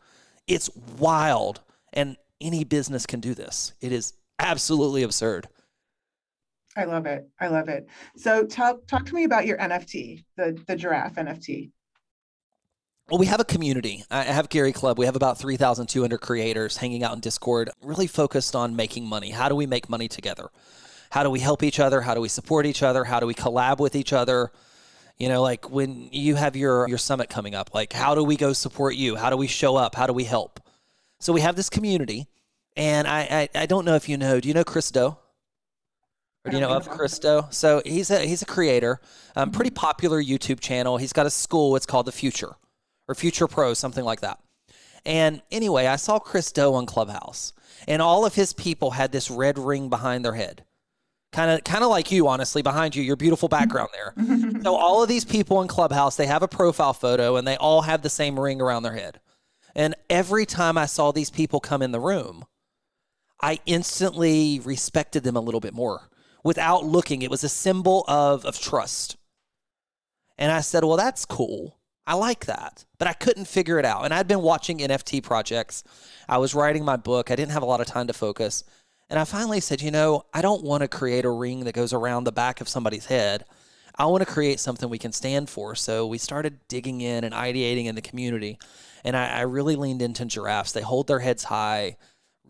It's 0.48 0.70
wild. 1.00 1.62
And 1.94 2.18
any 2.42 2.66
business 2.66 3.06
can 3.06 3.22
do 3.22 3.34
this. 3.34 3.72
It 3.80 3.94
is 3.94 4.16
absolutely 4.38 5.04
absurd. 5.04 5.48
I 6.76 6.86
love 6.86 7.06
it. 7.06 7.28
I 7.40 7.48
love 7.48 7.70
it. 7.70 7.88
So 8.18 8.46
talk 8.46 8.86
talk 8.88 9.06
to 9.06 9.14
me 9.14 9.26
about 9.26 9.46
your 9.46 9.58
NFT, 9.58 10.26
the 10.38 10.60
the 10.68 10.76
giraffe 10.76 11.16
NFT. 11.16 11.72
Well, 13.10 13.20
we 13.20 13.26
have 13.26 13.42
a 13.42 13.46
community. 13.46 14.04
I 14.10 14.24
have 14.24 14.48
Gary 14.50 14.72
Club. 14.72 14.98
We 14.98 15.06
have 15.06 15.18
about 15.18 15.38
3,200 15.38 16.20
creators 16.20 16.78
hanging 16.78 17.04
out 17.04 17.14
in 17.14 17.20
Discord, 17.20 17.70
really 17.82 18.08
focused 18.08 18.56
on 18.56 18.78
making 18.78 19.06
money. 19.06 19.30
How 19.30 19.50
do 19.50 19.56
we 19.56 19.66
make 19.66 19.90
money 19.90 20.08
together? 20.08 20.50
How 21.12 21.22
do 21.22 21.30
we 21.30 21.42
help 21.42 21.64
each 21.64 21.82
other? 21.82 22.02
How 22.02 22.16
do 22.16 22.22
we 22.22 22.30
support 22.30 22.66
each 22.66 22.82
other? 22.82 23.04
How 23.04 23.20
do 23.20 23.28
we 23.28 23.36
collab 23.36 23.80
with 23.80 23.96
each 23.96 24.14
other? 24.14 24.52
You 25.18 25.30
know, 25.30 25.42
like 25.42 25.70
when 25.70 26.10
you 26.12 26.36
have 26.36 26.56
your 26.56 26.88
your 26.88 26.98
summit 26.98 27.30
coming 27.30 27.54
up, 27.54 27.74
like 27.74 27.94
how 27.94 28.16
do 28.16 28.24
we 28.24 28.36
go 28.36 28.54
support 28.54 28.96
you? 28.96 29.16
How 29.16 29.30
do 29.30 29.38
we 29.38 29.48
show 29.48 29.76
up? 29.76 29.96
How 29.96 30.08
do 30.08 30.14
we 30.14 30.24
help? 30.24 30.60
So 31.20 31.32
we 31.34 31.42
have 31.42 31.56
this 31.56 31.70
community, 31.70 32.28
and 32.76 33.08
I 33.08 33.50
I, 33.56 33.62
I 33.62 33.66
don't 33.68 33.86
know 33.86 33.96
if 33.96 34.10
you 34.10 34.18
know. 34.18 34.40
Do 34.40 34.48
you 34.48 34.54
know 34.56 34.64
Chris 34.64 34.90
Do? 34.90 35.18
Or 36.46 36.52
do 36.52 36.58
you 36.58 36.62
know 36.62 36.72
of 36.72 36.90
Chris 36.90 37.20
Do? 37.20 37.44
So 37.52 37.82
he's 37.86 38.12
a 38.12 38.20
he's 38.20 38.42
a 38.42 38.46
creator, 38.46 39.00
um, 39.36 39.52
pretty 39.52 39.72
popular 39.72 40.22
YouTube 40.22 40.60
channel. 40.60 40.98
He's 40.98 41.14
got 41.14 41.26
a 41.26 41.30
school. 41.30 41.76
It's 41.76 41.86
called 41.86 42.06
the 42.06 42.12
Futur 42.12 42.56
or 43.08 43.16
Futur 43.16 43.48
Pro, 43.48 43.74
something 43.74 44.04
like 44.04 44.22
that. 44.22 44.40
And 45.06 45.42
anyway, 45.52 45.88
I 45.88 45.96
saw 45.96 46.20
Chris 46.20 46.52
Do 46.52 46.74
on 46.74 46.86
Clubhouse, 46.86 47.54
and 47.88 48.02
all 48.02 48.26
of 48.26 48.36
his 48.36 48.54
people 48.54 48.92
had 48.92 49.12
this 49.12 49.30
red 49.32 49.58
ring 49.58 49.90
behind 49.90 50.24
their 50.26 50.34
head 50.34 50.64
kind 51.34 51.52
of 51.52 51.64
kind 51.64 51.84
of 51.84 51.90
like 51.90 52.12
you 52.12 52.28
honestly 52.28 52.62
behind 52.62 52.96
you 52.96 53.04
your 53.04 53.16
beautiful 53.16 53.50
background 53.50 53.90
there 53.92 54.14
so 54.62 54.76
all 54.76 55.02
of 55.02 55.10
these 55.10 55.26
people 55.26 55.62
in 55.62 55.68
clubhouse 55.68 56.16
they 56.16 56.28
have 56.28 56.44
a 56.44 56.48
profile 56.48 56.94
photo 56.94 57.36
and 57.36 57.48
they 57.48 57.58
all 57.58 57.82
have 57.82 58.02
the 58.02 58.10
same 58.10 58.40
ring 58.40 58.62
around 58.62 58.84
their 58.84 58.94
head 58.94 59.20
and 59.76 59.96
every 60.10 60.46
time 60.46 60.78
i 60.78 60.86
saw 60.86 61.12
these 61.12 61.32
people 61.32 61.60
come 61.60 61.82
in 61.82 61.92
the 61.92 62.00
room 62.00 62.46
i 63.42 63.60
instantly 63.66 64.62
respected 64.64 65.24
them 65.24 65.36
a 65.36 65.42
little 65.42 65.60
bit 65.60 65.74
more 65.74 66.10
without 66.44 66.86
looking 66.86 67.22
it 67.22 67.32
was 67.32 67.44
a 67.44 67.50
symbol 67.50 68.04
of 68.08 68.46
of 68.46 68.60
trust 68.60 69.18
and 70.38 70.52
i 70.52 70.62
said 70.62 70.84
well 70.84 70.98
that's 70.98 71.26
cool 71.26 71.78
I 72.06 72.16
like 72.16 72.46
that, 72.48 72.84
but 72.98 73.08
I 73.08 73.14
couldn't 73.14 73.46
figure 73.46 73.80
it 73.80 73.86
out. 73.86 74.04
And 74.04 74.14
I'd 74.14 74.28
been 74.28 74.42
watching 74.42 74.80
NFT 74.80 75.24
projects. 75.24 75.84
I 76.28 76.38
was 76.38 76.54
writing 76.54 76.84
my 76.84 76.98
book. 76.98 77.32
I 77.32 77.36
didn't 77.36 77.54
have 77.54 77.64
a 77.64 77.68
lot 77.68 77.80
of 77.80 77.88
time 77.88 78.08
to 78.08 78.14
focus. 78.14 78.64
And 79.10 79.20
I 79.20 79.26
finally 79.26 79.60
said, 79.60 79.82
you 79.82 79.92
know, 79.92 80.26
I 80.34 80.42
don't 80.42 80.64
want 80.64 80.82
to 80.82 80.88
create 80.88 81.24
a 81.24 81.30
ring 81.30 81.64
that 81.64 81.76
goes 81.76 81.94
around 81.94 82.24
the 82.26 82.32
back 82.32 82.60
of 82.60 82.68
somebody's 82.68 83.06
head. 83.06 83.46
I 83.98 84.06
want 84.08 84.26
to 84.26 84.32
create 84.32 84.60
something 84.60 84.90
we 84.90 84.98
can 84.98 85.12
stand 85.12 85.50
for. 85.50 85.76
So 85.76 86.08
we 86.08 86.18
started 86.18 86.60
digging 86.68 87.02
in 87.02 87.24
and 87.24 87.34
ideating 87.34 87.86
in 87.86 87.96
the 87.96 88.02
community. 88.02 88.58
And 89.04 89.16
I, 89.16 89.28
I 89.28 89.42
really 89.42 89.76
leaned 89.76 90.02
into 90.02 90.26
giraffes. 90.26 90.72
They 90.72 90.82
hold 90.82 91.08
their 91.08 91.20
heads 91.20 91.46
high, 91.46 91.98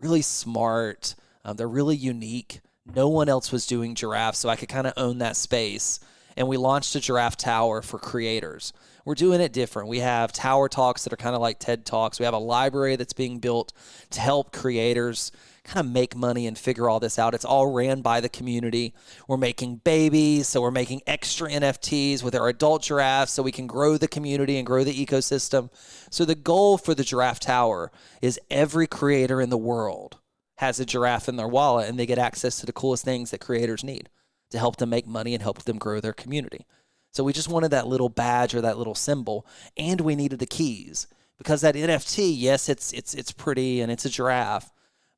really 0.00 0.22
smart. 0.22 1.14
Um, 1.44 1.56
they're 1.56 1.68
really 1.68 1.96
unique. 1.96 2.60
No 2.86 3.08
one 3.08 3.30
else 3.30 3.50
was 3.50 3.66
doing 3.66 3.94
giraffe, 3.94 4.34
so 4.34 4.50
I 4.50 4.56
could 4.56 4.68
kind 4.68 4.86
of 4.86 4.92
own 4.98 5.18
that 5.18 5.36
space. 5.36 6.00
And 6.36 6.48
we 6.48 6.56
launched 6.56 6.94
a 6.94 7.00
giraffe 7.00 7.36
tower 7.36 7.80
for 7.80 7.98
creators. 7.98 8.72
We're 9.06 9.14
doing 9.14 9.40
it 9.40 9.52
different. 9.52 9.88
We 9.88 10.00
have 10.00 10.32
tower 10.32 10.68
talks 10.68 11.04
that 11.04 11.12
are 11.12 11.16
kind 11.16 11.34
of 11.34 11.40
like 11.40 11.58
TED 11.58 11.86
Talks. 11.86 12.18
We 12.18 12.24
have 12.24 12.34
a 12.34 12.38
library 12.38 12.96
that's 12.96 13.12
being 13.12 13.38
built 13.38 13.72
to 14.10 14.20
help 14.20 14.52
creators 14.52 15.32
kind 15.62 15.86
of 15.86 15.90
make 15.90 16.14
money 16.14 16.46
and 16.46 16.58
figure 16.58 16.90
all 16.90 17.00
this 17.00 17.18
out. 17.18 17.32
It's 17.32 17.44
all 17.44 17.72
ran 17.72 18.02
by 18.02 18.20
the 18.20 18.28
community. 18.28 18.94
We're 19.26 19.38
making 19.38 19.76
babies, 19.76 20.48
so 20.48 20.60
we're 20.60 20.70
making 20.70 21.02
extra 21.06 21.48
NFTs 21.48 22.22
with 22.22 22.34
our 22.34 22.48
adult 22.48 22.82
giraffes 22.82 23.32
so 23.32 23.42
we 23.42 23.52
can 23.52 23.66
grow 23.66 23.96
the 23.96 24.08
community 24.08 24.58
and 24.58 24.66
grow 24.66 24.84
the 24.84 25.06
ecosystem. 25.06 25.70
So 26.10 26.24
the 26.26 26.34
goal 26.34 26.76
for 26.76 26.94
the 26.94 27.04
Giraffe 27.04 27.40
Tower 27.40 27.90
is 28.20 28.38
every 28.50 28.86
creator 28.86 29.40
in 29.40 29.48
the 29.48 29.56
world 29.56 30.18
has 30.56 30.78
a 30.78 30.86
giraffe 30.86 31.28
in 31.28 31.36
their 31.36 31.48
wallet 31.48 31.88
and 31.88 31.98
they 31.98 32.06
get 32.06 32.18
access 32.18 32.58
to 32.60 32.66
the 32.66 32.72
coolest 32.72 33.04
things 33.04 33.30
that 33.30 33.40
creators 33.40 33.82
need 33.82 34.08
to 34.50 34.58
help 34.58 34.76
them 34.76 34.90
make 34.90 35.06
money 35.06 35.34
and 35.34 35.42
help 35.42 35.62
them 35.62 35.78
grow 35.78 36.00
their 36.00 36.12
community. 36.12 36.66
So 37.10 37.24
we 37.24 37.32
just 37.32 37.48
wanted 37.48 37.70
that 37.70 37.86
little 37.86 38.08
badge 38.08 38.54
or 38.54 38.60
that 38.60 38.78
little 38.78 38.94
symbol 38.94 39.46
and 39.76 40.00
we 40.00 40.16
needed 40.16 40.38
the 40.38 40.46
keys 40.46 41.06
because 41.38 41.60
that 41.62 41.74
NFT, 41.74 42.32
yes, 42.36 42.68
it's 42.68 42.92
it's 42.92 43.14
it's 43.14 43.32
pretty 43.32 43.80
and 43.80 43.90
it's 43.90 44.04
a 44.04 44.10
giraffe, 44.10 44.72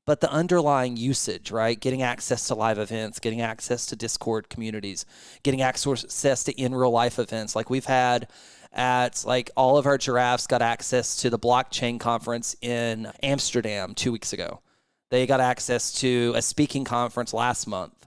but 0.06 0.20
the 0.20 0.30
underlying 0.30 0.96
usage, 0.96 1.50
right? 1.50 1.78
Getting 1.78 2.02
access 2.02 2.46
to 2.48 2.54
live 2.54 2.78
events, 2.78 3.18
getting 3.18 3.40
access 3.40 3.86
to 3.86 3.96
Discord 3.96 4.48
communities, 4.48 5.04
getting 5.42 5.62
access 5.62 6.44
to 6.44 6.52
in 6.52 6.74
real 6.74 6.90
life 6.90 7.18
events. 7.18 7.56
Like 7.56 7.70
we've 7.70 7.86
had 7.86 8.28
at 8.72 9.24
like 9.26 9.50
all 9.56 9.78
of 9.78 9.86
our 9.86 9.98
giraffes 9.98 10.46
got 10.46 10.62
access 10.62 11.16
to 11.16 11.30
the 11.30 11.38
blockchain 11.38 11.98
conference 11.98 12.56
in 12.60 13.10
Amsterdam 13.22 13.94
two 13.94 14.12
weeks 14.12 14.32
ago. 14.32 14.60
They 15.10 15.26
got 15.26 15.40
access 15.40 15.92
to 16.00 16.32
a 16.34 16.42
speaking 16.42 16.84
conference 16.84 17.32
last 17.32 17.66
month. 17.66 18.06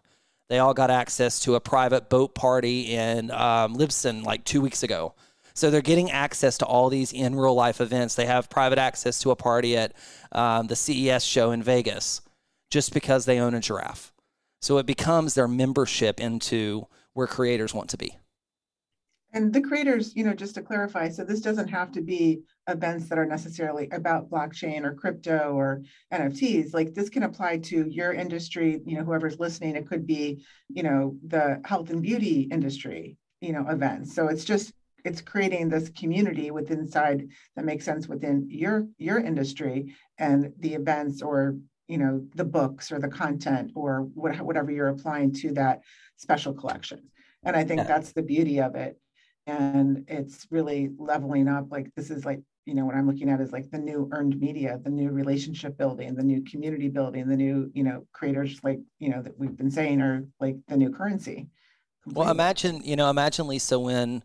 They 0.49 0.59
all 0.59 0.73
got 0.73 0.89
access 0.89 1.39
to 1.41 1.55
a 1.55 1.59
private 1.59 2.09
boat 2.09 2.33
party 2.33 2.93
in 2.93 3.31
um, 3.31 3.73
Lisbon 3.73 4.23
like 4.23 4.43
two 4.43 4.61
weeks 4.61 4.83
ago. 4.83 5.13
So 5.53 5.69
they're 5.69 5.81
getting 5.81 6.09
access 6.09 6.57
to 6.59 6.65
all 6.65 6.89
these 6.89 7.11
in 7.11 7.35
real 7.35 7.53
life 7.53 7.81
events. 7.81 8.15
They 8.15 8.25
have 8.25 8.49
private 8.49 8.79
access 8.79 9.19
to 9.21 9.31
a 9.31 9.35
party 9.35 9.77
at 9.77 9.93
um, 10.31 10.67
the 10.67 10.75
CES 10.75 11.23
show 11.23 11.51
in 11.51 11.61
Vegas 11.61 12.21
just 12.71 12.93
because 12.93 13.25
they 13.25 13.39
own 13.39 13.53
a 13.53 13.59
giraffe. 13.59 14.13
So 14.61 14.77
it 14.77 14.85
becomes 14.85 15.33
their 15.33 15.47
membership 15.47 16.19
into 16.19 16.87
where 17.13 17.27
creators 17.27 17.73
want 17.73 17.89
to 17.91 17.97
be. 17.97 18.18
And 19.31 19.53
the 19.53 19.61
creators, 19.61 20.15
you 20.15 20.23
know, 20.23 20.33
just 20.33 20.55
to 20.55 20.61
clarify, 20.61 21.09
so 21.09 21.23
this 21.23 21.41
doesn't 21.41 21.67
have 21.67 21.91
to 21.91 22.01
be 22.01 22.41
events 22.67 23.09
that 23.09 23.19
are 23.19 23.25
necessarily 23.25 23.87
about 23.91 24.29
blockchain 24.29 24.83
or 24.83 24.95
crypto 24.95 25.53
or 25.53 25.83
NFTs. 26.11 26.73
Like 26.73 26.95
this 26.95 27.09
can 27.09 27.23
apply 27.23 27.59
to 27.59 27.87
your 27.87 28.13
industry, 28.13 28.81
you 28.85 28.97
know, 28.97 29.03
whoever's 29.03 29.39
listening. 29.39 29.75
It 29.75 29.87
could 29.87 30.07
be, 30.07 30.43
you 30.67 30.81
know, 30.81 31.15
the 31.27 31.61
health 31.63 31.91
and 31.91 32.01
beauty 32.01 32.47
industry, 32.51 33.17
you 33.39 33.53
know, 33.53 33.67
events. 33.69 34.15
So 34.15 34.27
it's 34.29 34.45
just 34.45 34.73
it's 35.05 35.21
creating 35.21 35.69
this 35.69 35.89
community 35.89 36.51
within 36.51 36.79
inside 36.79 37.27
that 37.55 37.65
makes 37.65 37.85
sense 37.85 38.07
within 38.07 38.47
your 38.49 38.87
your 38.97 39.19
industry 39.19 39.95
and 40.17 40.51
the 40.59 40.73
events 40.73 41.21
or 41.21 41.55
you 41.87 41.97
know 41.97 42.25
the 42.35 42.43
books 42.43 42.91
or 42.91 42.99
the 42.99 43.07
content 43.07 43.71
or 43.75 44.01
what, 44.13 44.39
whatever 44.41 44.71
you're 44.71 44.89
applying 44.89 45.31
to 45.31 45.51
that 45.53 45.81
special 46.17 46.53
collection 46.53 47.01
and 47.43 47.55
i 47.55 47.63
think 47.63 47.79
yeah. 47.79 47.87
that's 47.87 48.11
the 48.11 48.21
beauty 48.21 48.59
of 48.59 48.75
it 48.75 48.99
and 49.49 50.05
it's 50.07 50.47
really 50.51 50.91
leveling 50.97 51.47
up 51.47 51.67
like 51.71 51.89
this 51.95 52.09
is 52.09 52.25
like 52.25 52.41
you 52.65 52.75
know 52.75 52.85
what 52.85 52.95
i'm 52.95 53.07
looking 53.07 53.29
at 53.29 53.41
is 53.41 53.51
like 53.51 53.69
the 53.71 53.77
new 53.77 54.09
earned 54.13 54.39
media 54.39 54.79
the 54.83 54.89
new 54.89 55.09
relationship 55.09 55.77
building 55.77 56.13
the 56.15 56.23
new 56.23 56.43
community 56.43 56.87
building 56.87 57.27
the 57.27 57.35
new 57.35 57.71
you 57.73 57.83
know 57.83 58.05
creators 58.13 58.59
like 58.63 58.79
you 58.99 59.09
know 59.09 59.21
that 59.21 59.37
we've 59.37 59.57
been 59.57 59.71
saying 59.71 60.01
are 60.01 60.23
like 60.39 60.55
the 60.67 60.77
new 60.77 60.91
currency 60.91 61.47
completely. 62.03 62.23
well 62.23 62.31
imagine 62.31 62.81
you 62.83 62.95
know 62.95 63.09
imagine 63.09 63.47
lisa 63.47 63.79
when 63.79 64.23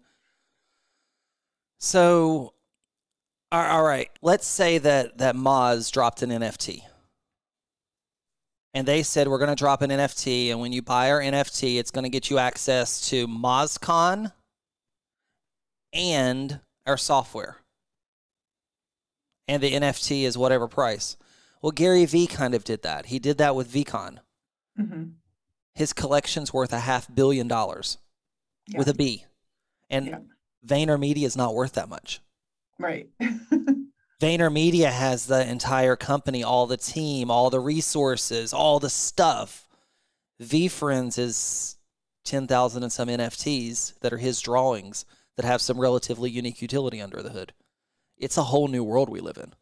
so, 1.85 2.55
all 3.53 3.83
right, 3.83 4.09
let's 4.23 4.47
say 4.47 4.79
that 4.79 5.19
that 5.19 5.37
Moz 5.37 5.93
dropped 5.93 6.23
an 6.23 6.31
NFT. 6.31 6.81
And 8.73 8.89
they 8.89 9.03
said 9.03 9.29
we're 9.29 9.39
going 9.39 9.51
to 9.51 9.55
drop 9.55 9.83
an 9.83 9.91
NFT, 9.91 10.51
and 10.51 10.61
when 10.61 10.73
you 10.73 10.81
buy 10.81 11.11
our 11.11 11.21
NFT, 11.21 11.79
it's 11.79 11.91
going 11.91 12.05
to 12.05 12.09
get 12.09 12.31
you 12.31 12.39
access 12.39 13.09
to 13.11 13.29
MozCon 13.29 14.33
and 15.95 16.61
our 16.87 16.97
software. 16.97 17.59
And 19.47 19.63
the 19.63 19.73
NFT 19.73 20.25
is 20.25 20.37
whatever 20.37 20.69
price. 20.69 21.17
Well, 21.63 21.71
Gary 21.71 22.05
Vee 22.05 22.27
kind 22.27 22.55
of 22.55 22.65
did 22.65 22.83
that. 22.83 23.07
He 23.07 23.19
did 23.19 23.39
that 23.39 23.55
with 23.55 23.73
VeeCon. 23.73 24.19
Mm-hmm. 24.79 25.05
His 25.75 25.93
collection's 25.93 26.53
worth 26.53 26.73
a 26.73 26.81
half 26.81 27.13
billion 27.15 27.49
dollars 27.49 27.99
yeah. 28.69 28.79
with 28.79 28.89
a 28.89 28.95
B. 28.95 29.25
And 29.89 30.07
yeah. 30.07 30.19
VaynerMedia 30.67 31.25
is 31.25 31.37
not 31.37 31.55
worth 31.55 31.73
that 31.73 31.89
much. 31.89 32.21
Right. 32.79 33.09
VaynerMedia 34.21 34.91
has 34.91 35.27
the 35.27 35.49
entire 35.49 35.97
company, 35.97 36.43
all 36.43 36.67
the 36.67 36.77
team, 36.77 37.31
all 37.31 37.51
the 37.51 37.61
resources, 37.61 38.53
all 38.53 38.81
the 38.81 38.91
stuff. 38.91 39.69
VeeFriends 40.43 41.19
is 41.19 41.77
10,000 42.25 42.83
and 42.83 42.93
some 42.93 43.09
NFTs 43.09 43.99
that 44.01 44.13
are 44.13 44.19
his 44.19 44.41
drawings 44.41 45.05
that 45.37 45.47
have 45.47 45.61
some 45.61 45.81
relatively 45.81 46.31
unique 46.31 46.63
utility 46.63 47.01
under 47.01 47.23
the 47.23 47.31
hood. 47.31 47.53
It's 48.17 48.37
a 48.37 48.45
whole 48.45 48.69
new 48.69 48.85
world 48.85 49.09
we 49.09 49.21
live 49.21 49.39
in. 49.39 49.55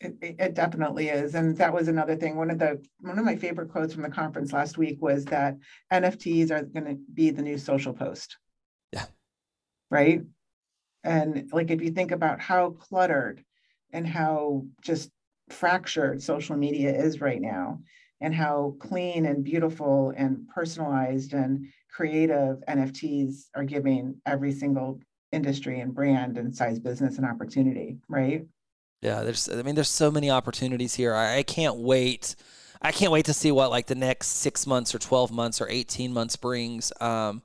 It, 0.00 0.36
it, 0.38 0.54
definitely 0.54 1.08
is 1.08 1.34
and 1.34 1.56
that 1.56 1.74
was 1.74 1.88
another 1.88 2.14
thing 2.14 2.36
one 2.36 2.52
of 2.52 2.60
the 2.60 2.80
one 3.00 3.18
of 3.18 3.24
my 3.24 3.34
favorite 3.34 3.72
quotes 3.72 3.92
from 3.92 4.04
the 4.04 4.08
conference 4.08 4.52
last 4.52 4.78
week 4.78 4.98
was 5.02 5.24
that 5.24 5.56
nfts 5.92 6.52
are 6.52 6.62
going 6.62 6.84
to 6.84 6.96
be 7.12 7.30
the 7.30 7.42
new 7.42 7.58
social 7.58 7.92
post 7.92 8.36
yeah 8.92 9.06
right? 9.90 10.22
And 11.04 11.48
like 11.52 11.70
if 11.70 11.80
you 11.80 11.90
think 11.90 12.10
about 12.10 12.40
how 12.40 12.70
cluttered 12.70 13.44
and 13.92 14.06
how 14.06 14.66
just 14.82 15.10
fractured 15.48 16.22
social 16.22 16.56
media 16.56 16.94
is 16.94 17.20
right 17.20 17.40
now, 17.40 17.80
and 18.20 18.34
how 18.34 18.74
clean 18.80 19.26
and 19.26 19.44
beautiful 19.44 20.12
and 20.16 20.48
personalized 20.48 21.34
and 21.34 21.68
creative 21.90 22.58
NFTs 22.68 23.46
are 23.54 23.64
giving 23.64 24.20
every 24.26 24.52
single 24.52 25.00
industry 25.32 25.80
and 25.80 25.94
brand 25.94 26.38
and 26.38 26.54
size 26.54 26.78
business 26.78 27.18
an 27.18 27.24
opportunity, 27.24 27.98
right? 28.08 28.46
Yeah, 29.02 29.22
there's 29.22 29.48
I 29.48 29.62
mean 29.62 29.74
there's 29.74 29.88
so 29.88 30.10
many 30.10 30.30
opportunities 30.30 30.94
here. 30.94 31.14
I, 31.14 31.38
I 31.38 31.42
can't 31.42 31.76
wait. 31.76 32.34
I 32.80 32.92
can't 32.92 33.12
wait 33.12 33.26
to 33.26 33.34
see 33.34 33.52
what 33.52 33.70
like 33.70 33.86
the 33.86 33.94
next 33.94 34.28
six 34.28 34.66
months 34.66 34.94
or 34.94 34.98
twelve 34.98 35.30
months 35.30 35.60
or 35.60 35.68
eighteen 35.68 36.12
months 36.12 36.36
brings. 36.36 36.92
Um, 37.00 37.42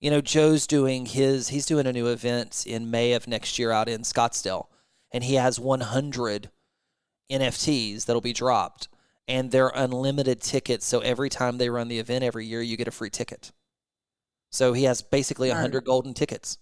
you 0.00 0.10
know, 0.10 0.20
Joe's 0.20 0.66
doing 0.66 1.06
his, 1.06 1.48
he's 1.48 1.66
doing 1.66 1.86
a 1.86 1.92
new 1.92 2.06
event 2.08 2.64
in 2.66 2.90
May 2.90 3.12
of 3.12 3.26
next 3.26 3.58
year 3.58 3.70
out 3.70 3.88
in 3.88 4.02
Scottsdale, 4.02 4.66
and 5.10 5.24
he 5.24 5.34
has 5.34 5.58
100 5.58 6.50
NFTs 7.32 8.04
that'll 8.04 8.20
be 8.20 8.32
dropped, 8.32 8.88
and 9.28 9.50
they're 9.50 9.72
unlimited 9.74 10.40
tickets. 10.40 10.86
So 10.86 11.00
every 11.00 11.28
time 11.28 11.58
they 11.58 11.70
run 11.70 11.88
the 11.88 11.98
event 11.98 12.24
every 12.24 12.46
year, 12.46 12.62
you 12.62 12.76
get 12.76 12.88
a 12.88 12.92
free 12.92 13.10
ticket. 13.10 13.52
So 14.50 14.72
he 14.72 14.84
has 14.84 15.02
basically 15.02 15.48
100 15.48 15.84
golden 15.84 16.14
tickets, 16.14 16.58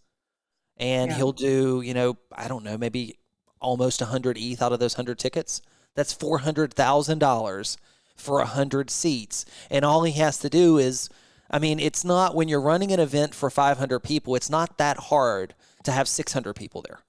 and 0.78 1.10
yeah. 1.10 1.16
he'll 1.16 1.32
do, 1.32 1.82
you 1.82 1.94
know, 1.94 2.16
I 2.32 2.48
don't 2.48 2.64
know, 2.64 2.78
maybe 2.78 3.18
almost 3.60 4.00
100 4.00 4.36
ETH 4.38 4.62
out 4.62 4.72
of 4.72 4.80
those 4.80 4.96
100 4.96 5.18
tickets. 5.18 5.62
That's 5.94 6.14
$400,000 6.14 7.76
for 8.16 8.38
100 8.38 8.90
seats. 8.90 9.44
And 9.70 9.84
all 9.84 10.02
he 10.02 10.12
has 10.12 10.38
to 10.38 10.50
do 10.50 10.78
is 10.78 11.08
I 11.50 11.58
mean, 11.58 11.78
it's 11.78 12.04
not 12.04 12.34
when 12.34 12.48
you're 12.48 12.60
running 12.60 12.90
an 12.90 13.00
event 13.00 13.34
for 13.34 13.50
500 13.50 14.00
people, 14.00 14.34
it's 14.34 14.50
not 14.50 14.78
that 14.78 14.96
hard 14.96 15.54
to 15.84 15.92
have 15.92 16.08
600 16.08 16.54
people 16.54 16.82
there. 16.82 17.00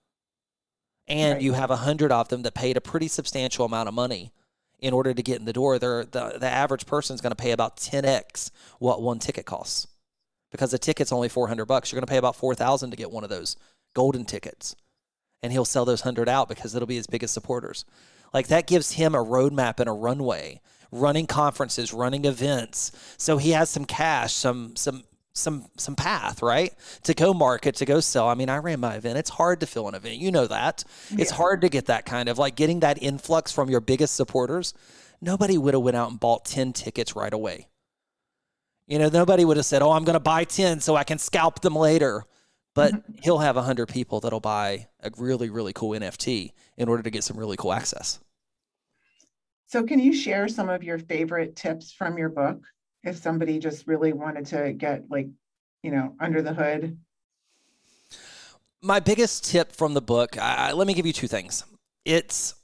And 1.07 1.35
right. 1.35 1.41
you 1.41 1.53
have 1.53 1.69
100 1.69 2.11
of 2.11 2.29
them 2.29 2.43
that 2.43 2.53
paid 2.53 2.77
a 2.77 2.81
pretty 2.81 3.07
substantial 3.07 3.65
amount 3.65 3.87
of 3.87 3.95
money 3.95 4.31
in 4.85 4.93
order 4.93 5.15
to 5.15 5.23
get 5.23 5.39
in 5.39 5.45
the 5.45 5.53
door. 5.53 5.79
The, 5.79 6.07
the 6.11 6.47
average 6.47 6.85
person 6.85 7.15
is 7.15 7.21
going 7.21 7.31
to 7.31 7.35
pay 7.35 7.49
about 7.49 7.77
10x 7.77 8.51
what 8.77 9.01
one 9.01 9.17
ticket 9.17 9.47
costs 9.47 9.87
because 10.51 10.69
the 10.69 10.77
ticket's 10.77 11.11
only 11.11 11.27
400 11.27 11.65
bucks. 11.65 11.91
You're 11.91 11.99
going 11.99 12.05
to 12.05 12.11
pay 12.11 12.17
about 12.17 12.35
4,000 12.35 12.91
to 12.91 12.95
get 12.95 13.09
one 13.09 13.23
of 13.23 13.31
those 13.31 13.57
golden 13.95 14.25
tickets. 14.25 14.75
And 15.41 15.51
he'll 15.51 15.65
sell 15.65 15.85
those 15.85 16.05
100 16.05 16.29
out 16.29 16.47
because 16.47 16.75
it'll 16.75 16.87
be 16.87 16.97
his 16.97 17.07
biggest 17.07 17.33
supporters. 17.33 17.83
Like 18.31 18.47
that 18.49 18.67
gives 18.67 18.91
him 18.91 19.15
a 19.15 19.25
roadmap 19.25 19.79
and 19.79 19.89
a 19.89 19.93
runway 19.93 20.61
running 20.91 21.25
conferences, 21.25 21.91
running 21.91 22.25
events. 22.25 22.91
So 23.17 23.37
he 23.37 23.51
has 23.51 23.71
some 23.71 23.85
cash, 23.85 24.33
some 24.33 24.75
some 24.75 25.03
some 25.35 25.65
some 25.77 25.95
path, 25.95 26.41
right? 26.41 26.73
To 27.03 27.13
go 27.13 27.33
market, 27.33 27.75
to 27.75 27.85
go 27.85 27.99
sell. 27.99 28.27
I 28.27 28.35
mean, 28.35 28.49
I 28.49 28.57
ran 28.57 28.79
my 28.79 28.95
event. 28.95 29.17
It's 29.17 29.29
hard 29.29 29.59
to 29.59 29.67
fill 29.67 29.87
an 29.87 29.95
event. 29.95 30.17
You 30.17 30.31
know 30.31 30.47
that. 30.47 30.83
Yeah. 31.11 31.21
It's 31.21 31.31
hard 31.31 31.61
to 31.61 31.69
get 31.69 31.85
that 31.87 32.05
kind 32.05 32.29
of 32.29 32.37
like 32.37 32.55
getting 32.55 32.79
that 32.79 33.01
influx 33.03 33.51
from 33.51 33.69
your 33.69 33.81
biggest 33.81 34.15
supporters. 34.15 34.73
Nobody 35.21 35.57
would 35.57 35.73
have 35.73 35.83
went 35.83 35.97
out 35.97 36.09
and 36.09 36.19
bought 36.19 36.45
10 36.45 36.73
tickets 36.73 37.15
right 37.15 37.33
away. 37.33 37.67
You 38.87 38.99
know, 38.99 39.09
nobody 39.09 39.45
would 39.45 39.57
have 39.57 39.65
said, 39.65 39.81
"Oh, 39.81 39.91
I'm 39.91 40.03
going 40.03 40.15
to 40.15 40.19
buy 40.19 40.43
10 40.43 40.79
so 40.79 40.95
I 40.95 41.03
can 41.03 41.19
scalp 41.19 41.61
them 41.61 41.75
later." 41.75 42.23
But 42.73 42.93
mm-hmm. 42.93 43.13
he'll 43.21 43.39
have 43.39 43.55
100 43.55 43.87
people 43.87 44.21
that'll 44.21 44.39
buy 44.39 44.87
a 45.01 45.11
really 45.17 45.49
really 45.49 45.73
cool 45.73 45.91
NFT 45.91 46.51
in 46.77 46.89
order 46.89 47.03
to 47.03 47.09
get 47.09 47.23
some 47.23 47.37
really 47.37 47.57
cool 47.57 47.73
access. 47.73 48.19
So, 49.67 49.83
can 49.83 49.99
you 49.99 50.13
share 50.13 50.47
some 50.47 50.69
of 50.69 50.83
your 50.83 50.99
favorite 50.99 51.55
tips 51.55 51.91
from 51.91 52.17
your 52.17 52.29
book? 52.29 52.61
If 53.05 53.17
somebody 53.17 53.59
just 53.59 53.87
really 53.87 54.13
wanted 54.13 54.47
to 54.47 54.73
get 54.73 55.09
like, 55.09 55.27
you 55.83 55.91
know, 55.91 56.15
under 56.19 56.41
the 56.41 56.53
hood? 56.53 56.97
My 58.81 58.99
biggest 58.99 59.45
tip 59.45 59.71
from 59.71 59.93
the 59.93 60.01
book, 60.01 60.37
I, 60.37 60.73
let 60.73 60.87
me 60.87 60.93
give 60.93 61.05
you 61.05 61.13
two 61.13 61.27
things. 61.27 61.63
It's 62.03 62.55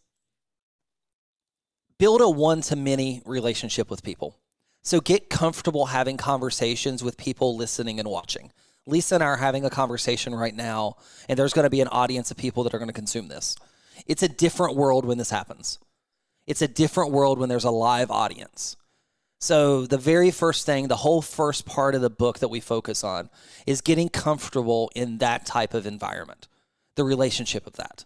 build 1.98 2.22
a 2.22 2.30
one 2.30 2.62
to 2.62 2.76
many 2.76 3.22
relationship 3.26 3.90
with 3.90 4.04
people. 4.04 4.38
So 4.84 5.00
get 5.00 5.30
comfortable 5.30 5.88
having 5.88 6.18
conversations 6.18 7.04
with 7.04 7.18
people 7.18 7.56
listening 7.56 8.00
and 8.00 8.08
watching. 8.08 8.52
Lisa 8.88 9.16
and 9.16 9.24
I 9.24 9.28
are 9.28 9.38
having 9.38 9.64
a 9.64 9.70
conversation 9.70 10.34
right 10.34 10.56
now, 10.56 10.96
and 11.30 11.38
there's 11.38 11.54
going 11.54 11.66
to 11.66 11.70
be 11.70 11.82
an 11.82 11.88
audience 11.88 12.32
of 12.32 12.38
people 12.38 12.64
that 12.64 12.74
are 12.74 12.80
going 12.80 12.90
to 12.90 12.94
consume 12.94 13.28
this. 13.28 13.56
It's 14.08 14.24
a 14.24 14.28
different 14.28 14.76
world 14.76 15.06
when 15.06 15.20
this 15.20 15.30
happens. 15.30 15.78
It's 16.48 16.64
a 16.64 16.68
different 16.68 17.12
world 17.12 17.38
when 17.38 17.50
there's 17.50 17.64
a 17.64 17.72
live 17.72 18.10
audience. 18.10 18.76
So, 19.42 19.88
the 19.88 19.98
very 19.98 20.30
first 20.30 20.68
thing, 20.68 20.88
the 20.88 20.98
whole 20.98 21.24
first 21.24 21.66
part 21.66 21.96
of 21.96 22.02
the 22.02 22.12
book 22.12 22.40
that 22.40 22.50
we 22.50 22.60
focus 22.60 23.04
on 23.04 23.32
is 23.66 23.82
getting 23.82 24.08
comfortable 24.08 24.92
in 24.96 25.18
that 25.18 25.48
type 25.48 25.74
of 25.74 25.88
environment, 25.88 26.48
the 26.96 27.04
relationship 27.04 27.66
of 27.66 27.74
that. 27.74 28.06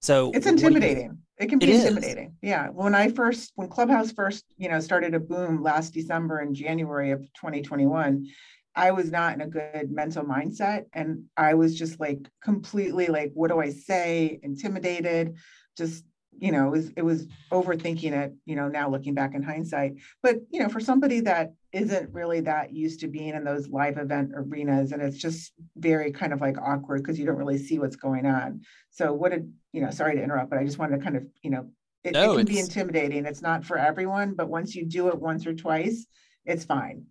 So, 0.00 0.30
it's 0.32 0.46
intimidating. 0.46 1.18
It 1.38 1.50
can 1.50 1.58
be 1.58 1.70
it 1.70 1.76
intimidating. 1.76 2.28
Is. 2.28 2.32
Yeah. 2.40 2.68
When 2.68 2.94
I 2.94 3.10
first, 3.10 3.52
when 3.54 3.68
Clubhouse 3.68 4.12
first, 4.12 4.46
you 4.56 4.70
know, 4.70 4.80
started 4.80 5.14
a 5.14 5.20
boom 5.20 5.62
last 5.62 5.92
December 5.92 6.38
and 6.38 6.54
January 6.54 7.10
of 7.10 7.20
2021, 7.34 8.26
I 8.74 8.92
was 8.92 9.10
not 9.10 9.34
in 9.34 9.42
a 9.42 9.46
good 9.46 9.90
mental 9.90 10.24
mindset. 10.24 10.86
And 10.94 11.24
I 11.36 11.52
was 11.52 11.78
just 11.78 12.00
like 12.00 12.26
completely 12.42 13.08
like, 13.08 13.32
what 13.34 13.50
do 13.50 13.60
I 13.60 13.70
say? 13.70 14.40
Intimidated, 14.42 15.36
just 15.76 16.04
you 16.40 16.50
know, 16.50 16.68
it 16.68 16.70
was, 16.70 16.90
it 16.96 17.02
was 17.02 17.26
overthinking 17.52 18.12
it, 18.12 18.34
you 18.46 18.56
know, 18.56 18.66
now 18.66 18.88
looking 18.88 19.12
back 19.12 19.34
in 19.34 19.42
hindsight. 19.42 19.96
But, 20.22 20.36
you 20.50 20.60
know, 20.60 20.70
for 20.70 20.80
somebody 20.80 21.20
that 21.20 21.52
isn't 21.72 22.12
really 22.12 22.40
that 22.40 22.72
used 22.72 23.00
to 23.00 23.08
being 23.08 23.34
in 23.34 23.44
those 23.44 23.68
live 23.68 23.98
event 23.98 24.32
arenas, 24.34 24.92
and 24.92 25.02
it's 25.02 25.18
just 25.18 25.52
very 25.76 26.10
kind 26.10 26.32
of 26.32 26.40
like 26.40 26.56
awkward 26.58 27.02
because 27.02 27.18
you 27.18 27.26
don't 27.26 27.36
really 27.36 27.58
see 27.58 27.78
what's 27.78 27.96
going 27.96 28.24
on. 28.24 28.62
So, 28.90 29.12
what 29.12 29.32
did, 29.32 29.52
you 29.72 29.82
know, 29.82 29.90
sorry 29.90 30.16
to 30.16 30.22
interrupt, 30.22 30.48
but 30.48 30.58
I 30.58 30.64
just 30.64 30.78
wanted 30.78 30.96
to 30.96 31.04
kind 31.04 31.16
of, 31.16 31.26
you 31.42 31.50
know, 31.50 31.68
it, 32.04 32.12
no, 32.12 32.32
it 32.32 32.36
can 32.38 32.46
be 32.46 32.58
intimidating. 32.58 33.26
It's 33.26 33.42
not 33.42 33.64
for 33.64 33.76
everyone, 33.76 34.32
but 34.32 34.48
once 34.48 34.74
you 34.74 34.86
do 34.86 35.08
it 35.08 35.20
once 35.20 35.46
or 35.46 35.54
twice, 35.54 36.06
it's 36.46 36.64
fine. 36.64 37.04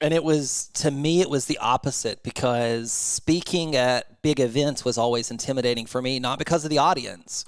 And 0.00 0.14
it 0.14 0.22
was, 0.22 0.68
to 0.74 0.92
me, 0.92 1.20
it 1.20 1.28
was 1.28 1.46
the 1.46 1.58
opposite 1.58 2.22
because 2.22 2.92
speaking 2.92 3.74
at 3.74 4.22
big 4.22 4.38
events 4.38 4.84
was 4.84 4.96
always 4.96 5.30
intimidating 5.30 5.84
for 5.84 6.00
me, 6.00 6.20
not 6.20 6.38
because 6.38 6.64
of 6.64 6.70
the 6.70 6.78
audience 6.78 7.44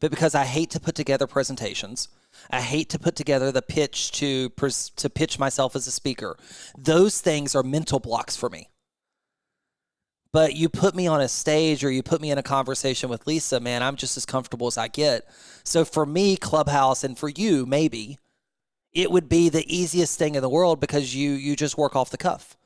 but 0.00 0.10
because 0.10 0.34
I 0.34 0.44
hate 0.44 0.70
to 0.70 0.80
put 0.80 0.94
together 0.94 1.26
presentations. 1.26 2.08
I 2.50 2.60
hate 2.60 2.90
to 2.90 2.98
put 2.98 3.16
together 3.16 3.50
the 3.50 3.62
pitch 3.62 4.12
to 4.12 4.50
to 4.50 5.10
pitch 5.10 5.38
myself 5.38 5.74
as 5.74 5.86
a 5.86 5.90
speaker. 5.92 6.36
Those 6.76 7.20
things 7.20 7.54
are 7.54 7.62
mental 7.62 7.98
blocks 7.98 8.36
for 8.36 8.50
me. 8.50 8.68
But 10.32 10.54
you 10.54 10.68
put 10.68 10.94
me 10.94 11.06
on 11.06 11.20
a 11.20 11.28
stage 11.28 11.82
or 11.82 11.90
you 11.90 12.02
put 12.02 12.20
me 12.20 12.30
in 12.30 12.36
a 12.36 12.42
conversation 12.42 13.08
with 13.08 13.26
Lisa, 13.26 13.58
man, 13.58 13.82
I'm 13.82 13.96
just 13.96 14.18
as 14.18 14.26
comfortable 14.26 14.66
as 14.66 14.76
I 14.76 14.88
get. 14.88 15.26
So 15.64 15.84
for 15.84 16.04
me, 16.04 16.36
Clubhouse 16.36 17.04
and 17.04 17.18
for 17.18 17.30
you, 17.30 17.64
maybe 17.64 18.18
it 18.92 19.10
would 19.10 19.30
be 19.30 19.48
the 19.48 19.64
easiest 19.74 20.18
thing 20.18 20.34
in 20.34 20.42
the 20.42 20.48
world 20.50 20.80
because 20.80 21.14
you 21.14 21.32
you 21.32 21.56
just 21.56 21.78
work 21.78 21.96
off 21.96 22.10
the 22.10 22.18
cuff 22.18 22.56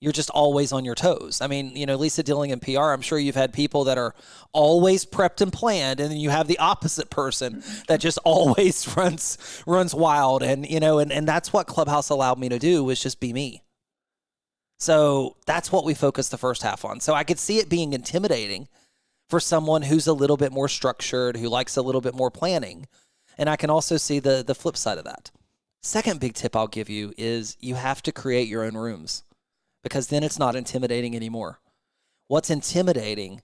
you're 0.00 0.12
just 0.12 0.30
always 0.30 0.72
on 0.72 0.84
your 0.84 0.94
toes. 0.94 1.40
I 1.42 1.46
mean, 1.46 1.76
you 1.76 1.84
know, 1.84 1.96
Lisa 1.96 2.22
dealing 2.22 2.50
in 2.50 2.60
PR, 2.60 2.90
I'm 2.90 3.02
sure 3.02 3.18
you've 3.18 3.34
had 3.34 3.52
people 3.52 3.84
that 3.84 3.98
are 3.98 4.14
always 4.52 5.04
prepped 5.04 5.42
and 5.42 5.52
planned, 5.52 6.00
and 6.00 6.10
then 6.10 6.18
you 6.18 6.30
have 6.30 6.48
the 6.48 6.58
opposite 6.58 7.10
person 7.10 7.62
that 7.86 8.00
just 8.00 8.18
always 8.24 8.88
runs 8.96 9.62
runs 9.66 9.94
wild. 9.94 10.42
And 10.42 10.68
you 10.68 10.80
know, 10.80 10.98
and, 10.98 11.12
and 11.12 11.28
that's 11.28 11.52
what 11.52 11.66
Clubhouse 11.66 12.08
allowed 12.08 12.38
me 12.38 12.48
to 12.48 12.58
do 12.58 12.82
was 12.82 13.00
just 13.00 13.20
be 13.20 13.32
me. 13.32 13.62
So 14.78 15.36
that's 15.44 15.70
what 15.70 15.84
we 15.84 15.92
focused 15.92 16.30
the 16.30 16.38
first 16.38 16.62
half 16.62 16.86
on. 16.86 17.00
So 17.00 17.12
I 17.12 17.22
could 17.22 17.38
see 17.38 17.58
it 17.58 17.68
being 17.68 17.92
intimidating 17.92 18.68
for 19.28 19.38
someone 19.38 19.82
who's 19.82 20.06
a 20.06 20.14
little 20.14 20.38
bit 20.38 20.50
more 20.50 20.68
structured, 20.68 21.36
who 21.36 21.48
likes 21.48 21.76
a 21.76 21.82
little 21.82 22.00
bit 22.00 22.14
more 22.14 22.30
planning. 22.30 22.86
And 23.36 23.50
I 23.50 23.56
can 23.56 23.68
also 23.68 23.98
see 23.98 24.18
the 24.18 24.42
the 24.42 24.54
flip 24.54 24.78
side 24.78 24.96
of 24.96 25.04
that. 25.04 25.30
Second 25.82 26.20
big 26.20 26.32
tip 26.32 26.56
I'll 26.56 26.66
give 26.66 26.88
you 26.88 27.12
is 27.18 27.58
you 27.60 27.74
have 27.74 28.02
to 28.02 28.12
create 28.12 28.48
your 28.48 28.64
own 28.64 28.76
rooms 28.76 29.24
because 29.82 30.08
then 30.08 30.22
it's 30.22 30.38
not 30.38 30.56
intimidating 30.56 31.16
anymore. 31.16 31.60
What's 32.28 32.50
intimidating 32.50 33.42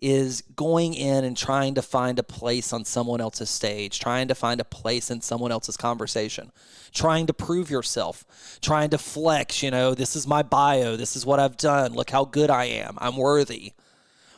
is 0.00 0.42
going 0.54 0.92
in 0.92 1.24
and 1.24 1.36
trying 1.36 1.74
to 1.74 1.82
find 1.82 2.18
a 2.18 2.22
place 2.22 2.72
on 2.72 2.84
someone 2.84 3.20
else's 3.20 3.48
stage, 3.48 3.98
trying 3.98 4.28
to 4.28 4.34
find 4.34 4.60
a 4.60 4.64
place 4.64 5.10
in 5.10 5.20
someone 5.20 5.52
else's 5.52 5.76
conversation, 5.76 6.52
trying 6.92 7.26
to 7.26 7.32
prove 7.32 7.70
yourself, 7.70 8.58
trying 8.60 8.90
to 8.90 8.98
flex, 8.98 9.62
you 9.62 9.70
know, 9.70 9.94
this 9.94 10.16
is 10.16 10.26
my 10.26 10.42
bio, 10.42 10.96
this 10.96 11.16
is 11.16 11.24
what 11.24 11.40
I've 11.40 11.56
done, 11.56 11.94
look 11.94 12.10
how 12.10 12.24
good 12.24 12.50
I 12.50 12.64
am, 12.64 12.98
I'm 13.00 13.16
worthy. 13.16 13.72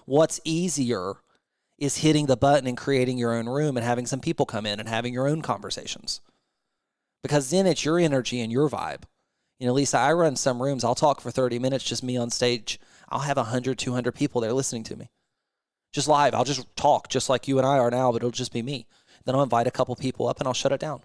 What's 0.04 0.40
easier 0.44 1.14
is 1.78 1.98
hitting 1.98 2.26
the 2.26 2.36
button 2.36 2.68
and 2.68 2.76
creating 2.76 3.18
your 3.18 3.34
own 3.34 3.48
room 3.48 3.76
and 3.76 3.84
having 3.84 4.06
some 4.06 4.20
people 4.20 4.46
come 4.46 4.66
in 4.66 4.78
and 4.78 4.88
having 4.88 5.12
your 5.12 5.26
own 5.26 5.42
conversations. 5.42 6.20
Because 7.22 7.50
then 7.50 7.66
it's 7.66 7.84
your 7.84 7.98
energy 7.98 8.40
and 8.40 8.52
your 8.52 8.70
vibe. 8.70 9.02
You 9.58 9.66
know, 9.66 9.72
Lisa, 9.72 9.98
I 9.98 10.12
run 10.12 10.36
some 10.36 10.62
rooms. 10.62 10.84
I'll 10.84 10.94
talk 10.94 11.20
for 11.20 11.30
30 11.30 11.58
minutes, 11.58 11.84
just 11.84 12.02
me 12.02 12.16
on 12.16 12.30
stage. 12.30 12.78
I'll 13.08 13.20
have 13.20 13.36
100, 13.36 13.78
200 13.78 14.12
people 14.14 14.40
there 14.40 14.52
listening 14.52 14.84
to 14.84 14.96
me. 14.96 15.10
Just 15.92 16.08
live. 16.08 16.34
I'll 16.34 16.44
just 16.44 16.66
talk 16.76 17.08
just 17.08 17.30
like 17.30 17.48
you 17.48 17.56
and 17.58 17.66
I 17.66 17.78
are 17.78 17.90
now, 17.90 18.12
but 18.12 18.16
it'll 18.16 18.30
just 18.30 18.52
be 18.52 18.62
me. 18.62 18.86
Then 19.24 19.34
I'll 19.34 19.42
invite 19.42 19.66
a 19.66 19.70
couple 19.70 19.96
people 19.96 20.28
up 20.28 20.40
and 20.40 20.46
I'll 20.46 20.54
shut 20.54 20.72
it 20.72 20.80
down. 20.80 21.00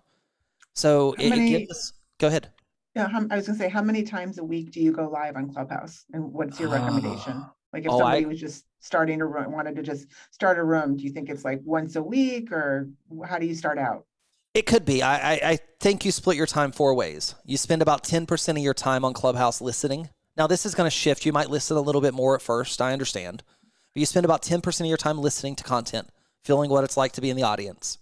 So 0.73 1.13
it, 1.13 1.29
many, 1.29 1.53
it 1.53 1.59
gives 1.59 1.71
us, 1.71 1.93
go 2.19 2.27
ahead. 2.27 2.49
Yeah, 2.95 3.07
I 3.07 3.35
was 3.35 3.47
going 3.47 3.57
to 3.57 3.63
say, 3.63 3.69
how 3.69 3.81
many 3.81 4.03
times 4.03 4.37
a 4.37 4.43
week 4.43 4.71
do 4.71 4.81
you 4.81 4.91
go 4.91 5.09
live 5.09 5.37
on 5.37 5.53
Clubhouse? 5.53 6.03
And 6.13 6.33
what's 6.33 6.59
your 6.59 6.69
ah. 6.69 6.73
recommendation? 6.73 7.45
Like 7.71 7.85
if 7.85 7.91
oh, 7.91 7.99
somebody 7.99 8.25
I, 8.25 8.27
was 8.27 8.39
just 8.39 8.65
starting 8.81 9.19
to 9.19 9.25
run, 9.25 9.51
wanted 9.51 9.77
to 9.77 9.83
just 9.83 10.07
start 10.31 10.59
a 10.59 10.63
room, 10.63 10.97
do 10.97 11.03
you 11.03 11.11
think 11.11 11.29
it's 11.29 11.45
like 11.45 11.61
once 11.63 11.95
a 11.95 12.03
week 12.03 12.51
or 12.51 12.89
how 13.25 13.39
do 13.39 13.45
you 13.45 13.55
start 13.55 13.77
out? 13.77 14.05
It 14.53 14.65
could 14.65 14.83
be. 14.83 15.01
I, 15.01 15.15
I, 15.15 15.39
I 15.51 15.59
think 15.79 16.03
you 16.03 16.11
split 16.11 16.35
your 16.35 16.45
time 16.45 16.73
four 16.73 16.93
ways. 16.93 17.35
You 17.45 17.55
spend 17.55 17.81
about 17.81 18.03
10% 18.03 18.49
of 18.49 18.57
your 18.57 18.73
time 18.73 19.05
on 19.05 19.13
Clubhouse 19.13 19.61
listening. 19.61 20.09
Now, 20.35 20.47
this 20.47 20.65
is 20.65 20.75
going 20.75 20.87
to 20.87 20.95
shift. 20.95 21.25
You 21.25 21.31
might 21.31 21.49
listen 21.49 21.77
a 21.77 21.81
little 21.81 22.01
bit 22.01 22.13
more 22.13 22.35
at 22.35 22.41
first. 22.41 22.81
I 22.81 22.91
understand. 22.91 23.43
But 23.93 23.99
you 23.99 24.05
spend 24.05 24.25
about 24.25 24.41
10% 24.41 24.81
of 24.81 24.87
your 24.87 24.97
time 24.97 25.19
listening 25.19 25.55
to 25.55 25.63
content, 25.63 26.09
feeling 26.43 26.69
what 26.69 26.83
it's 26.83 26.97
like 26.97 27.13
to 27.13 27.21
be 27.21 27.29
in 27.29 27.37
the 27.37 27.43
audience. 27.43 27.97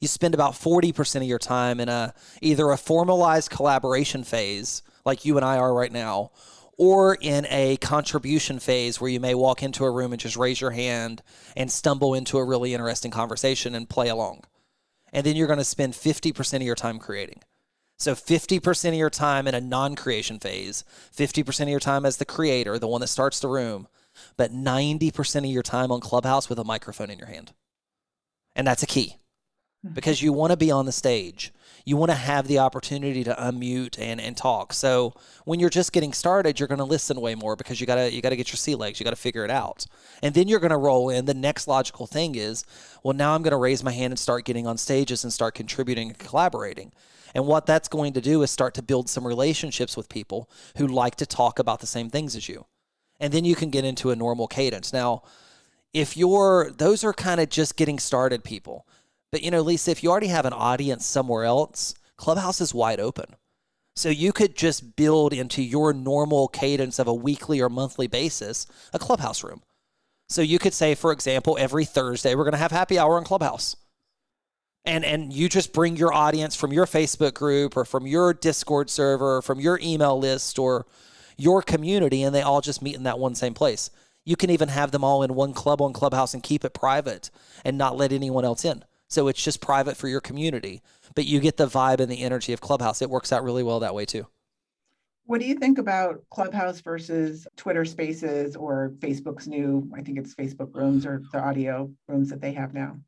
You 0.00 0.08
spend 0.08 0.32
about 0.32 0.52
40% 0.52 1.16
of 1.16 1.22
your 1.24 1.38
time 1.38 1.80
in 1.80 1.90
a 1.90 2.14
either 2.40 2.70
a 2.70 2.78
formalized 2.78 3.50
collaboration 3.50 4.24
phase, 4.24 4.82
like 5.04 5.26
you 5.26 5.36
and 5.36 5.44
I 5.44 5.58
are 5.58 5.74
right 5.74 5.92
now, 5.92 6.30
or 6.78 7.18
in 7.20 7.46
a 7.50 7.76
contribution 7.76 8.58
phase 8.58 8.98
where 8.98 9.10
you 9.10 9.20
may 9.20 9.34
walk 9.34 9.62
into 9.62 9.84
a 9.84 9.90
room 9.90 10.12
and 10.12 10.20
just 10.20 10.36
raise 10.38 10.62
your 10.62 10.70
hand 10.70 11.22
and 11.54 11.70
stumble 11.70 12.14
into 12.14 12.38
a 12.38 12.44
really 12.44 12.72
interesting 12.72 13.10
conversation 13.10 13.74
and 13.74 13.86
play 13.86 14.08
along 14.08 14.44
and 15.12 15.24
then 15.24 15.36
you're 15.36 15.46
going 15.46 15.58
to 15.58 15.64
spend 15.64 15.94
50% 15.94 16.54
of 16.56 16.62
your 16.62 16.74
time 16.74 16.98
creating. 16.98 17.40
So 17.98 18.14
50% 18.14 18.88
of 18.88 18.94
your 18.94 19.10
time 19.10 19.46
in 19.46 19.54
a 19.54 19.60
non-creation 19.60 20.38
phase, 20.38 20.84
50% 21.14 21.60
of 21.62 21.68
your 21.68 21.80
time 21.80 22.06
as 22.06 22.16
the 22.16 22.24
creator, 22.24 22.78
the 22.78 22.88
one 22.88 23.02
that 23.02 23.08
starts 23.08 23.40
the 23.40 23.48
room, 23.48 23.88
but 24.36 24.52
90% 24.52 25.36
of 25.36 25.44
your 25.44 25.62
time 25.62 25.92
on 25.92 26.00
Clubhouse 26.00 26.48
with 26.48 26.58
a 26.58 26.64
microphone 26.64 27.10
in 27.10 27.18
your 27.18 27.28
hand. 27.28 27.52
And 28.56 28.66
that's 28.66 28.82
a 28.82 28.86
key. 28.86 29.16
Hmm. 29.86 29.92
Because 29.92 30.22
you 30.22 30.32
want 30.32 30.50
to 30.50 30.56
be 30.56 30.70
on 30.70 30.86
the 30.86 30.92
stage 30.92 31.52
you 31.84 31.96
want 31.96 32.10
to 32.10 32.16
have 32.16 32.46
the 32.46 32.58
opportunity 32.58 33.24
to 33.24 33.34
unmute 33.34 33.98
and, 33.98 34.20
and 34.20 34.36
talk. 34.36 34.72
So 34.72 35.14
when 35.44 35.60
you're 35.60 35.70
just 35.70 35.92
getting 35.92 36.12
started, 36.12 36.58
you're 36.58 36.68
going 36.68 36.78
to 36.78 36.84
listen 36.84 37.20
way 37.20 37.34
more 37.34 37.56
because 37.56 37.80
you 37.80 37.86
gotta 37.86 38.12
you 38.12 38.20
gotta 38.22 38.36
get 38.36 38.50
your 38.50 38.56
sea 38.56 38.74
legs. 38.74 39.00
You 39.00 39.04
gotta 39.04 39.16
figure 39.16 39.44
it 39.44 39.50
out, 39.50 39.86
and 40.22 40.34
then 40.34 40.48
you're 40.48 40.60
going 40.60 40.70
to 40.70 40.76
roll 40.76 41.10
in. 41.10 41.24
The 41.24 41.34
next 41.34 41.68
logical 41.68 42.06
thing 42.06 42.34
is, 42.34 42.64
well, 43.02 43.14
now 43.14 43.34
I'm 43.34 43.42
going 43.42 43.52
to 43.52 43.56
raise 43.56 43.82
my 43.82 43.92
hand 43.92 44.12
and 44.12 44.18
start 44.18 44.44
getting 44.44 44.66
on 44.66 44.76
stages 44.76 45.24
and 45.24 45.32
start 45.32 45.54
contributing 45.54 46.08
and 46.08 46.18
collaborating. 46.18 46.92
And 47.34 47.46
what 47.46 47.66
that's 47.66 47.88
going 47.88 48.12
to 48.14 48.20
do 48.20 48.42
is 48.42 48.50
start 48.50 48.74
to 48.74 48.82
build 48.82 49.08
some 49.08 49.26
relationships 49.26 49.96
with 49.96 50.08
people 50.08 50.50
who 50.76 50.86
like 50.86 51.16
to 51.16 51.26
talk 51.26 51.58
about 51.58 51.80
the 51.80 51.86
same 51.86 52.10
things 52.10 52.34
as 52.34 52.48
you. 52.48 52.66
And 53.20 53.32
then 53.32 53.44
you 53.44 53.54
can 53.54 53.70
get 53.70 53.84
into 53.84 54.10
a 54.10 54.16
normal 54.16 54.48
cadence. 54.48 54.92
Now, 54.92 55.22
if 55.92 56.16
you're, 56.16 56.70
those 56.70 57.04
are 57.04 57.12
kind 57.12 57.40
of 57.40 57.48
just 57.48 57.76
getting 57.76 57.98
started 57.98 58.44
people. 58.44 58.86
But 59.32 59.42
you 59.42 59.50
know, 59.50 59.62
Lisa, 59.62 59.90
if 59.90 60.02
you 60.02 60.10
already 60.10 60.28
have 60.28 60.46
an 60.46 60.52
audience 60.52 61.06
somewhere 61.06 61.44
else, 61.44 61.94
Clubhouse 62.16 62.60
is 62.60 62.74
wide 62.74 63.00
open. 63.00 63.36
So 63.96 64.08
you 64.08 64.32
could 64.32 64.56
just 64.56 64.96
build 64.96 65.32
into 65.32 65.62
your 65.62 65.92
normal 65.92 66.48
cadence 66.48 66.98
of 66.98 67.06
a 67.06 67.14
weekly 67.14 67.60
or 67.60 67.68
monthly 67.68 68.06
basis 68.06 68.66
a 68.92 68.98
clubhouse 68.98 69.44
room. 69.44 69.62
So 70.28 70.42
you 70.42 70.58
could 70.58 70.74
say, 70.74 70.94
for 70.94 71.12
example, 71.12 71.56
every 71.60 71.84
Thursday 71.84 72.34
we're 72.34 72.44
going 72.44 72.52
to 72.52 72.58
have 72.58 72.70
happy 72.70 72.98
hour 72.98 73.16
on 73.16 73.24
Clubhouse. 73.24 73.76
And, 74.84 75.04
and 75.04 75.32
you 75.32 75.48
just 75.48 75.72
bring 75.72 75.96
your 75.96 76.12
audience 76.14 76.56
from 76.56 76.72
your 76.72 76.86
Facebook 76.86 77.34
group 77.34 77.76
or 77.76 77.84
from 77.84 78.06
your 78.06 78.32
Discord 78.32 78.88
server 78.88 79.36
or 79.36 79.42
from 79.42 79.60
your 79.60 79.78
email 79.82 80.18
list 80.18 80.58
or 80.58 80.86
your 81.36 81.62
community, 81.62 82.22
and 82.22 82.34
they 82.34 82.42
all 82.42 82.60
just 82.60 82.82
meet 82.82 82.96
in 82.96 83.02
that 83.02 83.18
one 83.18 83.34
same 83.34 83.54
place. 83.54 83.90
You 84.24 84.36
can 84.36 84.50
even 84.50 84.68
have 84.68 84.90
them 84.90 85.04
all 85.04 85.22
in 85.22 85.34
one 85.34 85.52
club 85.52 85.82
on 85.82 85.92
Clubhouse 85.92 86.32
and 86.32 86.42
keep 86.42 86.64
it 86.64 86.74
private 86.74 87.30
and 87.64 87.76
not 87.76 87.96
let 87.96 88.12
anyone 88.12 88.44
else 88.44 88.64
in. 88.64 88.84
So 89.10 89.26
it's 89.26 89.42
just 89.42 89.60
private 89.60 89.96
for 89.96 90.06
your 90.06 90.20
community, 90.20 90.82
but 91.16 91.26
you 91.26 91.40
get 91.40 91.56
the 91.56 91.66
vibe 91.66 91.98
and 91.98 92.10
the 92.10 92.22
energy 92.22 92.52
of 92.52 92.60
Clubhouse. 92.60 93.02
It 93.02 93.10
works 93.10 93.32
out 93.32 93.42
really 93.42 93.64
well 93.64 93.80
that 93.80 93.94
way 93.94 94.04
too. 94.04 94.26
What 95.26 95.40
do 95.40 95.46
you 95.46 95.56
think 95.56 95.78
about 95.78 96.22
Clubhouse 96.30 96.80
versus 96.80 97.46
Twitter 97.56 97.84
Spaces 97.84 98.56
or 98.56 98.92
Facebook's 98.98 99.46
new, 99.46 99.90
I 99.96 100.02
think 100.02 100.18
it's 100.18 100.34
Facebook 100.34 100.74
rooms 100.74 101.06
or 101.06 101.22
the 101.32 101.40
audio 101.40 101.90
rooms 102.08 102.30
that 102.30 102.40
they 102.40 102.52
have 102.52 102.72
now? 102.72 102.98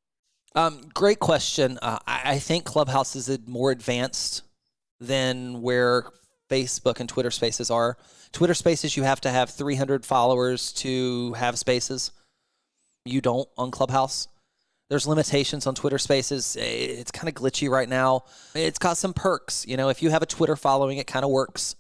Um, 0.55 0.89
great 0.93 1.19
question. 1.19 1.79
Uh, 1.81 1.99
I, 2.07 2.21
I 2.25 2.39
think 2.39 2.65
Clubhouse 2.65 3.17
is 3.17 3.39
more 3.47 3.71
advanced 3.71 4.43
than 5.01 5.63
where 5.63 6.05
Facebook 6.51 7.01
and 7.01 7.09
Twitter 7.09 7.31
Spaces 7.31 7.71
are. 7.71 7.97
Twitter 8.33 8.55
Spaces, 8.55 8.97
you 8.97 9.05
have 9.05 9.21
to 9.23 9.31
have 9.31 9.51
300 9.51 10.05
followers 10.05 10.73
to 10.75 11.33
have 11.35 11.59
spaces. 11.59 12.13
You 13.05 13.21
don't 13.21 13.49
on 13.57 13.71
Clubhouse. 13.71 14.29
There's 14.93 15.07
limitations 15.07 15.67
on 15.67 15.75
Twitter 15.75 15.97
Spaces. 15.97 16.55
It's 16.55 17.11
kind 17.11 17.27
of 17.27 17.35
glitchy 17.35 17.71
right 17.71 17.89
now. 17.89 18.25
It's 18.55 18.79
got 18.79 18.99
some 18.99 19.15
perks. 19.15 19.67
You 19.67 19.79
know, 19.79 19.89
if 19.89 20.03
you 20.03 20.11
have 20.11 20.21
a 20.21 20.27
Twitter 20.27 20.55
following, 20.55 20.99
it 20.99 21.07
kind 21.07 21.25
of 21.25 21.31
works. 21.31 21.77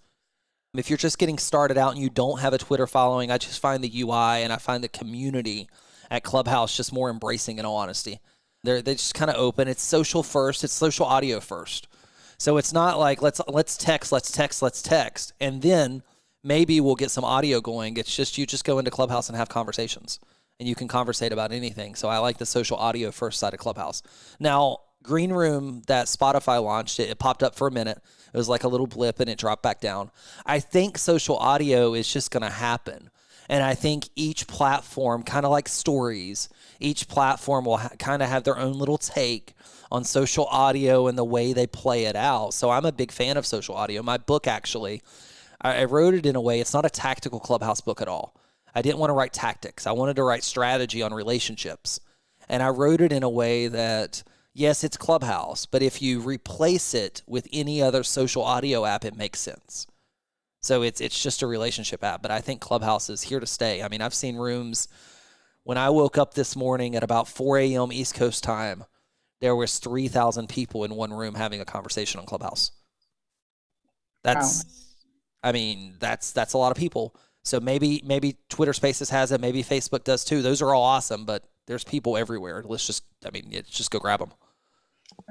If 0.75 0.89
you're 0.89 0.97
just 0.97 1.19
getting 1.19 1.37
started 1.37 1.77
out 1.77 1.93
and 1.93 2.01
you 2.01 2.09
don't 2.09 2.41
have 2.41 2.55
a 2.55 2.59
Twitter 2.59 2.87
following, 2.87 3.31
I 3.31 3.37
just 3.37 3.61
find 3.61 3.85
the 3.85 4.01
UI 4.01 4.43
and 4.43 4.51
I 4.51 4.57
find 4.57 4.83
the 4.83 4.89
community 4.89 5.69
at 6.11 6.23
Clubhouse 6.23 6.75
just 6.75 6.91
more 6.91 7.11
embracing 7.11 7.59
in 7.59 7.67
all 7.67 7.77
honesty. 7.77 8.19
They're 8.65 8.81
they 8.81 8.95
just 8.95 9.13
kind 9.13 9.31
of 9.31 9.37
open. 9.37 9.69
It's 9.69 9.83
social 9.83 10.23
first. 10.23 10.65
It's 10.65 10.73
social 10.73 11.05
audio 11.05 11.39
first. 11.41 11.89
So 12.39 12.57
it's 12.57 12.73
not 12.73 12.99
like 12.99 13.21
let's 13.21 13.43
let's 13.47 13.77
text, 13.77 14.11
let's 14.11 14.33
text, 14.33 14.63
let's 14.63 14.81
text, 14.81 15.35
and 15.39 15.61
then 15.61 16.03
maybe 16.43 16.81
we'll 16.81 16.95
get 16.95 17.11
some 17.11 17.25
audio 17.25 17.61
going. 17.61 17.99
It's 17.99 18.17
just 18.17 18.39
you 18.39 18.47
just 18.47 18.65
go 18.65 18.79
into 18.79 18.91
Clubhouse 18.91 19.29
and 19.29 19.37
have 19.37 19.51
conversations 19.51 20.19
and 20.63 20.69
you 20.69 20.77
can 20.77 20.87
conversate 20.87 21.33
about 21.33 21.51
anything. 21.51 21.97
So 21.97 22.09
I 22.09 22.19
like 22.19 22.39
the 22.39 22.47
social 22.47 22.77
audio 22.77 23.11
first 23.11 23.41
side 23.41 23.53
of 23.53 23.59
Clubhouse. 23.59 24.01
Now, 24.39 24.79
Green 25.03 25.33
Room 25.33 25.83
that 25.89 26.07
Spotify 26.07 26.63
launched, 26.63 27.01
it, 27.01 27.11
it 27.11 27.19
popped 27.19 27.43
up 27.43 27.57
for 27.57 27.67
a 27.67 27.71
minute. 27.73 28.01
It 28.33 28.37
was 28.37 28.49
like 28.49 28.63
a 28.63 28.69
little 28.69 28.87
blip 28.87 29.19
and 29.19 29.29
it 29.29 29.39
dropped 29.39 29.65
back 29.65 29.81
down. 29.81 30.13
I 30.47 30.61
think 30.61 30.99
social 30.99 31.37
audio 31.37 31.95
is 31.95 32.11
just 32.11 32.31
going 32.31 32.45
to 32.45 32.49
happen. 32.49 33.11
And 33.49 33.65
I 33.65 33.75
think 33.75 34.09
each 34.15 34.47
platform, 34.47 35.25
kind 35.25 35.45
of 35.45 35.51
like 35.51 35.67
stories, 35.67 36.49
each 36.79 37.09
platform 37.09 37.65
will 37.65 37.79
ha- 37.79 37.91
kind 37.99 38.23
of 38.23 38.29
have 38.29 38.45
their 38.45 38.57
own 38.57 38.75
little 38.75 38.99
take 38.99 39.55
on 39.91 40.05
social 40.05 40.45
audio 40.45 41.09
and 41.09 41.19
the 41.19 41.25
way 41.25 41.53
they 41.53 41.67
play 41.67 42.05
it 42.05 42.15
out. 42.15 42.55
So 42.55 42.71
I'm 42.71 42.85
a 42.85 42.93
big 42.93 43.11
fan 43.11 43.37
of 43.37 43.47
social 43.47 43.75
audio. 43.75 44.01
My 44.01 44.17
book, 44.17 44.47
actually, 44.47 45.03
I, 45.61 45.79
I 45.81 45.85
wrote 45.87 46.15
it 46.15 46.25
in 46.25 46.37
a 46.37 46.41
way, 46.41 46.61
it's 46.61 46.73
not 46.73 46.87
a 46.87 46.91
tactical 46.91 47.41
clubhouse 47.41 47.81
book 47.81 48.01
at 48.01 48.07
all. 48.07 48.37
I 48.75 48.83
didn't 48.83 48.99
want 48.99 49.11
to 49.11 49.15
write 49.15 49.33
tactics. 49.33 49.87
I 49.87 49.93
wanted 49.93 50.17
to 50.17 50.25
write 50.25 50.45
strategy 50.45 51.03
on 51.03 51.13
relationships. 51.13 52.01
And 52.49 52.63
I 52.63 52.69
wrote 52.69 53.01
it 53.01 53.13
in 53.13 53.23
a 53.23 53.29
way 53.29 53.69
that, 53.69 54.23
yes, 54.53 54.85
it's 54.85 54.97
Clubhouse, 54.97 55.67
but 55.67 55.83
if 55.83 56.03
you 56.03 56.21
replace 56.21 56.95
it 56.95 57.23
with 57.27 57.49
any 57.53 57.81
other 57.81 58.03
social 58.03 58.43
audio 58.43 58.85
app, 58.85 59.05
it 59.05 59.17
makes 59.17 59.41
sense. 59.41 59.87
So 60.61 60.83
it's 60.83 61.01
it's 61.01 61.21
just 61.21 61.43
a 61.43 61.47
relationship 61.47 62.05
app, 62.05 62.23
but 62.23 62.31
I 62.31 62.41
think 62.41 62.61
Clubhouse 62.61 63.11
is 63.11 63.23
here 63.23 63.41
to 63.41 63.47
stay. 63.47 63.83
I 63.83 63.89
mean, 63.89 64.01
I've 64.01 64.15
seen 64.15 64.37
rooms 64.37 64.87
when 65.65 65.79
I 65.79 65.91
woke 65.91 66.19
up 66.19 66.35
this 66.35 66.57
morning 66.57 66.97
at 66.97 67.03
about 67.03 67.29
4 67.29 67.59
a.m. 67.59 67.93
East 67.93 68.15
Coast 68.15 68.43
time, 68.43 68.85
there 69.41 69.57
was 69.57 69.79
3,000 69.79 70.49
people 70.49 70.85
in 70.85 70.95
one 70.95 71.13
room 71.13 71.35
having 71.35 71.61
a 71.61 71.65
conversation 71.65 72.21
on 72.21 72.27
Clubhouse. 72.27 72.73
That's, 74.23 74.65
wow. 74.65 75.49
I 75.49 75.53
mean, 75.53 75.97
that's 75.99 76.33
that's 76.33 76.53
a 76.53 76.59
lot 76.59 76.71
of 76.71 76.79
people. 76.79 77.15
So 77.45 77.61
maybe 77.61 78.03
maybe 78.05 78.37
Twitter 78.49 78.73
Spaces 78.73 79.11
has 79.11 79.33
it, 79.33 79.41
maybe 79.41 79.63
Facebook 79.63 80.05
does 80.05 80.25
too. 80.25 80.43
Those 80.43 80.63
are 80.63 80.75
all 80.75 80.83
awesome, 80.83 81.25
but 81.25 81.45
there's 81.67 81.85
people 81.85 82.17
everywhere. 82.17 82.63
Let's 82.65 82.87
just 82.87 83.05
I 83.27 83.31
mean, 83.31 83.53
just 83.69 83.91
go 83.91 83.99
grab 83.99 84.21
them. 84.21 84.33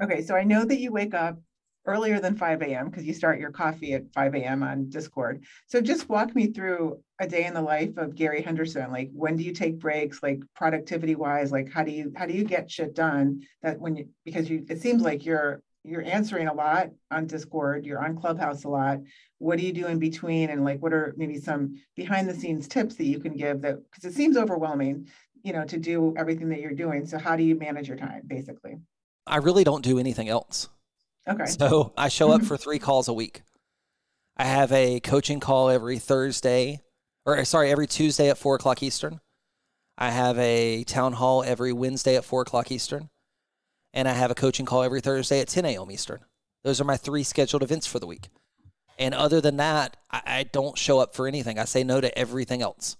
Okay, 0.02 0.22
so 0.22 0.34
I 0.34 0.44
know 0.44 0.64
that 0.64 0.78
you 0.78 0.92
wake 0.92 1.14
up 1.14 1.38
earlier 1.86 2.20
than 2.20 2.36
5 2.36 2.62
a.m. 2.62 2.88
because 2.88 3.04
you 3.04 3.12
start 3.12 3.40
your 3.40 3.50
coffee 3.50 3.94
at 3.94 4.12
5 4.14 4.34
a.m. 4.36 4.62
on 4.62 4.88
Discord. 4.88 5.44
So 5.66 5.80
just 5.80 6.08
walk 6.08 6.34
me 6.34 6.46
through 6.46 7.00
a 7.18 7.26
day 7.26 7.44
in 7.46 7.54
the 7.54 7.62
life 7.62 7.96
of 7.96 8.14
Gary 8.14 8.42
Henderson. 8.42 8.92
Like 8.92 9.10
when 9.12 9.36
do 9.36 9.42
you 9.42 9.52
take 9.52 9.80
breaks? 9.80 10.22
Like 10.22 10.42
productivity 10.54 11.14
wise, 11.14 11.50
like 11.50 11.72
how 11.72 11.82
do 11.82 11.90
you 11.90 12.12
how 12.16 12.26
do 12.26 12.34
you 12.34 12.44
get 12.44 12.70
shit 12.70 12.94
done? 12.94 13.42
That 13.62 13.80
when 13.80 13.96
you 13.96 14.08
because 14.24 14.48
you 14.48 14.64
it 14.68 14.80
seems 14.80 15.02
like 15.02 15.24
you're 15.24 15.62
you're 15.84 16.04
answering 16.04 16.48
a 16.48 16.54
lot 16.54 16.90
on 17.10 17.26
Discord, 17.26 17.84
you're 17.84 18.02
on 18.02 18.16
Clubhouse 18.16 18.64
a 18.64 18.68
lot. 18.68 19.00
What 19.38 19.58
do 19.58 19.64
you 19.64 19.72
do 19.72 19.86
in 19.86 19.98
between? 19.98 20.50
And 20.50 20.64
like, 20.64 20.80
what 20.80 20.92
are 20.92 21.14
maybe 21.16 21.38
some 21.38 21.80
behind 21.96 22.28
the 22.28 22.34
scenes 22.34 22.68
tips 22.68 22.94
that 22.96 23.06
you 23.06 23.18
can 23.18 23.36
give 23.36 23.62
that, 23.62 23.78
because 23.90 24.04
it 24.04 24.14
seems 24.14 24.36
overwhelming, 24.36 25.08
you 25.42 25.52
know, 25.52 25.64
to 25.64 25.78
do 25.78 26.14
everything 26.16 26.48
that 26.50 26.60
you're 26.60 26.72
doing. 26.72 27.04
So 27.04 27.18
how 27.18 27.36
do 27.36 27.42
you 27.42 27.56
manage 27.56 27.88
your 27.88 27.96
time 27.96 28.22
basically? 28.26 28.76
I 29.26 29.38
really 29.38 29.64
don't 29.64 29.84
do 29.84 29.98
anything 29.98 30.28
else. 30.28 30.68
Okay. 31.28 31.46
So 31.46 31.92
I 31.96 32.08
show 32.08 32.30
up 32.30 32.42
for 32.42 32.56
three 32.58 32.78
calls 32.78 33.08
a 33.08 33.12
week. 33.12 33.42
I 34.36 34.44
have 34.44 34.72
a 34.72 35.00
coaching 35.00 35.40
call 35.40 35.68
every 35.68 35.98
Thursday, 35.98 36.80
or 37.26 37.38
uh, 37.38 37.44
sorry, 37.44 37.70
every 37.70 37.86
Tuesday 37.86 38.30
at 38.30 38.38
four 38.38 38.54
o'clock 38.54 38.82
Eastern. 38.82 39.20
I 39.98 40.10
have 40.10 40.38
a 40.38 40.84
town 40.84 41.12
hall 41.12 41.44
every 41.44 41.72
Wednesday 41.72 42.16
at 42.16 42.24
four 42.24 42.42
o'clock 42.42 42.72
Eastern 42.72 43.10
and 43.94 44.08
I 44.08 44.12
have 44.12 44.30
a 44.30 44.34
coaching 44.34 44.66
call 44.66 44.82
every 44.82 45.00
Thursday 45.00 45.40
at 45.40 45.48
10 45.48 45.64
a.m. 45.64 45.90
Eastern. 45.90 46.20
Those 46.62 46.80
are 46.80 46.84
my 46.84 46.96
three 46.96 47.22
scheduled 47.22 47.62
events 47.62 47.86
for 47.86 47.98
the 47.98 48.06
week. 48.06 48.28
And 48.98 49.14
other 49.14 49.40
than 49.40 49.56
that, 49.56 49.96
I, 50.10 50.22
I, 50.26 50.42
don't 50.44 50.78
show 50.78 51.00
up 51.00 51.14
for 51.14 51.26
anything. 51.26 51.58
I 51.58 51.64
say 51.64 51.82
no 51.82 52.00
to 52.00 52.16
everything 52.16 52.62
else. 52.62 52.96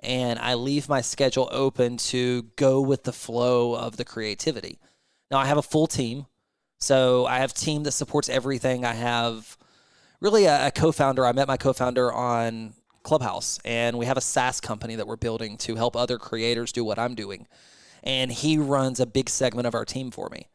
And 0.00 0.38
I 0.38 0.54
leave 0.54 0.88
my 0.88 1.00
schedule 1.00 1.48
open 1.52 1.96
to 1.98 2.42
go 2.56 2.80
with 2.80 3.04
the 3.04 3.12
flow 3.12 3.74
of 3.74 3.96
the 3.96 4.04
creativity. 4.04 4.78
Now, 5.30 5.38
I 5.38 5.46
have 5.46 5.58
a 5.58 5.62
full 5.62 5.86
team. 5.86 6.26
So 6.78 7.26
I 7.26 7.38
have 7.38 7.52
team 7.52 7.82
that 7.84 7.92
supports 7.92 8.28
everything. 8.28 8.84
I 8.84 8.94
have 8.94 9.56
really 10.20 10.46
a, 10.46 10.68
a 10.68 10.70
co 10.70 10.92
founder. 10.92 11.26
I 11.26 11.32
met 11.32 11.48
my 11.48 11.56
co 11.56 11.72
founder 11.72 12.12
on 12.12 12.72
Clubhouse, 13.02 13.58
and 13.64 13.98
we 13.98 14.06
have 14.06 14.16
a 14.16 14.22
SaaS 14.22 14.60
company 14.60 14.96
that 14.96 15.06
we're 15.06 15.16
building 15.16 15.56
to 15.58 15.76
help 15.76 15.96
other 15.96 16.18
creators 16.18 16.72
do 16.72 16.84
what 16.84 16.98
I'm 16.98 17.14
doing 17.14 17.46
and 18.02 18.30
he 18.30 18.58
runs 18.58 19.00
a 19.00 19.06
big 19.06 19.28
segment 19.28 19.66
of 19.66 19.74
our 19.74 19.84
team 19.84 20.10
for 20.10 20.28
me. 20.30 20.48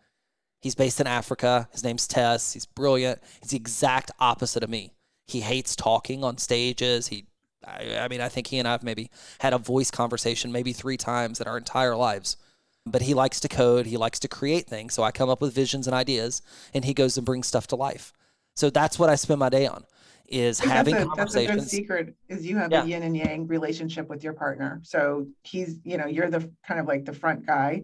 He's 0.61 0.75
based 0.75 0.99
in 0.99 1.07
Africa. 1.07 1.67
His 1.71 1.83
name's 1.83 2.07
Tess. 2.07 2.53
He's 2.53 2.65
brilliant. 2.65 3.21
He's 3.39 3.51
the 3.51 3.57
exact 3.57 4.11
opposite 4.19 4.63
of 4.63 4.69
me. 4.69 4.93
He 5.27 5.41
hates 5.41 5.75
talking 5.75 6.23
on 6.23 6.37
stages. 6.37 7.07
He, 7.07 7.25
I, 7.65 7.99
I 7.99 8.07
mean, 8.07 8.21
I 8.21 8.29
think 8.29 8.47
he 8.47 8.57
and 8.57 8.67
I 8.67 8.71
have 8.71 8.83
maybe 8.83 9.11
had 9.39 9.53
a 9.53 9.59
voice 9.59 9.91
conversation 9.91 10.51
maybe 10.51 10.73
three 10.73 10.97
times 10.97 11.39
in 11.39 11.47
our 11.47 11.57
entire 11.57 11.95
lives. 11.95 12.37
But 12.85 13.03
he 13.03 13.13
likes 13.13 13.39
to 13.41 13.47
code. 13.47 13.87
He 13.87 13.97
likes 13.97 14.19
to 14.19 14.27
create 14.27 14.67
things. 14.67 14.93
So 14.93 15.03
I 15.03 15.11
come 15.11 15.29
up 15.29 15.41
with 15.41 15.53
visions 15.53 15.87
and 15.87 15.95
ideas, 15.95 16.41
and 16.73 16.85
he 16.85 16.93
goes 16.93 17.17
and 17.17 17.25
brings 17.25 17.47
stuff 17.47 17.67
to 17.67 17.75
life. 17.75 18.13
So 18.55 18.69
that's 18.69 18.97
what 18.97 19.09
I 19.09 19.15
spend 19.15 19.39
my 19.39 19.49
day 19.49 19.67
on 19.67 19.85
is 20.27 20.59
having 20.59 20.93
that's 20.95 21.05
a, 21.05 21.07
conversations. 21.07 21.47
That's 21.47 21.73
a 21.73 21.77
good 21.77 21.83
secret 21.83 22.15
is 22.29 22.45
you 22.45 22.57
have 22.57 22.71
yeah. 22.71 22.83
a 22.83 22.85
yin 22.85 23.03
and 23.03 23.15
yang 23.15 23.47
relationship 23.47 24.09
with 24.09 24.23
your 24.23 24.33
partner. 24.33 24.81
So 24.83 25.27
he's, 25.43 25.79
you 25.83 25.97
know, 25.97 26.07
you're 26.07 26.29
the 26.29 26.49
kind 26.65 26.79
of 26.79 26.87
like 26.87 27.05
the 27.05 27.13
front 27.13 27.45
guy 27.45 27.83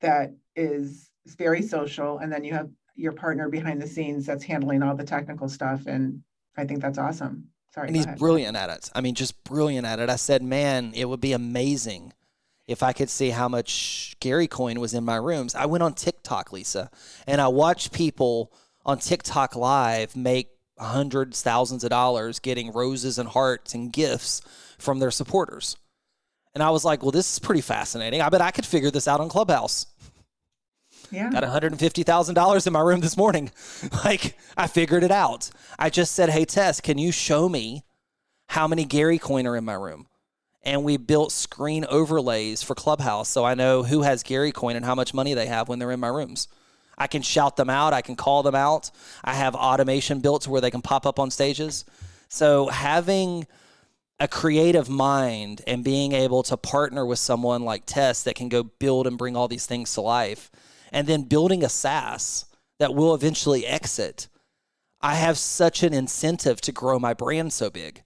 that 0.00 0.34
is 0.56 1.10
very 1.38 1.62
social. 1.62 2.18
And 2.18 2.32
then 2.32 2.44
you 2.44 2.52
have 2.52 2.70
your 2.96 3.12
partner 3.12 3.48
behind 3.48 3.80
the 3.80 3.86
scenes 3.86 4.26
that's 4.26 4.44
handling 4.44 4.82
all 4.82 4.94
the 4.94 5.04
technical 5.04 5.48
stuff. 5.48 5.86
And 5.86 6.22
I 6.56 6.64
think 6.64 6.82
that's 6.82 6.98
awesome. 6.98 7.48
Sorry. 7.74 7.86
And 7.86 7.96
he's 7.96 8.04
ahead. 8.04 8.18
brilliant 8.18 8.56
at 8.56 8.70
it. 8.70 8.90
I 8.94 9.00
mean, 9.00 9.14
just 9.14 9.42
brilliant 9.44 9.86
at 9.86 10.00
it. 10.00 10.10
I 10.10 10.16
said, 10.16 10.42
man, 10.42 10.92
it 10.94 11.08
would 11.08 11.20
be 11.20 11.32
amazing 11.32 12.12
if 12.66 12.82
I 12.82 12.92
could 12.92 13.10
see 13.10 13.30
how 13.30 13.48
much 13.48 14.16
Gary 14.20 14.46
coin 14.46 14.80
was 14.80 14.94
in 14.94 15.04
my 15.04 15.16
rooms. 15.16 15.54
I 15.54 15.66
went 15.66 15.82
on 15.82 15.94
TikTok, 15.94 16.52
Lisa, 16.52 16.90
and 17.26 17.40
I 17.40 17.48
watched 17.48 17.92
people 17.92 18.52
on 18.84 18.98
TikTok 18.98 19.56
live 19.56 20.16
make 20.16 20.48
hundreds, 20.80 21.42
thousands 21.42 21.84
of 21.84 21.90
dollars 21.90 22.38
getting 22.38 22.72
roses 22.72 23.18
and 23.18 23.28
hearts 23.28 23.74
and 23.74 23.92
gifts 23.92 24.42
from 24.78 24.98
their 24.98 25.10
supporters. 25.10 25.76
And 26.54 26.62
I 26.62 26.70
was 26.70 26.84
like, 26.84 27.02
well, 27.02 27.12
this 27.12 27.32
is 27.32 27.38
pretty 27.38 27.60
fascinating. 27.60 28.20
I 28.20 28.28
bet 28.28 28.40
I 28.40 28.50
could 28.50 28.66
figure 28.66 28.90
this 28.90 29.06
out 29.06 29.20
on 29.20 29.28
Clubhouse. 29.28 29.86
Yeah. 31.10 31.30
Got 31.30 31.42
$150,000 31.42 32.66
in 32.66 32.72
my 32.72 32.80
room 32.80 33.00
this 33.00 33.16
morning. 33.16 33.50
like, 34.04 34.36
I 34.56 34.66
figured 34.66 35.02
it 35.04 35.10
out. 35.10 35.50
I 35.78 35.90
just 35.90 36.14
said, 36.14 36.30
hey, 36.30 36.44
Tess, 36.44 36.80
can 36.80 36.98
you 36.98 37.12
show 37.12 37.48
me 37.48 37.84
how 38.48 38.66
many 38.66 38.84
Gary 38.84 39.18
coin 39.18 39.46
are 39.46 39.56
in 39.56 39.64
my 39.64 39.74
room? 39.74 40.06
And 40.62 40.84
we 40.84 40.96
built 40.96 41.32
screen 41.32 41.86
overlays 41.88 42.62
for 42.62 42.74
Clubhouse 42.74 43.28
so 43.28 43.44
I 43.44 43.54
know 43.54 43.82
who 43.82 44.02
has 44.02 44.22
Gary 44.22 44.52
coin 44.52 44.76
and 44.76 44.84
how 44.84 44.94
much 44.94 45.14
money 45.14 45.34
they 45.34 45.46
have 45.46 45.68
when 45.68 45.78
they're 45.78 45.90
in 45.90 46.00
my 46.00 46.08
rooms. 46.08 46.48
I 47.00 47.06
can 47.06 47.22
shout 47.22 47.56
them 47.56 47.70
out. 47.70 47.94
I 47.94 48.02
can 48.02 48.14
call 48.14 48.42
them 48.44 48.54
out. 48.54 48.90
I 49.24 49.32
have 49.32 49.54
automation 49.54 50.20
built 50.20 50.42
to 50.42 50.50
where 50.50 50.60
they 50.60 50.70
can 50.70 50.82
pop 50.82 51.06
up 51.06 51.18
on 51.18 51.30
stages. 51.30 51.86
So 52.28 52.68
having 52.68 53.46
a 54.20 54.28
creative 54.28 54.90
mind 54.90 55.62
and 55.66 55.82
being 55.82 56.12
able 56.12 56.42
to 56.42 56.58
partner 56.58 57.06
with 57.06 57.18
someone 57.18 57.62
like 57.62 57.86
Tess 57.86 58.22
that 58.24 58.34
can 58.34 58.50
go 58.50 58.62
build 58.62 59.06
and 59.06 59.16
bring 59.16 59.34
all 59.34 59.48
these 59.48 59.64
things 59.64 59.94
to 59.94 60.02
life, 60.02 60.50
and 60.92 61.06
then 61.06 61.22
building 61.22 61.64
a 61.64 61.70
SaaS 61.70 62.44
that 62.78 62.94
will 62.94 63.14
eventually 63.14 63.66
exit, 63.66 64.28
I 65.00 65.14
have 65.14 65.38
such 65.38 65.82
an 65.82 65.94
incentive 65.94 66.60
to 66.60 66.72
grow 66.72 66.98
my 66.98 67.14
brand 67.14 67.54
so 67.54 67.70
big. 67.70 68.02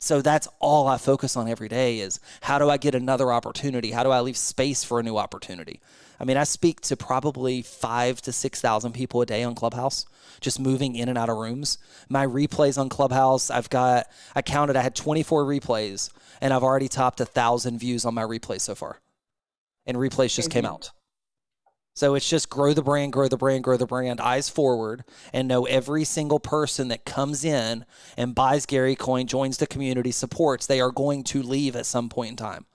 So 0.00 0.22
that's 0.22 0.46
all 0.60 0.86
I 0.86 0.96
focus 0.96 1.36
on 1.36 1.48
every 1.48 1.68
day 1.68 1.98
is 1.98 2.20
how 2.42 2.60
do 2.60 2.70
I 2.70 2.76
get 2.76 2.94
another 2.94 3.32
opportunity? 3.32 3.90
How 3.90 4.04
do 4.04 4.10
I 4.10 4.20
leave 4.20 4.36
space 4.36 4.84
for 4.84 5.00
a 5.00 5.02
new 5.02 5.18
opportunity? 5.18 5.80
I 6.20 6.24
mean, 6.24 6.36
I 6.36 6.44
speak 6.44 6.80
to 6.82 6.96
probably 6.96 7.62
five 7.62 8.20
to 8.22 8.32
6,000 8.32 8.92
people 8.92 9.20
a 9.22 9.26
day 9.26 9.44
on 9.44 9.54
Clubhouse, 9.54 10.04
just 10.40 10.58
moving 10.58 10.96
in 10.96 11.08
and 11.08 11.16
out 11.16 11.28
of 11.28 11.36
rooms. 11.36 11.78
My 12.08 12.26
replays 12.26 12.76
on 12.76 12.88
Clubhouse, 12.88 13.50
I've 13.50 13.70
got, 13.70 14.06
I 14.34 14.42
counted, 14.42 14.76
I 14.76 14.82
had 14.82 14.96
24 14.96 15.44
replays, 15.44 16.10
and 16.40 16.52
I've 16.52 16.64
already 16.64 16.88
topped 16.88 17.20
a 17.20 17.24
thousand 17.24 17.78
views 17.78 18.04
on 18.04 18.14
my 18.14 18.22
replays 18.22 18.62
so 18.62 18.74
far. 18.74 19.00
And 19.86 19.96
replays 19.96 20.34
just 20.34 20.50
came 20.50 20.66
out. 20.66 20.90
So 21.94 22.14
it's 22.14 22.28
just 22.28 22.48
grow 22.48 22.74
the 22.74 22.82
brand, 22.82 23.12
grow 23.12 23.26
the 23.26 23.36
brand, 23.36 23.64
grow 23.64 23.76
the 23.76 23.86
brand, 23.86 24.20
eyes 24.20 24.48
forward, 24.48 25.04
and 25.32 25.48
know 25.48 25.66
every 25.66 26.04
single 26.04 26.38
person 26.38 26.88
that 26.88 27.04
comes 27.04 27.44
in 27.44 27.84
and 28.16 28.34
buys 28.34 28.66
Gary 28.66 28.94
Coin, 28.94 29.26
joins 29.26 29.58
the 29.58 29.66
community, 29.66 30.12
supports, 30.12 30.66
they 30.66 30.80
are 30.80 30.92
going 30.92 31.24
to 31.24 31.42
leave 31.42 31.74
at 31.74 31.86
some 31.86 32.08
point 32.08 32.30
in 32.30 32.36
time 32.36 32.66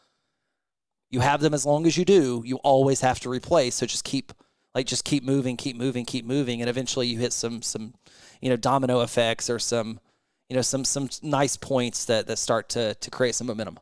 you 1.13 1.19
have 1.19 1.41
them 1.41 1.53
as 1.53 1.63
long 1.63 1.85
as 1.85 1.95
you 1.95 2.03
do, 2.03 2.41
you 2.43 2.57
always 2.63 2.99
have 3.01 3.19
to 3.19 3.29
replace. 3.29 3.75
So 3.75 3.85
just 3.85 4.03
keep 4.03 4.33
like 4.73 4.87
just 4.87 5.05
keep 5.05 5.23
moving, 5.23 5.55
keep 5.55 5.77
moving, 5.77 6.05
keep 6.05 6.25
moving, 6.25 6.59
and 6.59 6.69
eventually 6.69 7.05
you 7.05 7.19
hit 7.19 7.31
some 7.31 7.61
some 7.61 7.93
you 8.41 8.49
know 8.49 8.55
domino 8.55 9.01
effects 9.01 9.47
or 9.47 9.59
some 9.59 9.99
you 10.49 10.55
know 10.55 10.63
some 10.63 10.83
some 10.83 11.07
nice 11.21 11.55
points 11.55 12.05
that 12.05 12.25
that 12.25 12.39
start 12.39 12.67
to 12.69 12.95
to 12.95 13.11
create 13.11 13.35
some 13.35 13.45
momentum. 13.45 13.77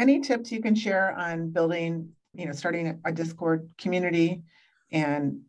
Any 0.00 0.20
tips 0.20 0.50
you 0.50 0.60
can 0.60 0.74
share 0.74 1.16
on 1.16 1.50
building, 1.50 2.08
you 2.34 2.46
know, 2.46 2.52
starting 2.52 3.00
a 3.04 3.12
Discord 3.12 3.70
community 3.78 4.42
and 4.90 5.42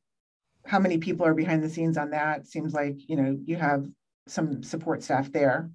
how 0.67 0.77
many 0.77 0.99
people 0.99 1.25
are 1.25 1.33
behind 1.33 1.63
the 1.63 1.69
scenes 1.69 1.97
on 1.97 2.11
that? 2.11 2.45
Seems 2.45 2.73
like, 2.73 2.97
you 3.09 3.15
know, 3.15 3.35
you 3.45 3.55
have 3.55 3.87
some 4.27 4.61
support 4.61 5.01
staff 5.01 5.31
there. 5.31 5.71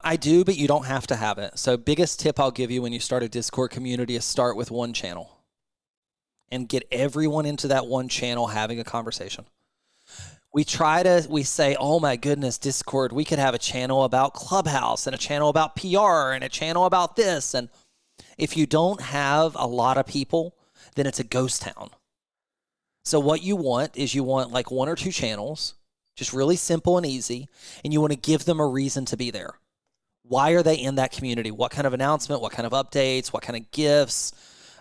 I 0.00 0.16
do, 0.16 0.44
but 0.44 0.56
you 0.56 0.68
don't 0.68 0.86
have 0.86 1.06
to 1.08 1.16
have 1.16 1.38
it. 1.38 1.58
So, 1.58 1.76
biggest 1.76 2.20
tip 2.20 2.38
I'll 2.38 2.52
give 2.52 2.70
you 2.70 2.82
when 2.82 2.92
you 2.92 3.00
start 3.00 3.22
a 3.22 3.28
Discord 3.28 3.70
community 3.70 4.14
is 4.14 4.24
start 4.24 4.56
with 4.56 4.70
one 4.70 4.92
channel 4.92 5.38
and 6.50 6.68
get 6.68 6.86
everyone 6.92 7.46
into 7.46 7.68
that 7.68 7.86
one 7.86 8.08
channel 8.08 8.46
having 8.48 8.78
a 8.78 8.84
conversation. 8.84 9.44
We 10.52 10.64
try 10.64 11.02
to, 11.02 11.26
we 11.28 11.42
say, 11.42 11.76
oh 11.78 12.00
my 12.00 12.16
goodness, 12.16 12.58
Discord, 12.58 13.12
we 13.12 13.24
could 13.24 13.38
have 13.38 13.54
a 13.54 13.58
channel 13.58 14.04
about 14.04 14.34
Clubhouse 14.34 15.06
and 15.06 15.14
a 15.14 15.18
channel 15.18 15.50
about 15.50 15.76
PR 15.76 16.32
and 16.32 16.42
a 16.42 16.48
channel 16.48 16.86
about 16.86 17.16
this. 17.16 17.52
And 17.52 17.68
if 18.38 18.56
you 18.56 18.66
don't 18.66 19.00
have 19.00 19.54
a 19.56 19.66
lot 19.66 19.98
of 19.98 20.06
people, 20.06 20.54
then 20.94 21.06
it's 21.06 21.20
a 21.20 21.24
ghost 21.24 21.62
town. 21.62 21.90
So, 23.04 23.18
what 23.18 23.42
you 23.42 23.56
want 23.56 23.96
is 23.96 24.14
you 24.14 24.22
want 24.22 24.52
like 24.52 24.70
one 24.70 24.88
or 24.88 24.94
two 24.94 25.12
channels, 25.12 25.74
just 26.14 26.32
really 26.32 26.56
simple 26.56 26.96
and 26.96 27.06
easy, 27.06 27.48
and 27.82 27.92
you 27.92 28.00
want 28.00 28.12
to 28.12 28.18
give 28.18 28.44
them 28.44 28.60
a 28.60 28.66
reason 28.66 29.04
to 29.06 29.16
be 29.16 29.30
there. 29.30 29.54
Why 30.28 30.50
are 30.50 30.62
they 30.62 30.74
in 30.74 30.96
that 30.96 31.10
community? 31.10 31.50
What 31.50 31.70
kind 31.70 31.86
of 31.86 31.94
announcement? 31.94 32.42
What 32.42 32.52
kind 32.52 32.66
of 32.66 32.72
updates? 32.72 33.28
What 33.28 33.42
kind 33.42 33.56
of 33.56 33.70
gifts? 33.70 34.32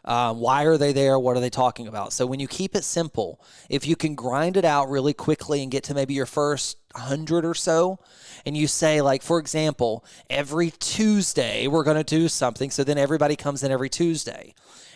Um, 0.04 0.40
why 0.40 0.64
are 0.64 0.78
they 0.78 0.94
there? 0.94 1.20
What 1.20 1.36
are 1.36 1.42
they 1.42 1.50
talking 1.50 1.88
about? 1.88 2.14
So 2.14 2.26
when 2.26 2.40
you 2.40 2.48
keep 2.48 2.76
it 2.76 2.86
simple, 2.86 3.42
if 3.70 3.86
you 3.86 3.98
can 3.98 4.16
grind 4.16 4.56
it 4.56 4.64
out 4.64 4.90
really 4.90 5.14
quickly 5.14 5.62
and 5.62 5.70
get 5.70 5.84
to 5.86 5.94
maybe 5.94 6.14
your 6.14 6.26
first 6.26 6.78
hundred 6.96 7.44
or 7.44 7.54
so, 7.54 8.00
and 8.46 8.56
you 8.56 8.68
say 8.68 9.02
like, 9.02 9.22
for 9.22 9.38
example, 9.38 10.06
every 10.30 10.72
Tuesday 10.72 11.68
we're 11.68 11.84
going 11.84 11.98
to 11.98 12.04
do 12.06 12.30
something, 12.30 12.72
so 12.72 12.86
then 12.86 12.98
everybody 12.98 13.36
comes 13.36 13.64
in 13.64 13.72
every 13.72 13.90
Tuesday, 13.90 14.54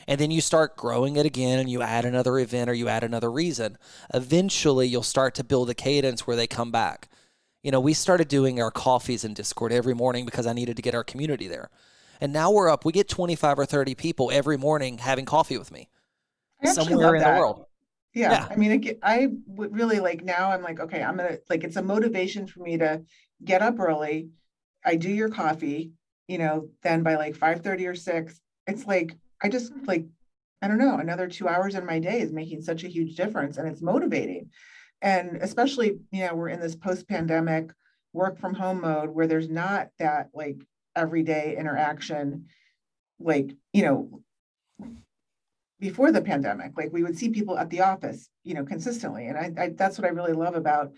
and 0.07 0.19
then 0.19 0.31
you 0.31 0.39
start 0.39 0.77
growing 0.77 1.17
it 1.17 1.25
again, 1.25 1.59
and 1.59 1.69
you 1.69 1.81
add 1.81 2.05
another 2.05 2.39
event 2.39 2.69
or 2.69 2.73
you 2.73 2.87
add 2.87 3.03
another 3.03 3.29
reason. 3.29 3.77
Eventually, 4.13 4.87
you'll 4.87 5.03
start 5.03 5.35
to 5.35 5.43
build 5.43 5.69
a 5.69 5.73
cadence 5.73 6.25
where 6.25 6.37
they 6.37 6.47
come 6.47 6.71
back 6.71 7.09
you 7.63 7.71
know, 7.71 7.79
we 7.79 7.93
started 7.93 8.27
doing 8.27 8.61
our 8.61 8.71
coffees 8.71 9.23
in 9.23 9.33
Discord 9.33 9.71
every 9.71 9.93
morning 9.93 10.25
because 10.25 10.47
I 10.47 10.53
needed 10.53 10.75
to 10.77 10.81
get 10.81 10.95
our 10.95 11.03
community 11.03 11.47
there. 11.47 11.69
And 12.19 12.33
now 12.33 12.51
we're 12.51 12.69
up, 12.69 12.85
we 12.85 12.91
get 12.91 13.07
25 13.07 13.59
or 13.59 13.65
30 13.65 13.95
people 13.95 14.31
every 14.31 14.57
morning 14.57 14.97
having 14.99 15.25
coffee 15.25 15.57
with 15.57 15.71
me 15.71 15.89
somewhere 16.63 17.15
in 17.15 17.21
that. 17.21 17.33
the 17.33 17.39
world. 17.39 17.65
Yeah. 18.13 18.31
yeah. 18.31 18.47
I 18.49 18.55
mean, 18.55 18.83
it, 18.83 18.99
I 19.01 19.29
would 19.47 19.75
really 19.75 19.99
like 19.99 20.23
now 20.23 20.51
I'm 20.51 20.61
like, 20.61 20.79
okay, 20.79 21.01
I'm 21.01 21.17
going 21.17 21.29
to 21.29 21.41
like, 21.49 21.63
it's 21.63 21.77
a 21.77 21.81
motivation 21.81 22.47
for 22.47 22.61
me 22.61 22.77
to 22.77 23.03
get 23.43 23.61
up 23.61 23.79
early. 23.79 24.29
I 24.83 24.95
do 24.95 25.09
your 25.09 25.29
coffee, 25.29 25.91
you 26.27 26.37
know, 26.37 26.69
then 26.83 27.03
by 27.03 27.15
like 27.15 27.35
5 27.35 27.61
30 27.61 27.87
or 27.87 27.95
6, 27.95 28.41
it's 28.67 28.85
like, 28.85 29.15
I 29.41 29.49
just 29.49 29.71
like, 29.85 30.05
I 30.61 30.67
don't 30.67 30.77
know, 30.77 30.97
another 30.97 31.27
two 31.27 31.47
hours 31.47 31.73
in 31.73 31.85
my 31.85 31.99
day 31.99 32.19
is 32.21 32.31
making 32.31 32.61
such 32.61 32.83
a 32.83 32.87
huge 32.87 33.15
difference 33.15 33.57
and 33.57 33.67
it's 33.67 33.81
motivating 33.81 34.49
and 35.01 35.37
especially 35.41 35.99
you 36.11 36.25
know 36.25 36.35
we're 36.35 36.49
in 36.49 36.59
this 36.59 36.75
post-pandemic 36.75 37.71
work 38.13 38.39
from 38.39 38.53
home 38.53 38.81
mode 38.81 39.09
where 39.09 39.27
there's 39.27 39.49
not 39.49 39.89
that 39.99 40.29
like 40.33 40.65
everyday 40.95 41.55
interaction 41.57 42.45
like 43.19 43.51
you 43.73 43.83
know 43.83 44.21
before 45.79 46.11
the 46.11 46.21
pandemic 46.21 46.71
like 46.77 46.93
we 46.93 47.03
would 47.03 47.17
see 47.17 47.29
people 47.29 47.57
at 47.57 47.69
the 47.69 47.81
office 47.81 48.29
you 48.43 48.53
know 48.53 48.63
consistently. 48.63 49.27
And 49.27 49.37
I, 49.37 49.63
I 49.63 49.69
that's 49.69 49.97
what 49.97 50.07
i 50.07 50.11
really 50.11 50.33
love 50.33 50.55
about 50.55 50.91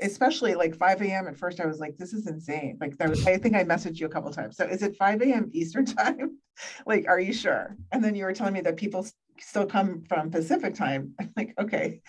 especially 0.00 0.54
like 0.54 0.76
5 0.76 1.02
a.m 1.02 1.26
at 1.26 1.36
first 1.36 1.60
i 1.60 1.66
was 1.66 1.80
like 1.80 1.98
this 1.98 2.12
is 2.12 2.26
insane. 2.26 2.78
Like 2.80 2.94
was, 3.00 3.26
i 3.26 3.36
think 3.36 3.56
i 3.56 3.64
messaged 3.64 3.98
you 3.98 4.06
a 4.06 4.10
couple 4.10 4.32
times. 4.32 4.56
So 4.56 4.64
is 4.64 4.82
it 4.82 4.96
5 4.96 5.22
a.m 5.22 5.50
eastern 5.52 5.84
time? 6.00 6.38
Like 6.86 7.06
are 7.08 7.20
you 7.20 7.32
sure? 7.32 7.76
And 7.92 8.02
then 8.02 8.14
you 8.14 8.24
were 8.24 8.32
telling 8.32 8.54
me 8.54 8.60
that 8.62 8.76
people 8.76 9.06
still 9.40 9.66
come 9.66 10.04
from 10.08 10.30
pacific 10.30 10.74
time. 10.74 11.14
I'm 11.20 11.32
like 11.36 11.54
okay 11.60 12.00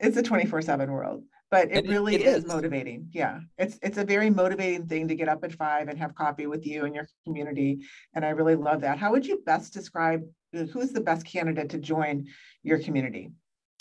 it's 0.00 0.16
a 0.16 0.22
24 0.22 0.62
7 0.62 0.90
world 0.90 1.24
but 1.54 1.70
it, 1.70 1.86
really 1.86 2.16
it 2.16 2.22
is. 2.22 2.38
is. 2.38 2.46
motivating. 2.46 3.08
Yeah 3.12 3.38
it's 3.58 3.78
it's 3.80 3.96
a 3.96 4.04
very 4.04 4.28
motivating 4.28 4.88
thing 4.88 5.06
to 5.06 5.14
get 5.14 5.28
up 5.28 5.44
at 5.44 5.52
five 5.52 5.86
and 5.86 5.96
have 5.96 6.12
coffee 6.16 6.48
with 6.48 6.66
you 6.66 6.84
and 6.84 6.92
your 6.92 7.06
community 7.24 7.78
and 8.14 8.24
i 8.24 8.30
really 8.30 8.56
love 8.56 8.80
that. 8.80 8.98
How 8.98 9.12
would 9.12 9.24
you 9.24 9.40
best 9.46 9.72
describe 9.72 10.24
uh, 10.56 10.64
who's 10.64 10.90
the 10.90 11.00
best 11.00 11.24
candidate 11.24 11.70
to 11.70 11.78
join 11.78 12.26
your 12.64 12.80
community? 12.80 13.30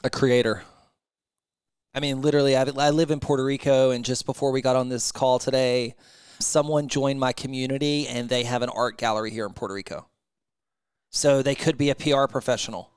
A 0.03 0.09
creator. 0.09 0.61
I 1.95 1.99
mean 1.99 2.22
literally 2.22 2.55
I, 2.55 2.66
I 2.78 2.91
live 2.91 3.09
in 3.09 3.20
puerto 3.20 3.43
rico 3.43 3.89
and 3.89 4.05
just 4.05 4.28
before 4.28 4.51
we 4.51 4.61
got 4.61 4.76
on 4.76 4.89
this 4.89 5.11
call 5.11 5.39
today 5.39 5.95
someone 6.39 6.88
joined 6.88 7.20
my 7.20 7.34
community 7.34 8.07
and 8.07 8.30
they 8.30 8.43
have 8.43 8.61
an 8.61 8.70
art 8.70 8.99
gallery 8.99 9.32
here 9.32 9.47
in 9.47 9.53
puerto 9.53 9.74
rico. 9.74 10.07
So 11.09 11.41
they 11.41 11.55
could 11.55 11.78
be 11.78 11.89
a 11.89 11.95
pr 11.95 12.26
professional 12.28 12.93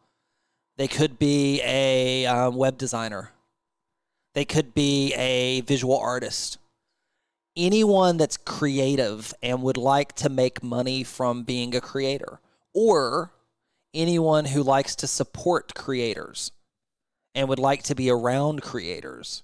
they 0.76 0.88
could 0.88 1.18
be 1.18 1.60
a 1.64 2.26
um, 2.26 2.56
web 2.56 2.76
designer. 2.76 3.32
They 4.34 4.44
could 4.44 4.74
be 4.74 5.14
a 5.14 5.62
visual 5.62 5.98
artist. 5.98 6.58
Anyone 7.56 8.18
that's 8.18 8.36
creative 8.36 9.32
and 9.42 9.62
would 9.62 9.78
like 9.78 10.12
to 10.16 10.28
make 10.28 10.62
money 10.62 11.02
from 11.02 11.42
being 11.42 11.74
a 11.74 11.80
creator, 11.80 12.40
or 12.74 13.32
anyone 13.94 14.44
who 14.44 14.62
likes 14.62 14.94
to 14.96 15.06
support 15.06 15.74
creators 15.74 16.52
and 17.34 17.48
would 17.48 17.58
like 17.58 17.82
to 17.84 17.94
be 17.94 18.10
around 18.10 18.60
creators. 18.60 19.42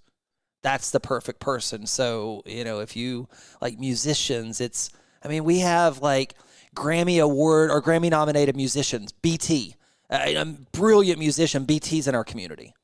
That's 0.62 0.90
the 0.90 1.00
perfect 1.00 1.40
person. 1.40 1.86
So, 1.86 2.42
you 2.44 2.62
know, 2.62 2.80
if 2.80 2.94
you 2.94 3.28
like 3.62 3.78
musicians, 3.78 4.60
it's, 4.60 4.90
I 5.24 5.28
mean, 5.28 5.44
we 5.44 5.60
have 5.60 6.02
like 6.02 6.34
Grammy 6.76 7.22
Award 7.22 7.70
or 7.70 7.80
Grammy 7.80 8.10
nominated 8.10 8.54
musicians, 8.54 9.12
BT 9.12 9.76
a, 10.12 10.44
brilliant 10.72 11.18
musician. 11.18 11.64
BT's 11.64 12.06
in 12.06 12.14
our 12.14 12.24
community. 12.24 12.74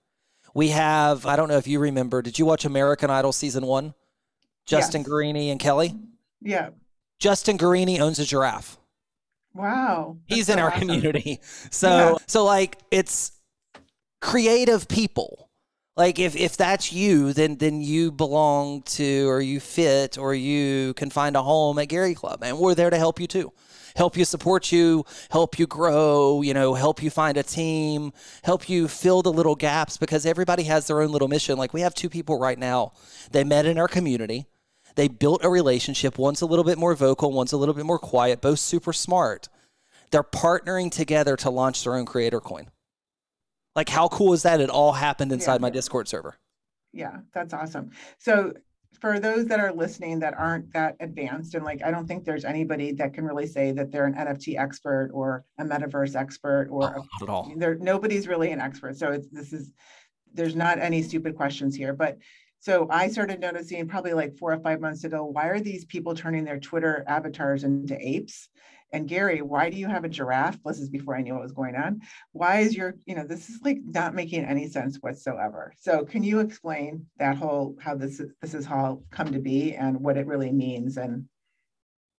We 0.54 0.68
have, 0.68 1.26
I 1.26 1.36
don't 1.36 1.48
know 1.48 1.58
if 1.58 1.66
you 1.66 1.78
remember, 1.78 2.22
did 2.22 2.38
you 2.38 2.46
watch 2.46 2.64
American 2.64 3.10
Idol 3.10 3.32
season 3.32 3.66
one? 3.66 3.94
Justin 4.66 5.02
yes. 5.02 5.08
Guarini 5.08 5.50
and 5.50 5.60
Kelly? 5.60 5.94
Yeah. 6.40 6.70
Justin 7.18 7.58
Guarini 7.58 8.00
owns 8.00 8.18
a 8.18 8.24
giraffe. 8.24 8.76
Wow. 9.54 10.18
He's 10.26 10.48
in 10.48 10.56
so 10.56 10.62
our 10.62 10.68
awesome. 10.68 10.80
community. 10.80 11.40
So, 11.70 11.88
yeah. 11.88 12.14
so 12.26 12.44
like 12.44 12.78
it's 12.90 13.32
creative 14.20 14.88
people. 14.88 15.48
Like 15.96 16.18
if, 16.18 16.36
if 16.36 16.56
that's 16.56 16.92
you, 16.92 17.32
then 17.32 17.56
then 17.56 17.80
you 17.80 18.12
belong 18.12 18.82
to 18.82 19.28
or 19.28 19.40
you 19.40 19.58
fit 19.58 20.16
or 20.16 20.32
you 20.32 20.94
can 20.94 21.10
find 21.10 21.34
a 21.34 21.42
home 21.42 21.78
at 21.78 21.88
Gary 21.88 22.14
Club 22.14 22.44
and 22.44 22.58
we're 22.58 22.76
there 22.76 22.90
to 22.90 22.96
help 22.96 23.18
you 23.18 23.26
too 23.26 23.52
help 23.98 24.16
you 24.16 24.24
support 24.24 24.70
you, 24.70 25.04
help 25.30 25.58
you 25.58 25.66
grow, 25.66 26.40
you 26.40 26.54
know, 26.54 26.72
help 26.74 27.02
you 27.02 27.10
find 27.10 27.36
a 27.36 27.42
team, 27.42 28.12
help 28.44 28.68
you 28.68 28.86
fill 28.86 29.22
the 29.22 29.32
little 29.32 29.56
gaps 29.56 29.96
because 29.96 30.24
everybody 30.24 30.62
has 30.62 30.86
their 30.86 31.02
own 31.02 31.10
little 31.10 31.26
mission. 31.26 31.58
Like 31.58 31.74
we 31.74 31.80
have 31.80 31.94
two 31.94 32.08
people 32.08 32.38
right 32.38 32.58
now. 32.58 32.92
They 33.32 33.42
met 33.42 33.66
in 33.66 33.76
our 33.76 33.88
community. 33.88 34.46
They 34.94 35.08
built 35.08 35.44
a 35.44 35.50
relationship. 35.50 36.16
One's 36.16 36.40
a 36.40 36.46
little 36.46 36.64
bit 36.64 36.78
more 36.78 36.94
vocal, 36.94 37.32
one's 37.32 37.52
a 37.52 37.56
little 37.56 37.74
bit 37.74 37.84
more 37.86 37.98
quiet, 37.98 38.40
both 38.40 38.60
super 38.60 38.92
smart. 38.92 39.48
They're 40.12 40.22
partnering 40.22 40.90
together 40.92 41.36
to 41.36 41.50
launch 41.50 41.82
their 41.82 41.94
own 41.96 42.06
creator 42.06 42.40
coin. 42.40 42.70
Like, 43.74 43.88
how 43.88 44.08
cool 44.08 44.32
is 44.32 44.44
that? 44.44 44.60
It 44.60 44.70
all 44.70 44.92
happened 44.92 45.32
inside 45.32 45.54
Yeah. 45.54 45.58
my 45.66 45.70
Discord 45.70 46.08
server. 46.08 46.36
Yeah, 46.92 47.18
that's 47.34 47.52
awesome. 47.52 47.90
So 48.18 48.54
for 49.00 49.20
those 49.20 49.46
that 49.46 49.60
are 49.60 49.72
listening 49.72 50.18
that 50.20 50.34
aren't 50.38 50.72
that 50.72 50.96
advanced, 51.00 51.54
and 51.54 51.64
like 51.64 51.82
I 51.84 51.90
don't 51.90 52.06
think 52.06 52.24
there's 52.24 52.44
anybody 52.44 52.92
that 52.92 53.14
can 53.14 53.24
really 53.24 53.46
say 53.46 53.72
that 53.72 53.90
they're 53.92 54.06
an 54.06 54.14
NFT 54.14 54.58
expert 54.58 55.10
or 55.14 55.44
a 55.58 55.64
metaverse 55.64 56.16
expert 56.16 56.68
or 56.70 56.84
Oh, 56.98 57.04
not 57.12 57.22
at 57.22 57.28
all. 57.28 57.52
there 57.56 57.76
nobody's 57.76 58.26
really 58.28 58.50
an 58.50 58.60
expert. 58.60 58.96
So 58.96 59.12
it's 59.12 59.28
this 59.28 59.52
is 59.52 59.72
there's 60.34 60.56
not 60.56 60.78
any 60.78 61.02
stupid 61.02 61.36
questions 61.36 61.74
here. 61.76 61.92
But 61.92 62.18
so 62.60 62.88
I 62.90 63.08
started 63.08 63.40
noticing 63.40 63.86
probably 63.86 64.14
like 64.14 64.36
four 64.36 64.52
or 64.52 64.58
five 64.60 64.80
months 64.80 65.04
ago, 65.04 65.24
why 65.24 65.46
are 65.46 65.60
these 65.60 65.84
people 65.84 66.14
turning 66.14 66.44
their 66.44 66.58
Twitter 66.58 67.04
avatars 67.06 67.62
into 67.64 67.96
apes? 68.04 68.48
And 68.92 69.06
Gary, 69.06 69.42
why 69.42 69.68
do 69.68 69.76
you 69.76 69.86
have 69.86 70.04
a 70.04 70.08
giraffe? 70.08 70.58
This 70.64 70.80
is 70.80 70.88
before 70.88 71.14
I 71.14 71.20
knew 71.20 71.34
what 71.34 71.42
was 71.42 71.52
going 71.52 71.76
on. 71.76 72.00
Why 72.32 72.60
is 72.60 72.74
your, 72.74 72.94
you 73.04 73.14
know, 73.14 73.24
this 73.24 73.50
is 73.50 73.60
like 73.62 73.78
not 73.84 74.14
making 74.14 74.44
any 74.44 74.66
sense 74.68 74.96
whatsoever. 74.96 75.74
So 75.78 76.04
can 76.04 76.22
you 76.22 76.40
explain 76.40 77.06
that 77.18 77.36
whole 77.36 77.76
how 77.80 77.94
this 77.96 78.18
is 78.18 78.32
this 78.40 78.54
is 78.54 78.66
all 78.66 79.02
come 79.10 79.32
to 79.32 79.40
be 79.40 79.74
and 79.74 80.00
what 80.00 80.16
it 80.16 80.26
really 80.26 80.52
means? 80.52 80.96
And 80.96 81.26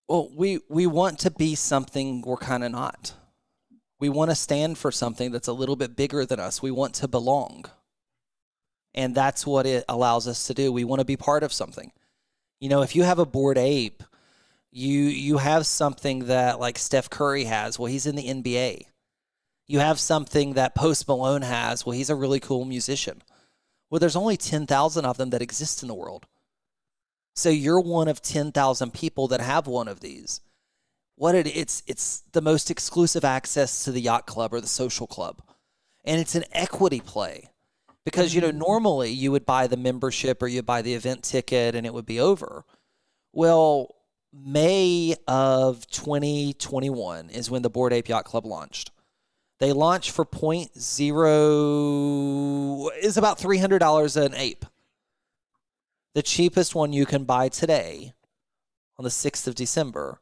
Well, 0.07 0.29
we 0.35 0.59
we 0.69 0.85
want 0.85 1.19
to 1.19 1.31
be 1.31 1.55
something 1.55 2.21
we're 2.21 2.37
kind 2.37 2.63
of 2.63 2.71
not. 2.71 3.13
We 3.99 4.09
want 4.09 4.29
to 4.31 4.35
stand 4.35 4.77
for 4.77 4.91
something 4.91 5.31
that's 5.31 5.47
a 5.47 5.53
little 5.53 5.75
bit 5.75 5.95
bigger 5.95 6.25
than 6.25 6.39
us. 6.39 6.61
We 6.61 6.71
want 6.71 6.93
to 6.95 7.07
belong. 7.07 7.65
And 8.93 9.13
that's 9.13 9.45
what 9.45 9.65
it 9.65 9.85
allows 9.89 10.27
us 10.27 10.47
to 10.47 10.53
do. 10.53 10.71
We 10.71 10.83
want 10.83 10.99
to 10.99 11.05
be 11.05 11.17
part 11.17 11.43
of 11.43 11.51
something. 11.51 11.91
You 12.59 12.69
know, 12.69 12.81
if 12.81 12.95
you 12.95 13.03
have 13.03 13.19
a 13.19 13.25
bored 13.25 13.57
ape, 13.57 14.03
you 14.71 15.03
you 15.03 15.37
have 15.37 15.65
something 15.65 16.25
that 16.25 16.59
like 16.59 16.77
Steph 16.77 17.09
Curry 17.09 17.45
has. 17.45 17.79
Well, 17.79 17.91
he's 17.91 18.05
in 18.05 18.15
the 18.15 18.27
NBA. 18.27 18.85
You 19.67 19.79
have 19.79 19.99
something 19.99 20.53
that 20.53 20.75
Post 20.75 21.07
Malone 21.07 21.43
has. 21.43 21.85
Well, 21.85 21.95
he's 21.95 22.09
a 22.09 22.15
really 22.15 22.39
cool 22.39 22.65
musician. 22.65 23.21
Well, 23.89 23.99
there's 23.99 24.15
only 24.15 24.37
10,000 24.37 25.05
of 25.05 25.17
them 25.17 25.31
that 25.31 25.41
exist 25.41 25.81
in 25.81 25.87
the 25.87 25.95
world. 25.95 26.27
So 27.35 27.49
you're 27.49 27.79
one 27.79 28.07
of 28.07 28.21
10,000 28.21 28.93
people 28.93 29.27
that 29.29 29.41
have 29.41 29.67
one 29.67 29.87
of 29.87 29.99
these. 29.99 30.41
What 31.15 31.35
it 31.35 31.47
it's 31.47 31.83
it's 31.85 32.23
the 32.31 32.41
most 32.41 32.71
exclusive 32.71 33.25
access 33.25 33.83
to 33.83 33.91
the 33.91 34.01
yacht 34.01 34.25
club 34.25 34.53
or 34.53 34.61
the 34.61 34.67
social 34.67 35.07
club. 35.07 35.41
And 36.05 36.19
it's 36.19 36.35
an 36.35 36.45
equity 36.51 37.01
play. 37.01 37.49
Because 38.05 38.33
you 38.33 38.41
know 38.41 38.49
mm-hmm. 38.49 38.59
normally 38.59 39.11
you 39.11 39.31
would 39.31 39.45
buy 39.45 39.67
the 39.67 39.77
membership 39.77 40.41
or 40.41 40.47
you 40.47 40.63
buy 40.63 40.81
the 40.81 40.93
event 40.93 41.23
ticket 41.23 41.75
and 41.75 41.85
it 41.85 41.93
would 41.93 42.05
be 42.05 42.19
over. 42.19 42.65
Well, 43.33 43.95
May 44.31 45.15
of 45.27 45.87
2021 45.87 47.29
is 47.29 47.49
when 47.49 47.63
the 47.63 47.69
Bored 47.69 47.93
Ape 47.93 48.09
Yacht 48.09 48.25
Club 48.25 48.45
launched. 48.45 48.91
They 49.59 49.73
launched 49.73 50.11
for 50.11 50.23
point 50.23 50.79
zero 50.79 52.89
is 53.01 53.17
about 53.17 53.39
three 53.39 53.57
hundred 53.57 53.79
dollars 53.79 54.15
an 54.15 54.33
ape. 54.35 54.65
The 56.13 56.21
cheapest 56.21 56.75
one 56.75 56.93
you 56.93 57.05
can 57.05 57.25
buy 57.25 57.49
today, 57.49 58.13
on 58.97 59.03
the 59.03 59.09
sixth 59.09 59.47
of 59.47 59.55
December, 59.55 60.21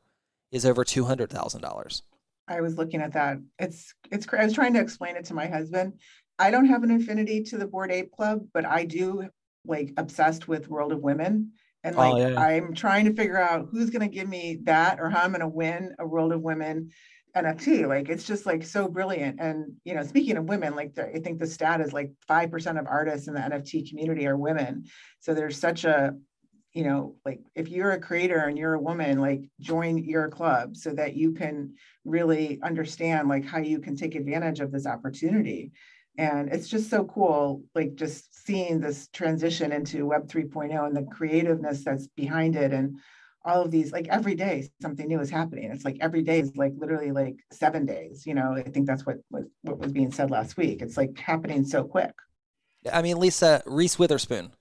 is 0.51 0.65
over 0.65 0.83
two 0.83 1.05
hundred 1.05 1.29
thousand 1.29 1.61
dollars. 1.61 2.01
I 2.47 2.61
was 2.61 2.77
looking 2.77 3.01
at 3.01 3.13
that. 3.13 3.37
It's 3.59 3.93
it's 4.09 4.25
I 4.33 4.45
was 4.45 4.53
trying 4.53 4.73
to 4.73 4.81
explain 4.81 5.17
it 5.17 5.25
to 5.25 5.33
my 5.33 5.47
husband. 5.47 5.99
I 6.39 6.49
don't 6.49 6.65
have 6.65 6.83
an 6.83 6.91
affinity 6.91 7.43
to 7.43 7.57
the 7.57 7.67
Bored 7.67 7.91
Ape 7.91 8.11
Club, 8.11 8.47
but 8.53 8.65
I 8.65 8.85
do 8.85 9.29
like 9.65 9.93
obsessed 9.97 10.47
with 10.47 10.69
World 10.69 10.93
of 10.93 11.01
Women. 11.01 11.51
And 11.83 11.95
Oh, 11.95 11.99
like 11.99 12.17
yeah, 12.17 12.29
yeah. 12.29 12.39
I'm 12.39 12.73
trying 12.73 13.05
to 13.05 13.13
figure 13.13 13.39
out 13.39 13.67
who's 13.71 13.89
gonna 13.89 14.07
give 14.07 14.27
me 14.27 14.59
that 14.63 14.99
or 14.99 15.09
how 15.09 15.21
I'm 15.21 15.31
gonna 15.31 15.47
win 15.47 15.95
a 15.99 16.07
World 16.07 16.33
of 16.33 16.41
Women 16.41 16.91
NFT. 17.35 17.87
Like 17.87 18.09
it's 18.09 18.25
just 18.25 18.45
like 18.45 18.63
so 18.63 18.87
brilliant. 18.87 19.39
And 19.39 19.73
you 19.83 19.93
know, 19.93 20.03
speaking 20.03 20.37
of 20.37 20.45
women, 20.45 20.75
like 20.75 20.95
the, 20.95 21.07
I 21.07 21.19
think 21.19 21.39
the 21.39 21.47
stat 21.47 21.81
is 21.81 21.93
like 21.93 22.11
five 22.27 22.51
percent 22.51 22.77
of 22.77 22.87
artists 22.87 23.27
in 23.27 23.33
the 23.33 23.41
NFT 23.41 23.89
community 23.89 24.25
are 24.27 24.37
women. 24.37 24.85
So 25.19 25.33
there's 25.33 25.59
such 25.59 25.85
a 25.85 26.13
you 26.73 26.83
know, 26.83 27.15
like 27.25 27.39
if 27.55 27.69
you're 27.69 27.93
a 27.93 27.99
creator 27.99 28.37
and 28.37 28.55
you're 28.55 28.75
a 28.75 28.79
woman, 28.79 29.19
like 29.19 29.41
join 29.59 29.97
your 29.97 30.29
club 30.29 30.75
so 30.75 30.91
that 30.91 31.15
you 31.15 31.31
can 31.31 31.73
really 32.05 32.59
understand 32.61 33.27
like 33.27 33.45
how 33.45 33.57
you 33.57 33.79
can 33.79 33.95
take 33.95 34.13
advantage 34.13 34.59
of 34.59 34.71
this 34.71 34.85
opportunity. 34.85 35.71
And 36.17 36.49
it's 36.51 36.67
just 36.67 36.89
so 36.89 37.05
cool, 37.05 37.61
like 37.75 37.95
just 37.95 38.45
seeing 38.45 38.79
this 38.79 39.07
transition 39.09 39.71
into 39.71 40.05
Web 40.07 40.27
3.0 40.27 40.87
and 40.87 40.95
the 40.95 41.03
creativeness 41.03 41.83
that's 41.83 42.07
behind 42.07 42.55
it 42.55 42.73
and 42.73 42.97
all 43.45 43.61
of 43.61 43.71
these, 43.71 43.91
like 43.91 44.07
every 44.09 44.33
day 44.35 44.67
something 44.81 45.07
new 45.07 45.19
is 45.21 45.29
happening. 45.29 45.71
It's 45.71 45.85
like 45.85 45.97
every 46.01 46.21
day 46.23 46.39
is 46.39 46.51
like 46.57 46.73
literally 46.75 47.11
like 47.11 47.35
seven 47.53 47.85
days. 47.85 48.25
You 48.25 48.33
know, 48.33 48.53
I 48.55 48.63
think 48.63 48.87
that's 48.87 49.05
what 49.05 49.17
was 49.29 49.45
what 49.61 49.77
was 49.77 49.91
being 49.93 50.11
said 50.11 50.31
last 50.31 50.57
week. 50.57 50.81
It's 50.81 50.97
like 50.97 51.17
happening 51.17 51.63
so 51.63 51.83
quick. 51.83 52.11
I 52.91 53.01
mean, 53.01 53.19
Lisa 53.19 53.61
Reese 53.65 53.97
Witherspoon, 53.99 54.51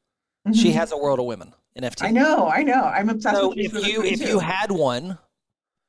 she 0.52 0.70
Mhm. 0.70 0.74
has 0.74 0.92
a 0.92 0.96
World 0.98 1.18
of 1.18 1.24
Women 1.26 1.52
NFT 1.76 2.04
I 2.06 2.10
know, 2.10 2.48
I 2.48 2.62
know. 2.62 2.82
I'm 2.82 3.08
obsessed 3.08 3.36
So 3.36 3.48
with 3.48 3.58
if 3.58 3.88
you 3.88 4.02
if 4.02 4.20
too. 4.20 4.28
you 4.28 4.38
had 4.40 4.70
one, 4.70 5.18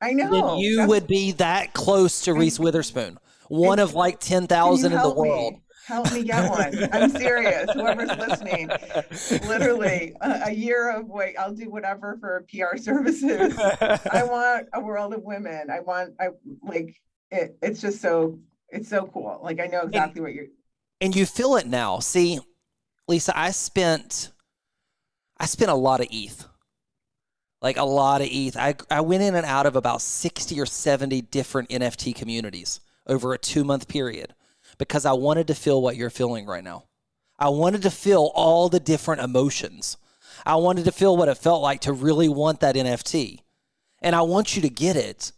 I 0.00 0.12
know 0.12 0.30
then 0.30 0.58
you 0.58 0.76
that's- 0.76 0.88
would 0.88 1.06
be 1.06 1.32
that 1.32 1.74
close 1.74 2.22
to 2.22 2.32
Reese 2.34 2.58
Witherspoon, 2.58 3.18
one 3.48 3.78
of 3.78 3.94
like 3.94 4.20
ten 4.20 4.46
Can 4.46 4.86
in 4.86 4.92
the 4.92 4.98
help 4.98 5.16
me? 5.18 5.28
world. 5.28 5.54
Help 5.86 6.12
me 6.12 6.22
get 6.22 6.50
one. 6.50 6.88
I'm 6.92 7.08
serious. 7.10 7.70
Whoever's 7.72 8.10
listening, 8.18 8.68
literally 9.48 10.14
a, 10.20 10.42
a 10.48 10.50
year 10.52 10.90
of 10.90 11.08
wait, 11.08 11.34
I'll 11.38 11.54
do 11.54 11.70
whatever 11.70 12.18
for 12.20 12.44
PR 12.52 12.76
services. 12.76 13.56
I 13.58 14.22
want 14.30 14.68
a 14.74 14.80
world 14.82 15.14
of 15.14 15.22
women. 15.22 15.70
I 15.70 15.80
want 15.80 16.12
I 16.20 16.28
like 16.62 16.94
it. 17.30 17.56
It's 17.62 17.80
just 17.80 18.02
so 18.02 18.38
it's 18.68 18.88
so 18.90 19.06
cool. 19.06 19.40
Like 19.42 19.60
I 19.60 19.66
know 19.66 19.80
exactly 19.82 20.20
what 20.20 20.34
you're. 20.34 20.46
and 21.00 21.16
you 21.16 21.24
feel 21.24 21.56
it 21.56 21.66
now. 21.66 22.00
See, 22.00 22.38
Lisa, 23.08 23.36
I 23.38 23.50
spent 23.52 24.30
I 25.38 25.46
spent 25.46 25.70
a 25.70 25.74
lot 25.74 26.00
of 26.00 26.08
ETH. 26.10 26.46
Like 27.62 27.78
a 27.78 27.84
lot 27.84 28.20
of 28.20 28.28
ETH. 28.30 28.58
I 28.58 28.74
I 28.90 29.00
went 29.00 29.22
in 29.22 29.34
and 29.34 29.46
out 29.46 29.64
of 29.64 29.74
about 29.74 30.02
60 30.02 30.60
or 30.60 30.66
70 30.66 31.22
different 31.22 31.70
NFT 31.70 32.14
communities 32.14 32.80
over 33.08 33.32
a 33.32 33.38
2-month 33.38 33.88
period 33.88 34.34
because 34.78 35.04
I 35.04 35.12
wanted 35.12 35.46
to 35.48 35.54
feel 35.54 35.80
what 35.82 35.96
you're 35.96 36.10
feeling 36.10 36.46
right 36.46 36.64
now. 36.64 36.84
I 37.38 37.48
wanted 37.48 37.82
to 37.82 37.90
feel 37.90 38.30
all 38.34 38.68
the 38.68 38.80
different 38.80 39.22
emotions. 39.22 39.96
I 40.44 40.56
wanted 40.56 40.84
to 40.84 40.92
feel 40.92 41.16
what 41.16 41.28
it 41.28 41.38
felt 41.38 41.62
like 41.62 41.80
to 41.82 41.92
really 41.92 42.28
want 42.28 42.60
that 42.60 42.74
NFT. 42.74 43.40
And 44.02 44.14
I 44.14 44.22
want 44.22 44.56
you 44.56 44.62
to 44.62 44.68
get 44.68 44.96
it 44.96 45.32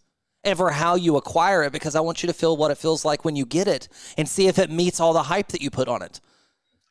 ever 0.45 0.71
how 0.71 0.95
you 0.95 1.17
acquire 1.17 1.63
it 1.65 1.73
because 1.73 1.95
I 1.95 2.01
want 2.01 2.23
you 2.23 2.27
to 2.27 2.33
feel 2.33 2.57
what 2.57 2.71
it 2.71 2.79
feels 2.79 3.05
like 3.05 3.25
when 3.25 3.37
you 3.37 3.45
get 3.45 3.69
it 3.69 3.89
and 4.17 4.27
see 4.29 4.47
if 4.49 4.59
it 4.59 4.71
meets 4.71 4.99
all 5.01 5.13
the 5.13 5.23
hype 5.23 5.49
that 5.49 5.61
you 5.63 5.71
put 5.71 5.89
on 5.89 6.03
it. 6.03 6.21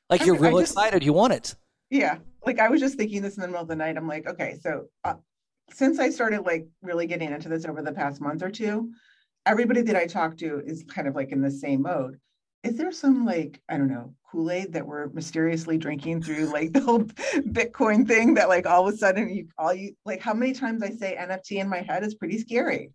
Like 0.09 0.21
I 0.21 0.25
you're 0.25 0.35
mean, 0.35 0.43
real 0.43 0.59
just- 0.59 0.73
excited, 0.73 1.03
you 1.03 1.13
want 1.13 1.33
it. 1.33 1.55
Yeah, 1.89 2.17
like 2.45 2.59
I 2.59 2.69
was 2.69 2.79
just 2.79 2.97
thinking 2.97 3.23
this 3.23 3.35
in 3.37 3.41
the 3.41 3.47
middle 3.47 3.63
of 3.63 3.67
the 3.67 3.75
night. 3.75 3.97
I'm 3.97 4.07
like, 4.07 4.27
okay, 4.27 4.59
so 4.61 4.85
uh, 5.03 5.15
since 5.71 5.97
I 5.99 6.11
started 6.11 6.41
like 6.41 6.67
really 6.83 7.07
getting 7.07 7.31
into 7.31 7.49
this 7.49 7.65
over 7.65 7.81
the 7.81 7.91
past 7.91 8.21
month 8.21 8.43
or 8.43 8.51
two, 8.51 8.91
everybody 9.45 9.81
that 9.83 9.95
I 9.95 10.05
talk 10.05 10.37
to 10.37 10.61
is 10.65 10.83
kind 10.83 11.07
of 11.07 11.15
like 11.15 11.31
in 11.31 11.41
the 11.41 11.51
same 11.51 11.81
mode. 11.83 12.19
Is 12.63 12.75
there 12.75 12.91
some 12.91 13.25
like 13.25 13.61
I 13.69 13.77
don't 13.77 13.87
know 13.89 14.13
Kool 14.29 14.51
Aid 14.51 14.73
that 14.73 14.85
we're 14.85 15.07
mysteriously 15.09 15.77
drinking 15.77 16.21
through 16.23 16.45
like 16.53 16.73
the 16.73 16.81
whole 16.81 17.03
Bitcoin 17.03 18.07
thing 18.07 18.33
that 18.35 18.49
like 18.49 18.65
all 18.65 18.87
of 18.87 18.93
a 18.93 18.97
sudden 18.97 19.29
you 19.29 19.47
all 19.57 19.73
you 19.73 19.93
like 20.05 20.21
how 20.21 20.33
many 20.33 20.53
times 20.53 20.83
I 20.83 20.89
say 20.89 21.17
NFT 21.19 21.59
in 21.61 21.69
my 21.69 21.79
head 21.81 22.03
is 22.03 22.15
pretty 22.15 22.37
scary. 22.37 22.91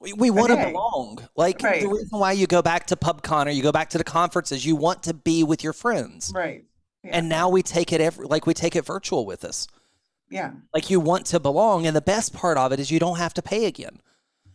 We, 0.00 0.12
we 0.12 0.30
want 0.30 0.48
to 0.50 0.56
belong. 0.56 1.26
Like 1.36 1.62
Right. 1.62 1.80
the 1.80 1.88
reason 1.88 2.18
why 2.18 2.32
you 2.32 2.46
go 2.46 2.60
back 2.60 2.86
to 2.88 2.96
PubCon 2.96 3.46
or 3.46 3.50
you 3.50 3.62
go 3.62 3.72
back 3.72 3.88
to 3.90 3.98
the 3.98 4.04
conferences, 4.04 4.66
you 4.66 4.76
want 4.76 5.02
to 5.04 5.14
be 5.14 5.44
with 5.44 5.64
your 5.64 5.72
friends. 5.72 6.30
Right. 6.34 6.64
Yeah. 7.02 7.12
And 7.14 7.28
now 7.28 7.48
we 7.48 7.62
take 7.62 7.92
it 7.92 8.00
every 8.00 8.26
like 8.26 8.46
we 8.46 8.52
take 8.52 8.74
it 8.76 8.84
virtual 8.84 9.24
with 9.24 9.44
us. 9.44 9.66
yeah. 10.28 10.50
Like 10.74 10.90
you 10.90 10.98
want 11.00 11.26
to 11.26 11.38
belong, 11.40 11.86
and 11.86 11.94
the 11.94 12.00
best 12.02 12.34
part 12.34 12.58
of 12.58 12.72
it 12.72 12.80
is 12.80 12.90
you 12.90 12.98
don't 12.98 13.18
have 13.18 13.32
to 13.34 13.42
pay 13.42 13.66
again. 13.66 14.00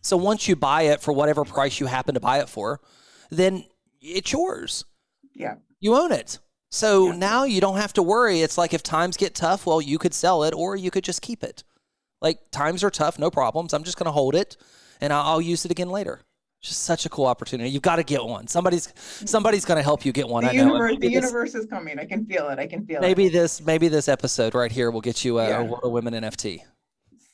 So 0.02 0.16
once 0.16 0.48
you 0.48 0.56
buy 0.56 0.82
it 0.82 1.00
for 1.00 1.12
whatever 1.12 1.44
price 1.44 1.80
you 1.80 1.86
happen 1.86 2.14
to 2.14 2.20
buy 2.20 2.38
it 2.40 2.48
for, 2.48 2.80
then 3.30 3.64
it's 4.00 4.32
yours. 4.32 4.84
Yeah. 5.34 5.56
You 5.80 5.94
own 5.96 6.12
it. 6.12 6.38
So 6.70 7.08
Yeah. 7.08 7.16
now 7.16 7.44
you 7.44 7.60
don't 7.60 7.76
have 7.76 7.92
to 7.94 8.02
worry. 8.02 8.40
It's 8.42 8.56
like 8.58 8.72
if 8.74 8.82
times 8.82 9.16
get 9.16 9.34
tough, 9.34 9.66
well, 9.66 9.80
you 9.80 9.98
could 9.98 10.14
sell 10.14 10.44
it 10.44 10.54
or 10.54 10.76
you 10.76 10.90
could 10.90 11.04
just 11.04 11.20
keep 11.22 11.42
it. 11.42 11.64
Like 12.22 12.50
times 12.50 12.84
are 12.84 12.90
tough, 12.90 13.18
no 13.18 13.30
problems. 13.30 13.72
I'm 13.72 13.82
just 13.84 13.96
going 13.98 14.06
to 14.06 14.12
hold 14.12 14.34
it 14.34 14.56
and 15.00 15.12
I'll, 15.12 15.26
I'll 15.26 15.40
use 15.40 15.64
it 15.64 15.70
again 15.70 15.88
later. 15.90 16.20
Just 16.62 16.82
such 16.82 17.06
a 17.06 17.08
cool 17.08 17.24
opportunity. 17.24 17.70
You've 17.70 17.80
got 17.82 17.96
to 17.96 18.02
get 18.02 18.22
one. 18.22 18.46
Somebody's 18.46 18.92
somebody's 19.24 19.64
going 19.64 19.78
to 19.78 19.82
help 19.82 20.04
you 20.04 20.12
get 20.12 20.28
one. 20.28 20.44
The 20.44 20.50
I 20.50 20.52
know. 20.56 20.66
universe, 20.66 20.92
the 21.00 21.08
this- 21.08 21.12
universe 21.12 21.54
is 21.54 21.64
coming. 21.66 21.98
I 21.98 22.04
can 22.04 22.26
feel 22.26 22.50
it. 22.50 22.58
I 22.58 22.66
can 22.66 22.84
feel 22.84 23.00
Maybe 23.00 23.22
it. 23.24 23.26
Maybe 23.26 23.38
this 23.38 23.60
maybe 23.62 23.88
this 23.88 24.08
episode 24.08 24.54
right 24.54 24.70
here 24.70 24.90
will 24.90 25.00
get 25.00 25.24
you 25.24 25.38
a, 25.38 25.48
Yeah. 25.48 25.60
a 25.60 25.64
World 25.64 25.80
of 25.84 25.92
Women 25.92 26.12
NFT. 26.12 26.62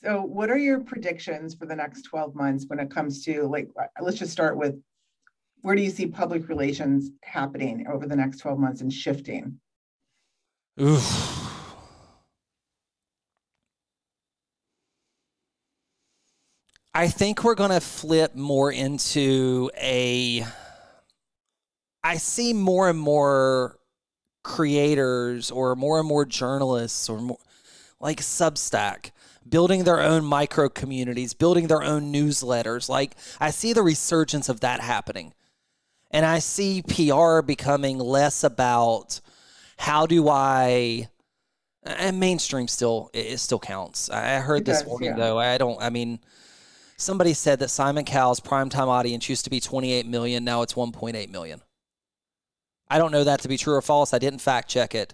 So, 0.03 0.21
what 0.21 0.49
are 0.49 0.57
your 0.57 0.79
predictions 0.81 1.55
for 1.55 1.65
the 1.65 1.75
next 1.75 2.03
12 2.03 2.35
months 2.35 2.65
when 2.67 2.79
it 2.79 2.91
comes 2.91 3.23
to 3.25 3.43
like, 3.47 3.69
uh, 3.79 3.85
let's 4.01 4.17
just 4.17 4.31
start 4.31 4.57
with 4.57 4.75
where 5.61 5.75
do 5.75 5.81
you 5.81 5.89
see 5.89 6.05
public 6.05 6.47
relations 6.49 7.09
happening 7.23 7.87
over 7.87 8.05
the 8.05 8.15
next 8.15 8.37
12 8.37 8.59
months 8.59 8.81
and 8.81 8.93
shifting? 8.93 9.59
Oof. 10.79 11.33
I 16.93 17.07
think 17.07 17.43
we're 17.43 17.55
going 17.55 17.71
to 17.71 17.79
flip 17.79 18.35
more 18.35 18.71
into 18.71 19.69
a. 19.79 20.45
I 22.03 22.17
see 22.17 22.53
more 22.53 22.89
and 22.89 22.97
more 22.97 23.77
creators 24.43 25.51
or 25.51 25.75
more 25.75 25.99
and 25.99 26.07
more 26.07 26.25
journalists 26.25 27.09
or 27.09 27.19
more 27.19 27.37
like 27.99 28.19
Substack 28.21 29.11
building 29.49 29.83
their 29.83 30.01
own 30.01 30.23
micro 30.23 30.69
communities, 30.69 31.33
building 31.33 31.67
their 31.67 31.83
own 31.83 32.11
newsletters. 32.13 32.89
Like 32.89 33.15
I 33.39 33.51
see 33.51 33.73
the 33.73 33.83
resurgence 33.83 34.49
of 34.49 34.59
that 34.61 34.81
happening. 34.81 35.33
And 36.11 36.25
I 36.25 36.39
see 36.39 36.81
PR 36.83 37.41
becoming 37.41 37.97
less 37.97 38.43
about 38.43 39.19
how 39.77 40.05
do 40.05 40.29
I 40.29 41.09
and 41.83 42.19
mainstream 42.19 42.67
still 42.67 43.09
it 43.13 43.39
still 43.39 43.59
counts. 43.59 44.09
I 44.09 44.39
heard 44.39 44.61
it 44.61 44.65
this 44.65 44.79
does, 44.79 44.87
morning 44.87 45.09
yeah. 45.11 45.15
though. 45.17 45.39
I 45.39 45.57
don't 45.57 45.81
I 45.81 45.89
mean 45.89 46.19
somebody 46.97 47.33
said 47.33 47.59
that 47.59 47.69
Simon 47.69 48.05
Cowell's 48.05 48.39
primetime 48.39 48.87
audience 48.87 49.29
used 49.29 49.43
to 49.43 49.49
be 49.49 49.59
28 49.59 50.05
million, 50.07 50.43
now 50.43 50.61
it's 50.61 50.73
1.8 50.73 51.29
million. 51.29 51.61
I 52.89 52.97
don't 52.97 53.11
know 53.11 53.23
that 53.23 53.41
to 53.41 53.47
be 53.47 53.57
true 53.57 53.75
or 53.75 53.81
false. 53.81 54.13
I 54.13 54.19
didn't 54.19 54.39
fact 54.39 54.69
check 54.69 54.95
it. 54.95 55.13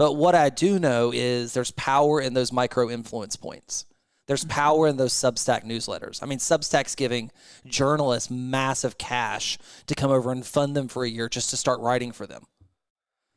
But 0.00 0.14
what 0.14 0.34
I 0.34 0.48
do 0.48 0.78
know 0.78 1.12
is 1.14 1.52
there's 1.52 1.72
power 1.72 2.22
in 2.22 2.32
those 2.32 2.54
micro 2.54 2.88
influence 2.88 3.36
points. 3.36 3.84
There's 4.28 4.46
mm-hmm. 4.46 4.58
power 4.58 4.88
in 4.88 4.96
those 4.96 5.12
Substack 5.12 5.66
newsletters. 5.66 6.22
I 6.22 6.26
mean, 6.26 6.38
Substack's 6.38 6.94
giving 6.94 7.30
journalists 7.66 8.30
massive 8.30 8.96
cash 8.96 9.58
to 9.88 9.94
come 9.94 10.10
over 10.10 10.32
and 10.32 10.42
fund 10.42 10.74
them 10.74 10.88
for 10.88 11.04
a 11.04 11.08
year 11.10 11.28
just 11.28 11.50
to 11.50 11.58
start 11.58 11.80
writing 11.80 12.12
for 12.12 12.26
them. 12.26 12.44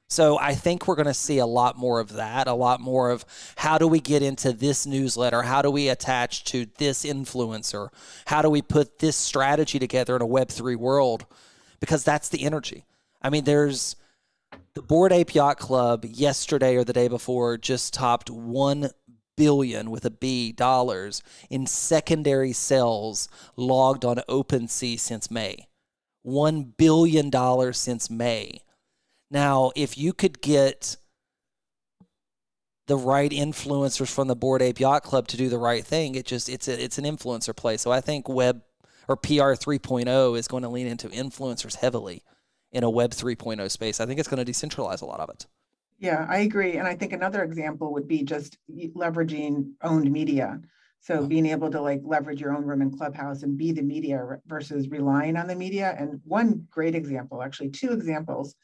So 0.07 0.39
I 0.39 0.55
think 0.55 0.87
we're 0.87 0.95
going 0.95 1.07
to 1.07 1.13
see 1.13 1.39
a 1.39 1.45
lot 1.45 1.77
more 1.77 1.99
of 1.99 2.13
that, 2.13 2.47
a 2.47 2.53
lot 2.53 2.79
more 2.79 3.11
of 3.11 3.25
how 3.57 3.77
do 3.77 3.85
we 3.85 3.99
get 3.99 4.23
into 4.23 4.53
this 4.53 4.85
newsletter? 4.85 5.41
How 5.41 5.61
do 5.61 5.69
we 5.69 5.89
attach 5.89 6.45
to 6.45 6.67
this 6.77 7.03
influencer? 7.03 7.89
How 8.27 8.41
do 8.41 8.49
we 8.49 8.61
put 8.61 8.99
this 8.99 9.17
strategy 9.17 9.79
together 9.79 10.15
in 10.15 10.21
a 10.21 10.25
Web3 10.25 10.77
world? 10.77 11.25
Because 11.81 12.05
that's 12.05 12.29
the 12.29 12.45
energy. 12.45 12.85
I 13.21 13.29
mean, 13.29 13.43
there's 13.43 13.97
the 14.73 14.81
Bored 14.81 15.11
Ape 15.11 15.35
Yacht 15.35 15.59
Club 15.59 16.05
yesterday 16.05 16.75
or 16.75 16.83
the 16.83 16.93
day 16.93 17.07
before 17.07 17.57
just 17.57 17.93
topped 17.93 18.29
1 18.29 18.89
billion 19.35 19.89
with 19.89 20.05
a 20.05 20.09
B 20.09 20.51
dollars 20.51 21.23
in 21.49 21.65
secondary 21.65 22.53
sales 22.53 23.27
logged 23.55 24.05
on 24.05 24.17
OpenSea 24.29 24.99
since 24.99 25.29
May. 25.31 25.67
1 26.23 26.73
billion 26.77 27.29
dollars 27.29 27.77
since 27.77 28.09
May. 28.09 28.61
Now, 29.29 29.71
if 29.75 29.97
you 29.97 30.13
could 30.13 30.41
get 30.41 30.97
the 32.87 32.97
right 32.97 33.31
influencers 33.31 34.11
from 34.11 34.27
the 34.27 34.35
Bored 34.35 34.61
Ape 34.61 34.79
Yacht 34.79 35.03
Club 35.03 35.27
to 35.29 35.37
do 35.37 35.49
the 35.49 35.57
right 35.57 35.83
thing, 35.83 36.15
it 36.15 36.25
just 36.25 36.49
it's 36.49 36.67
a, 36.67 36.83
it's 36.83 36.97
an 36.97 37.05
influencer 37.05 37.55
play. 37.55 37.77
So 37.77 37.91
I 37.91 38.01
think 38.01 38.29
web 38.29 38.61
or 39.07 39.17
PR 39.17 39.53
3.0 39.53 40.37
is 40.37 40.47
going 40.47 40.63
to 40.63 40.69
lean 40.69 40.87
into 40.87 41.09
influencers 41.09 41.75
heavily 41.75 42.23
in 42.73 42.83
a 42.83 42.89
web 42.89 43.11
3.0 43.11 43.71
space. 43.71 43.99
I 43.99 44.05
think 44.05 44.19
it's 44.19 44.27
going 44.27 44.43
to 44.43 44.51
decentralize 44.51 45.01
a 45.01 45.05
lot 45.05 45.19
of 45.19 45.29
it. 45.29 45.45
Yeah, 45.99 46.25
I 46.27 46.39
agree. 46.39 46.77
And 46.77 46.87
I 46.87 46.95
think 46.95 47.13
another 47.13 47.43
example 47.43 47.93
would 47.93 48.07
be 48.07 48.23
just 48.23 48.57
leveraging 48.69 49.71
owned 49.81 50.11
media. 50.11 50.59
So 50.99 51.17
mm-hmm. 51.17 51.27
being 51.27 51.45
able 51.45 51.71
to 51.71 51.81
like 51.81 52.01
leverage 52.03 52.41
your 52.41 52.55
own 52.55 52.65
room 52.65 52.81
in 52.81 52.97
Clubhouse 52.97 53.43
and 53.43 53.57
be 53.57 53.71
the 53.71 53.81
media 53.81 54.39
versus 54.47 54.89
relying 54.89 55.37
on 55.37 55.47
the 55.47 55.55
media. 55.55 55.95
And 55.97 56.19
one 56.25 56.67
great 56.69 56.95
example, 56.95 57.41
actually 57.41 57.69
two 57.69 57.91
examples 57.91 58.55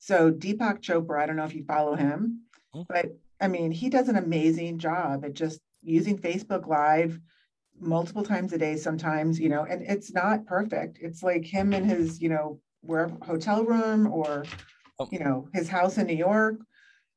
so 0.00 0.32
Deepak 0.32 0.80
Chopra, 0.80 1.20
I 1.20 1.26
don't 1.26 1.36
know 1.36 1.44
if 1.44 1.54
you 1.54 1.62
follow 1.64 1.94
him, 1.94 2.40
mm-hmm. 2.74 2.82
but 2.88 3.16
I 3.40 3.48
mean, 3.48 3.70
he 3.70 3.90
does 3.90 4.08
an 4.08 4.16
amazing 4.16 4.78
job 4.78 5.24
at 5.24 5.34
just 5.34 5.60
using 5.82 6.18
Facebook 6.18 6.66
Live 6.66 7.20
multiple 7.78 8.22
times 8.22 8.52
a 8.52 8.58
day 8.58 8.76
sometimes, 8.76 9.38
you 9.38 9.48
know, 9.50 9.64
and 9.64 9.82
it's 9.82 10.12
not 10.12 10.46
perfect. 10.46 10.98
It's 11.00 11.22
like 11.22 11.44
him 11.44 11.72
and 11.72 11.88
his, 11.88 12.20
you 12.20 12.30
know, 12.30 12.60
wherever 12.82 13.16
hotel 13.22 13.64
room 13.64 14.06
or, 14.06 14.44
oh. 14.98 15.08
you 15.10 15.18
know, 15.18 15.48
his 15.52 15.68
house 15.68 15.98
in 15.98 16.06
New 16.06 16.16
York. 16.16 16.56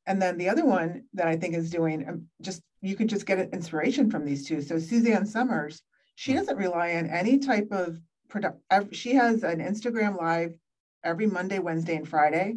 And 0.06 0.20
then 0.20 0.36
the 0.36 0.48
other 0.48 0.64
one 0.64 1.04
that 1.14 1.28
I 1.28 1.36
think 1.36 1.54
is 1.54 1.70
doing 1.70 2.06
um, 2.08 2.26
just, 2.42 2.62
you 2.82 2.94
can 2.94 3.08
just 3.08 3.26
get 3.26 3.38
inspiration 3.52 4.10
from 4.10 4.24
these 4.24 4.46
two. 4.46 4.60
So 4.60 4.78
Suzanne 4.78 5.26
Somers, 5.26 5.82
she 6.14 6.32
mm. 6.32 6.36
doesn't 6.36 6.56
rely 6.56 6.94
on 6.96 7.08
any 7.08 7.38
type 7.38 7.68
of 7.70 7.98
product. 8.28 8.60
She 8.92 9.14
has 9.14 9.42
an 9.42 9.60
Instagram 9.60 10.18
live 10.18 10.54
every 11.02 11.26
Monday, 11.26 11.58
Wednesday, 11.58 11.96
and 11.96 12.08
Friday 12.08 12.56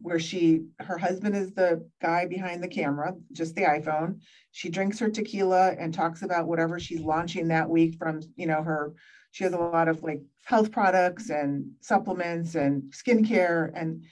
where 0.00 0.18
she 0.18 0.66
her 0.80 0.98
husband 0.98 1.34
is 1.36 1.52
the 1.54 1.88
guy 2.02 2.26
behind 2.26 2.62
the 2.62 2.68
camera 2.68 3.14
just 3.32 3.54
the 3.54 3.62
iphone 3.62 4.18
she 4.50 4.68
drinks 4.68 4.98
her 4.98 5.08
tequila 5.08 5.70
and 5.78 5.94
talks 5.94 6.22
about 6.22 6.46
whatever 6.46 6.78
she's 6.78 7.00
launching 7.00 7.48
that 7.48 7.68
week 7.68 7.96
from 7.96 8.20
you 8.36 8.46
know 8.46 8.62
her 8.62 8.92
she 9.34 9.42
has 9.42 9.52
a 9.52 9.58
lot 9.58 9.88
of 9.88 10.00
like 10.04 10.22
health 10.44 10.70
products 10.70 11.28
and 11.28 11.68
supplements 11.80 12.54
and 12.54 12.84
skincare 12.92 13.72
and 13.74 14.04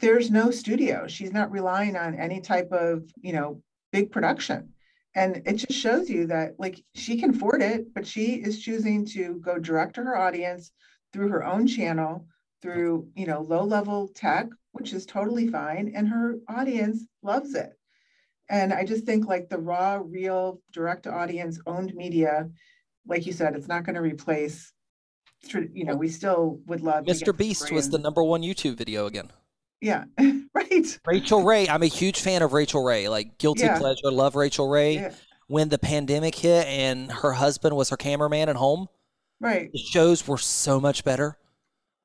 there's 0.00 0.32
no 0.32 0.50
studio. 0.50 1.06
She's 1.06 1.32
not 1.32 1.52
relying 1.52 1.94
on 1.94 2.16
any 2.16 2.40
type 2.40 2.72
of 2.72 3.04
you 3.20 3.32
know 3.32 3.62
big 3.92 4.10
production. 4.10 4.70
And 5.14 5.42
it 5.46 5.56
just 5.58 5.78
shows 5.78 6.10
you 6.10 6.26
that 6.26 6.56
like 6.58 6.82
she 6.96 7.20
can 7.20 7.30
afford 7.30 7.62
it 7.62 7.94
but 7.94 8.04
she 8.04 8.34
is 8.34 8.60
choosing 8.60 9.06
to 9.06 9.34
go 9.34 9.60
direct 9.60 9.94
to 9.94 10.02
her 10.02 10.18
audience 10.18 10.72
through 11.12 11.28
her 11.28 11.44
own 11.44 11.68
channel 11.68 12.26
through 12.60 13.06
you 13.14 13.26
know 13.26 13.42
low 13.42 13.62
level 13.62 14.08
tech 14.08 14.48
which 14.72 14.92
is 14.92 15.06
totally 15.06 15.46
fine 15.46 15.92
and 15.94 16.08
her 16.08 16.34
audience 16.48 17.06
loves 17.22 17.54
it. 17.54 17.78
And 18.50 18.72
i 18.72 18.84
just 18.84 19.04
think 19.04 19.28
like 19.28 19.48
the 19.48 19.58
raw 19.58 20.02
real 20.04 20.60
direct 20.72 21.06
audience 21.06 21.60
owned 21.64 21.94
media 21.94 22.50
like 23.08 23.26
you 23.26 23.32
said 23.32 23.54
it's 23.54 23.68
not 23.68 23.84
going 23.84 23.94
to 23.94 24.00
replace 24.00 24.72
you 25.52 25.84
know 25.84 25.96
we 25.96 26.08
still 26.08 26.60
would 26.66 26.80
love 26.80 27.04
mr 27.04 27.36
beast 27.36 27.72
was 27.72 27.88
the 27.90 27.98
number 27.98 28.22
one 28.22 28.42
youtube 28.42 28.76
video 28.76 29.06
again 29.06 29.30
yeah 29.80 30.04
right 30.54 30.98
Rachael 31.06 31.44
Ray 31.44 31.68
i'm 31.68 31.82
a 31.82 31.86
huge 31.86 32.20
fan 32.20 32.42
of 32.42 32.52
Rachael 32.52 32.82
Ray 32.82 33.08
like 33.08 33.38
guilty 33.38 33.64
yeah. 33.64 33.78
pleasure 33.78 34.10
love 34.10 34.34
Rachael 34.34 34.68
Ray 34.68 34.94
yeah. 34.94 35.12
when 35.46 35.68
the 35.68 35.78
pandemic 35.78 36.34
hit 36.34 36.66
and 36.66 37.10
her 37.10 37.32
husband 37.32 37.76
was 37.76 37.90
her 37.90 37.96
cameraman 37.96 38.48
at 38.48 38.56
home 38.56 38.88
right 39.40 39.70
the 39.72 39.78
shows 39.78 40.26
were 40.26 40.38
so 40.38 40.80
much 40.80 41.04
better 41.04 41.38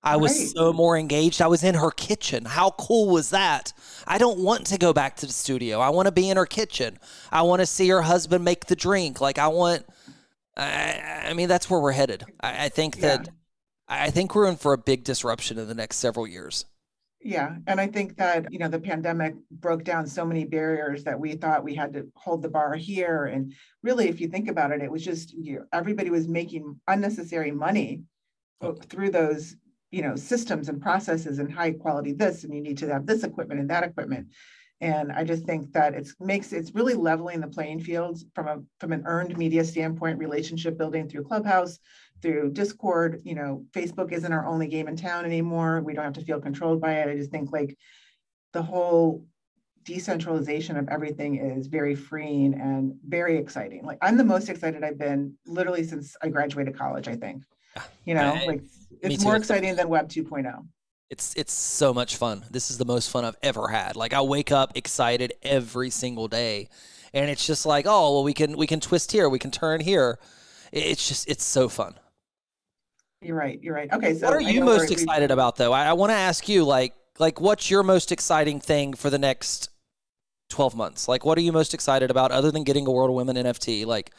I 0.03 0.17
was 0.17 0.37
right. 0.37 0.49
so 0.49 0.73
more 0.73 0.97
engaged. 0.97 1.41
I 1.41 1.47
was 1.47 1.63
in 1.63 1.75
her 1.75 1.89
kitchen. 1.89 2.43
How 2.43 2.71
cool 2.71 3.09
was 3.09 3.29
that? 3.29 3.71
I 4.05 4.17
don't 4.17 4.39
want 4.39 4.67
to 4.67 4.77
go 4.77 4.91
back 4.91 5.15
to 5.17 5.25
the 5.25 5.31
studio. 5.31 5.79
I 5.79 5.89
want 5.89 6.07
to 6.07 6.11
be 6.11 6.29
in 6.29 6.35
her 6.35 6.45
kitchen. 6.45 6.99
I 7.31 7.43
want 7.43 7.61
to 7.61 7.65
see 7.65 7.87
her 7.87 8.01
husband 8.01 8.43
make 8.43 8.65
the 8.65 8.75
drink. 8.75 9.21
Like 9.21 9.37
I 9.37 9.47
want. 9.47 9.85
I, 10.55 11.23
I 11.27 11.33
mean, 11.33 11.47
that's 11.47 11.69
where 11.69 11.79
we're 11.79 11.91
headed. 11.91 12.23
I, 12.39 12.65
I 12.65 12.69
think 12.69 12.97
that. 12.99 13.25
Yeah. 13.25 13.31
I 13.85 14.11
think 14.11 14.33
we're 14.33 14.47
in 14.47 14.55
for 14.55 14.71
a 14.73 14.77
big 14.77 15.03
disruption 15.03 15.59
in 15.59 15.67
the 15.67 15.75
next 15.75 15.97
several 15.97 16.25
years. 16.25 16.65
Yeah, 17.21 17.55
and 17.67 17.79
I 17.79 17.87
think 17.87 18.17
that 18.17 18.51
you 18.51 18.59
know 18.59 18.67
the 18.67 18.79
pandemic 18.79 19.35
broke 19.51 19.83
down 19.83 20.07
so 20.07 20.25
many 20.25 20.45
barriers 20.45 21.03
that 21.03 21.19
we 21.19 21.33
thought 21.33 21.63
we 21.63 21.75
had 21.75 21.93
to 21.93 22.07
hold 22.15 22.41
the 22.41 22.49
bar 22.49 22.75
here, 22.75 23.25
and 23.25 23.53
really, 23.81 24.09
if 24.09 24.19
you 24.19 24.27
think 24.27 24.49
about 24.49 24.71
it, 24.71 24.81
it 24.81 24.91
was 24.91 25.03
just 25.03 25.33
you 25.33 25.55
know, 25.55 25.65
everybody 25.71 26.09
was 26.09 26.27
making 26.27 26.79
unnecessary 26.87 27.51
money 27.51 28.03
through 28.89 29.09
those 29.09 29.55
you 29.91 30.01
know 30.01 30.15
systems 30.15 30.69
and 30.69 30.81
processes 30.81 31.39
and 31.39 31.53
high 31.53 31.71
quality 31.71 32.13
this 32.13 32.43
and 32.43 32.53
you 32.53 32.61
need 32.61 32.77
to 32.77 32.91
have 32.91 33.05
this 33.05 33.23
equipment 33.23 33.59
and 33.59 33.69
that 33.69 33.83
equipment 33.83 34.27
and 34.83 35.11
i 35.13 35.23
just 35.23 35.45
think 35.45 35.71
that 35.71 35.93
it's 35.93 36.13
makes 36.19 36.51
it's 36.51 36.75
really 36.75 36.93
leveling 36.93 37.39
the 37.39 37.47
playing 37.47 37.79
fields 37.79 38.25
from 38.35 38.47
a 38.47 38.61
from 38.79 38.91
an 38.91 39.03
earned 39.05 39.37
media 39.37 39.63
standpoint 39.63 40.19
relationship 40.19 40.77
building 40.77 41.07
through 41.07 41.23
clubhouse 41.23 41.79
through 42.21 42.51
discord 42.51 43.21
you 43.23 43.35
know 43.35 43.63
facebook 43.71 44.11
isn't 44.11 44.33
our 44.33 44.45
only 44.45 44.67
game 44.67 44.87
in 44.87 44.95
town 44.95 45.25
anymore. 45.25 45.81
We 45.81 45.93
don't 45.93 46.05
have 46.05 46.13
to 46.13 46.25
feel 46.25 46.39
controlled 46.39 46.81
by 46.81 46.93
it. 46.93 47.09
I 47.09 47.15
just 47.15 47.31
think 47.31 47.51
like 47.51 47.77
the 48.53 48.61
whole 48.61 49.25
decentralization 49.83 50.77
of 50.77 50.87
everything 50.87 51.35
is 51.35 51.67
very 51.67 51.93
freeing 51.95 52.53
and 52.53 52.95
very 53.07 53.37
exciting. 53.37 53.85
Like 53.85 53.99
i'm 54.01 54.17
the 54.17 54.23
most 54.23 54.49
excited 54.49 54.83
i've 54.83 54.97
been 54.97 55.33
literally 55.45 55.83
since 55.83 56.15
i 56.21 56.29
graduated 56.29 56.77
college 56.77 57.07
i 57.07 57.15
think. 57.15 57.43
You 58.05 58.15
know 58.15 58.33
I, 58.33 58.45
like 58.45 58.61
it's 59.01 59.23
more 59.23 59.35
exciting 59.35 59.75
than 59.75 59.89
Web 59.89 60.07
2.0. 60.07 60.65
It's 61.13 61.31
it's 61.35 61.53
so 61.53 61.93
much 61.93 62.15
fun. 62.15 62.43
This 62.49 62.71
is 62.71 62.79
the 62.79 62.85
most 62.85 63.11
fun 63.11 63.23
I've 63.23 63.37
ever 63.43 63.67
had. 63.67 63.95
Like 63.95 64.13
I 64.13 64.21
wake 64.21 64.51
up 64.51 64.71
excited 64.73 65.33
every 65.43 65.91
single 65.91 66.27
day, 66.27 66.69
and 67.13 67.29
it's 67.29 67.45
just 67.45 67.67
like, 67.67 67.85
oh 67.87 68.13
well, 68.13 68.23
we 68.23 68.33
can 68.33 68.57
we 68.57 68.65
can 68.65 68.79
twist 68.79 69.11
here, 69.11 69.29
we 69.29 69.37
can 69.37 69.51
turn 69.51 69.79
here. 69.79 70.17
It's 70.71 71.07
just 71.07 71.29
it's 71.29 71.43
so 71.43 71.69
fun. 71.69 71.99
You're 73.21 73.35
right. 73.35 73.61
You're 73.61 73.75
right. 73.75 73.93
Okay. 73.93 74.15
So 74.15 74.25
what 74.25 74.35
are 74.35 74.41
you 74.41 74.63
most 74.63 74.89
excited 74.89 75.29
about 75.29 75.55
though? 75.55 75.71
I, 75.71 75.85
I 75.85 75.93
want 75.93 76.09
to 76.09 76.15
ask 76.15 76.49
you 76.49 76.63
like 76.63 76.95
like 77.19 77.39
what's 77.39 77.69
your 77.69 77.83
most 77.83 78.11
exciting 78.11 78.59
thing 78.59 78.93
for 78.93 79.11
the 79.11 79.19
next 79.19 79.69
12 80.49 80.75
months? 80.75 81.07
Like 81.07 81.23
what 81.23 81.37
are 81.37 81.41
you 81.41 81.51
most 81.51 81.75
excited 81.75 82.09
about 82.09 82.31
other 82.31 82.49
than 82.49 82.63
getting 82.63 82.87
a 82.87 82.91
World 82.91 83.11
of 83.11 83.15
Women 83.15 83.35
NFT? 83.35 83.85
Like 83.85 84.09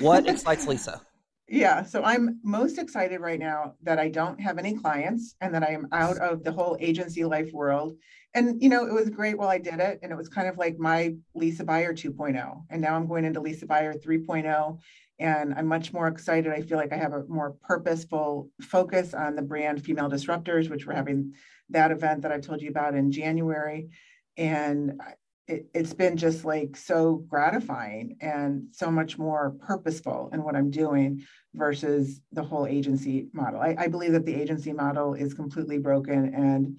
what 0.00 0.28
excites 0.28 0.66
Lisa? 0.72 1.00
Yeah, 1.46 1.82
so 1.82 2.02
I'm 2.02 2.40
most 2.42 2.78
excited 2.78 3.20
right 3.20 3.38
now 3.38 3.74
that 3.82 3.98
I 3.98 4.08
don't 4.08 4.40
have 4.40 4.56
any 4.56 4.74
clients 4.74 5.34
and 5.42 5.54
that 5.54 5.62
I 5.62 5.72
am 5.72 5.88
out 5.92 6.16
of 6.16 6.42
the 6.42 6.52
whole 6.52 6.78
agency 6.80 7.24
life 7.24 7.52
world. 7.52 7.96
And 8.32 8.62
you 8.62 8.70
know, 8.70 8.86
it 8.86 8.94
was 8.94 9.10
great 9.10 9.36
while 9.36 9.50
I 9.50 9.58
did 9.58 9.78
it, 9.78 10.00
and 10.02 10.10
it 10.10 10.16
was 10.16 10.28
kind 10.28 10.48
of 10.48 10.56
like 10.56 10.78
my 10.78 11.14
Lisa 11.34 11.62
Buyer 11.62 11.92
2.0. 11.92 12.62
And 12.70 12.80
now 12.80 12.96
I'm 12.96 13.06
going 13.06 13.26
into 13.26 13.40
Lisa 13.40 13.66
Buyer 13.66 13.92
3.0, 13.92 14.78
and 15.18 15.54
I'm 15.54 15.66
much 15.66 15.92
more 15.92 16.08
excited. 16.08 16.50
I 16.50 16.62
feel 16.62 16.78
like 16.78 16.94
I 16.94 16.96
have 16.96 17.12
a 17.12 17.24
more 17.28 17.56
purposeful 17.62 18.48
focus 18.62 19.12
on 19.12 19.36
the 19.36 19.42
brand 19.42 19.84
Female 19.84 20.08
Disruptors, 20.08 20.70
which 20.70 20.86
we're 20.86 20.94
having 20.94 21.34
that 21.68 21.90
event 21.90 22.22
that 22.22 22.32
I 22.32 22.40
told 22.40 22.62
you 22.62 22.70
about 22.70 22.94
in 22.94 23.12
January. 23.12 23.90
And 24.36 24.98
it, 25.46 25.66
has 25.74 25.92
been 25.92 26.16
just 26.16 26.44
like 26.44 26.76
so 26.76 27.16
gratifying 27.28 28.16
and 28.20 28.68
so 28.72 28.90
much 28.90 29.18
more 29.18 29.56
purposeful 29.60 30.30
in 30.32 30.42
what 30.42 30.56
I'm 30.56 30.70
doing 30.70 31.24
versus 31.54 32.20
the 32.32 32.42
whole 32.42 32.66
agency 32.66 33.28
model. 33.32 33.60
I, 33.60 33.76
I, 33.78 33.88
believe 33.88 34.12
that 34.12 34.24
the 34.24 34.34
agency 34.34 34.72
model 34.72 35.14
is 35.14 35.34
completely 35.34 35.78
broken 35.78 36.34
and 36.34 36.78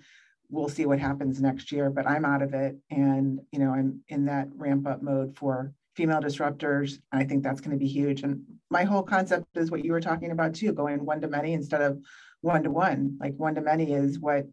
we'll 0.49 0.69
see 0.69 0.85
what 0.85 0.99
happens 0.99 1.41
next 1.41 1.71
year, 1.71 1.89
but 1.89 2.07
I'm 2.07 2.25
out 2.25 2.41
of 2.41 2.53
it. 2.53 2.77
And, 2.89 3.39
you 3.51 3.59
know, 3.59 3.71
I'm 3.71 4.01
in 4.07 4.25
that 4.25 4.47
ramp 4.55 4.87
up 4.87 5.01
mode 5.01 5.37
for 5.37 5.73
female 5.95 6.21
disruptors. 6.21 6.99
I 7.11 7.23
think 7.23 7.43
that's 7.43 7.61
going 7.61 7.71
to 7.71 7.83
be 7.83 7.87
huge. 7.87 8.23
And 8.23 8.41
my 8.69 8.83
whole 8.83 9.03
concept 9.03 9.45
is 9.55 9.71
what 9.71 9.85
you 9.85 9.91
were 9.91 10.01
talking 10.01 10.31
about 10.31 10.55
too, 10.55 10.73
going 10.73 11.05
one 11.05 11.21
to 11.21 11.27
many 11.27 11.53
instead 11.53 11.81
of 11.81 11.99
one 12.41 12.63
to 12.63 12.71
one. 12.71 13.17
Like 13.19 13.35
one 13.37 13.55
to 13.55 13.61
many 13.61 13.93
is 13.93 14.19
what 14.19 14.45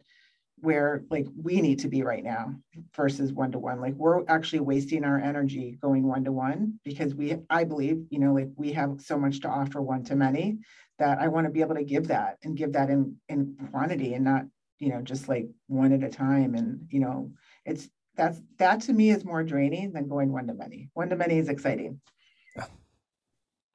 where 0.63 1.05
like 1.11 1.27
we 1.37 1.61
need 1.61 1.79
to 1.79 1.89
be 1.89 2.03
right 2.03 2.25
now 2.25 2.55
versus 2.97 3.33
one 3.33 3.53
to 3.53 3.59
one 3.59 3.81
like 3.81 3.95
we're 3.95 4.25
actually 4.29 4.61
wasting 4.61 5.05
our 5.05 5.19
energy 5.19 5.77
going 5.83 6.07
one 6.07 6.25
to 6.25 6.33
one 6.33 6.79
because 6.85 7.15
we 7.15 7.37
i 7.51 7.65
believe 7.65 8.05
you 8.11 8.19
know 8.19 8.33
like 8.33 8.49
we 8.57 8.73
have 8.73 9.01
so 9.01 9.19
much 9.19 9.41
to 9.41 9.49
offer 9.49 9.83
one 9.83 10.03
to 10.03 10.17
many 10.17 10.59
that 10.99 11.19
i 11.19 11.29
want 11.29 11.45
to 11.45 11.53
be 11.53 11.61
able 11.61 11.75
to 11.75 11.85
give 11.85 12.09
that 12.09 12.39
and 12.45 12.57
give 12.57 12.73
that 12.73 12.91
in 12.91 13.17
in 13.29 13.55
quantity 13.71 14.15
and 14.15 14.25
not 14.25 14.45
you 14.83 14.89
know 14.89 15.01
just 15.01 15.29
like 15.29 15.49
one 15.69 15.93
at 15.93 16.03
a 16.03 16.09
time. 16.11 16.55
And 16.55 16.89
you 16.91 16.99
know 17.01 17.31
it's 17.65 17.89
that's 18.17 18.43
that 18.59 18.83
to 18.83 18.93
me 18.93 19.11
is 19.11 19.25
more 19.25 19.45
draining 19.45 19.93
than 19.93 20.09
going 20.09 20.33
one 20.33 20.49
to 20.49 20.55
many 20.55 20.91
one 20.93 21.09
to 21.09 21.17
many 21.17 21.39
is 21.39 21.49
exciting. 21.49 22.01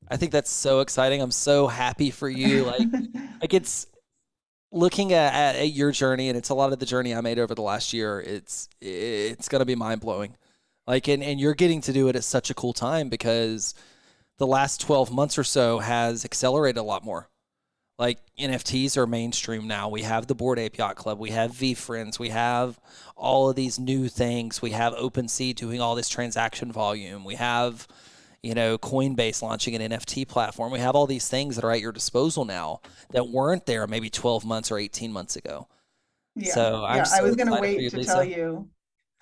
I 0.10 0.16
think 0.16 0.32
that's 0.32 0.52
so 0.52 0.82
exciting. 0.82 1.22
I'm 1.22 1.32
so 1.32 1.68
happy 1.68 2.12
for 2.12 2.30
you. 2.30 2.64
Like, 2.64 2.88
like 3.42 3.54
it's 3.54 3.88
looking 4.72 5.14
at, 5.14 5.56
at, 5.56 5.70
your 5.70 5.92
journey, 5.92 6.30
and 6.30 6.38
it's 6.38 6.50
a 6.50 6.54
lot 6.54 6.74
of 6.74 6.80
the 6.80 6.86
journey 6.86 7.14
I 7.16 7.22
made 7.22 7.40
over 7.40 7.56
the 7.56 7.62
last 7.62 7.94
year. 7.94 8.20
It's 8.22 8.70
it's 8.82 9.50
gonna 9.50 9.66
be 9.66 9.76
mind 9.76 10.02
blowing. 10.02 10.36
Like, 10.86 11.08
and 11.08 11.24
and 11.24 11.40
you're 11.40 11.56
getting 11.56 11.82
to 11.82 11.94
do 11.94 12.08
it 12.08 12.16
at 12.16 12.24
such 12.24 12.50
a 12.50 12.54
cool 12.54 12.74
time 12.74 13.10
because 13.10 13.74
the 14.38 14.48
last 14.48 14.82
12 14.82 15.12
months 15.12 15.38
or 15.38 15.44
so 15.44 15.80
has 15.80 16.24
accelerated 16.24 16.78
a 16.78 16.84
lot 16.84 17.04
more. 17.04 17.30
Like 18.00 18.20
NFTs 18.40 18.96
are 18.96 19.08
mainstream 19.08 19.68
now. 19.68 19.90
We 19.90 20.04
have 20.04 20.28
the 20.28 20.36
Bored 20.36 20.60
Ape 20.60 20.78
Yacht 20.78 20.96
Club. 20.96 21.18
We 21.18 21.32
have 21.32 21.52
VeeFriends. 21.52 22.20
We 22.20 22.30
have 22.30 22.80
all 23.16 23.50
of 23.50 23.56
these 23.56 23.80
new 23.80 24.08
things. 24.08 24.62
We 24.62 24.72
have 24.72 24.94
OpenSea 24.94 25.56
doing 25.56 25.82
all 25.82 25.96
this 25.96 26.08
transaction 26.08 26.72
volume. 26.72 27.26
We 27.26 27.36
have 27.36 27.88
you 28.44 28.54
know, 28.54 28.78
Coinbase 28.78 29.42
launching 29.42 29.76
an 29.76 29.92
NFT 29.92 30.28
platform. 30.28 30.72
We 30.72 30.80
have 30.80 30.96
all 30.96 31.08
these 31.08 31.28
things 31.28 31.56
that 31.56 31.66
are 31.66 31.72
at 31.72 31.82
your 31.82 31.92
disposal 31.92 32.46
now 32.46 32.82
that 33.12 33.30
weren't 33.30 33.66
there 33.66 33.88
maybe 33.88 34.10
12 34.10 34.46
months 34.46 34.72
or 34.72 34.78
18 34.78 35.12
months 35.12 35.36
ago. 35.36 35.68
Yeah. 36.36 36.54
So 36.54 36.86
I'm 36.86 36.98
yeah, 36.98 37.04
so 37.04 37.18
I 37.18 37.22
was 37.22 37.36
going 37.36 37.48
to 37.48 37.60
wait 37.60 37.90
to 37.90 37.98
Lisa. 37.98 38.14
tell 38.14 38.24
you. 38.24 38.70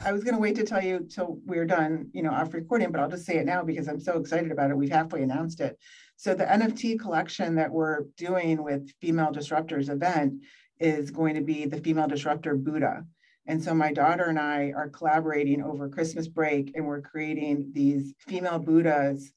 I 0.03 0.11
was 0.11 0.25
going 0.25 0.35
to 0.35 0.41
wait 0.41 0.55
to 0.57 0.65
tell 0.65 0.83
you 0.83 1.07
till 1.09 1.39
we're 1.45 1.65
done, 1.65 2.09
you 2.11 2.21
know, 2.21 2.31
off 2.31 2.53
recording, 2.53 2.91
but 2.91 2.99
I'll 2.99 3.09
just 3.09 3.25
say 3.25 3.37
it 3.37 3.45
now 3.45 3.63
because 3.63 3.87
I'm 3.87 4.01
so 4.01 4.19
excited 4.19 4.51
about 4.51 4.69
it. 4.69 4.75
We've 4.75 4.91
halfway 4.91 5.21
announced 5.23 5.61
it. 5.61 5.79
So 6.17 6.33
the 6.33 6.43
NFT 6.43 6.99
collection 6.99 7.55
that 7.55 7.71
we're 7.71 8.03
doing 8.17 8.61
with 8.61 8.91
Female 8.99 9.31
Disruptors 9.31 9.89
event 9.89 10.43
is 10.79 11.11
going 11.11 11.35
to 11.35 11.41
be 11.41 11.65
the 11.65 11.79
Female 11.79 12.07
Disruptor 12.07 12.55
Buddha. 12.55 13.05
And 13.47 13.63
so 13.63 13.73
my 13.73 13.91
daughter 13.93 14.25
and 14.25 14.39
I 14.39 14.73
are 14.75 14.89
collaborating 14.89 15.61
over 15.61 15.87
Christmas 15.87 16.27
break 16.27 16.71
and 16.75 16.85
we're 16.85 17.01
creating 17.01 17.71
these 17.73 18.13
female 18.27 18.59
Buddhas 18.59 19.31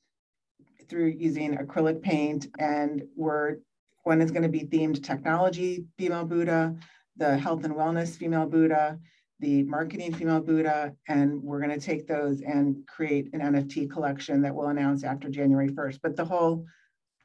through 0.89 1.15
using 1.19 1.57
acrylic 1.57 2.03
paint. 2.03 2.47
And 2.59 3.03
we're 3.17 3.57
one 4.05 4.23
is 4.23 4.31
going 4.31 4.45
to 4.45 4.49
be 4.49 4.65
themed 4.65 5.05
technology 5.05 5.85
female 5.99 6.25
Buddha, 6.25 6.75
the 7.17 7.37
health 7.37 7.65
and 7.65 7.75
wellness 7.75 8.17
female 8.17 8.47
Buddha, 8.47 8.99
the 9.41 9.65
marketing 9.65 10.15
female 10.15 10.41
Buddha, 10.41 10.95
and 11.07 11.43
we're 11.43 11.61
going 11.61 11.79
to 11.79 11.85
take 11.85 12.07
those 12.07 12.41
and 12.41 12.87
create 12.87 13.29
an 13.35 13.41
NFT 13.41 13.91
collection 13.91 14.41
that 14.43 14.55
we'll 14.55 14.69
announce 14.69 15.05
after 15.05 15.29
January 15.29 15.69
1st. 15.69 15.99
But 16.03 16.17
the 16.17 16.25
whole 16.25 16.65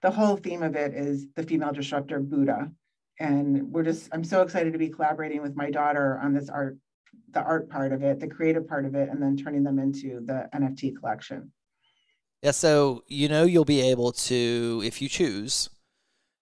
the 0.01 0.11
whole 0.11 0.35
theme 0.35 0.63
of 0.63 0.75
it 0.75 0.93
is 0.93 1.27
the 1.35 1.43
female 1.43 1.71
disruptor 1.71 2.19
Buddha 2.19 2.69
and 3.19 3.71
we're 3.71 3.83
just 3.83 4.09
i'm 4.11 4.23
so 4.23 4.41
excited 4.41 4.73
to 4.73 4.79
be 4.79 4.89
collaborating 4.89 5.41
with 5.41 5.55
my 5.55 5.69
daughter 5.69 6.19
on 6.21 6.33
this 6.33 6.49
art 6.49 6.77
the 7.31 7.41
art 7.41 7.69
part 7.69 7.91
of 7.91 8.03
it 8.03 8.19
the 8.19 8.27
creative 8.27 8.67
part 8.67 8.85
of 8.85 8.95
it 8.95 9.09
and 9.09 9.21
then 9.21 9.35
turning 9.37 9.63
them 9.63 9.79
into 9.79 10.19
the 10.25 10.47
nft 10.55 10.95
collection. 10.99 11.51
Yeah 12.41 12.51
so 12.51 13.03
you 13.07 13.27
know 13.27 13.43
you'll 13.43 13.65
be 13.65 13.81
able 13.81 14.11
to 14.13 14.81
if 14.85 15.01
you 15.01 15.09
choose 15.09 15.69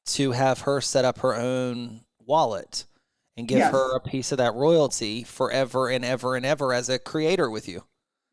to 0.05 0.32
have 0.32 0.61
her 0.61 0.82
set 0.82 1.05
up 1.05 1.19
her 1.19 1.36
own 1.36 2.01
wallet 2.19 2.86
and 3.38 3.47
give 3.47 3.59
yes. 3.59 3.72
her 3.72 3.95
a 3.95 3.99
piece 3.99 4.32
of 4.32 4.38
that 4.39 4.53
royalty 4.53 5.24
forever 5.24 5.89
and 5.89 6.03
ever 6.03 6.36
and 6.36 6.45
ever 6.45 6.74
as 6.74 6.89
a 6.89 6.99
creator 6.99 7.49
with 7.49 7.67
you. 7.67 7.84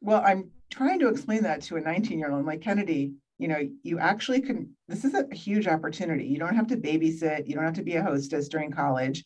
Well 0.01 0.23
i'm 0.25 0.51
trying 0.71 0.99
to 1.01 1.09
explain 1.09 1.43
that 1.43 1.63
to 1.63 1.77
a 1.77 1.81
19 1.81 2.19
year 2.19 2.33
old 2.33 2.47
like 2.47 2.61
kennedy 2.61 3.15
you 3.39 3.49
know, 3.49 3.69
you 3.83 3.99
actually 3.99 4.41
can, 4.41 4.71
this 4.89 5.05
is 5.05 5.15
a 5.15 5.27
huge 5.35 5.69
opportunity. 5.69 6.25
You 6.25 6.39
don't 6.39 6.57
have 6.57 6.67
to 6.69 6.77
babysit, 6.77 7.47
you 7.47 7.55
don't 7.55 7.65
have 7.65 7.75
to 7.75 7.83
be 7.83 7.95
a 7.95 8.03
hostess 8.03 8.49
during 8.49 8.73
college. 8.73 9.25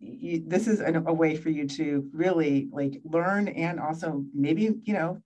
You, 0.00 0.42
this 0.46 0.66
is 0.66 0.80
an, 0.80 0.96
a 1.06 1.12
way 1.12 1.36
for 1.36 1.48
you 1.48 1.68
to 1.68 2.08
really 2.12 2.68
like 2.72 3.00
learn 3.04 3.48
and 3.48 3.78
also 3.78 4.24
maybe, 4.34 4.74
you 4.82 4.94
know, 4.94 5.22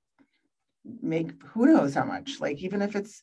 make 1.02 1.32
who 1.42 1.66
knows 1.66 1.94
how 1.94 2.04
much, 2.04 2.38
like 2.40 2.58
even 2.58 2.82
if 2.82 2.94
it's 2.94 3.22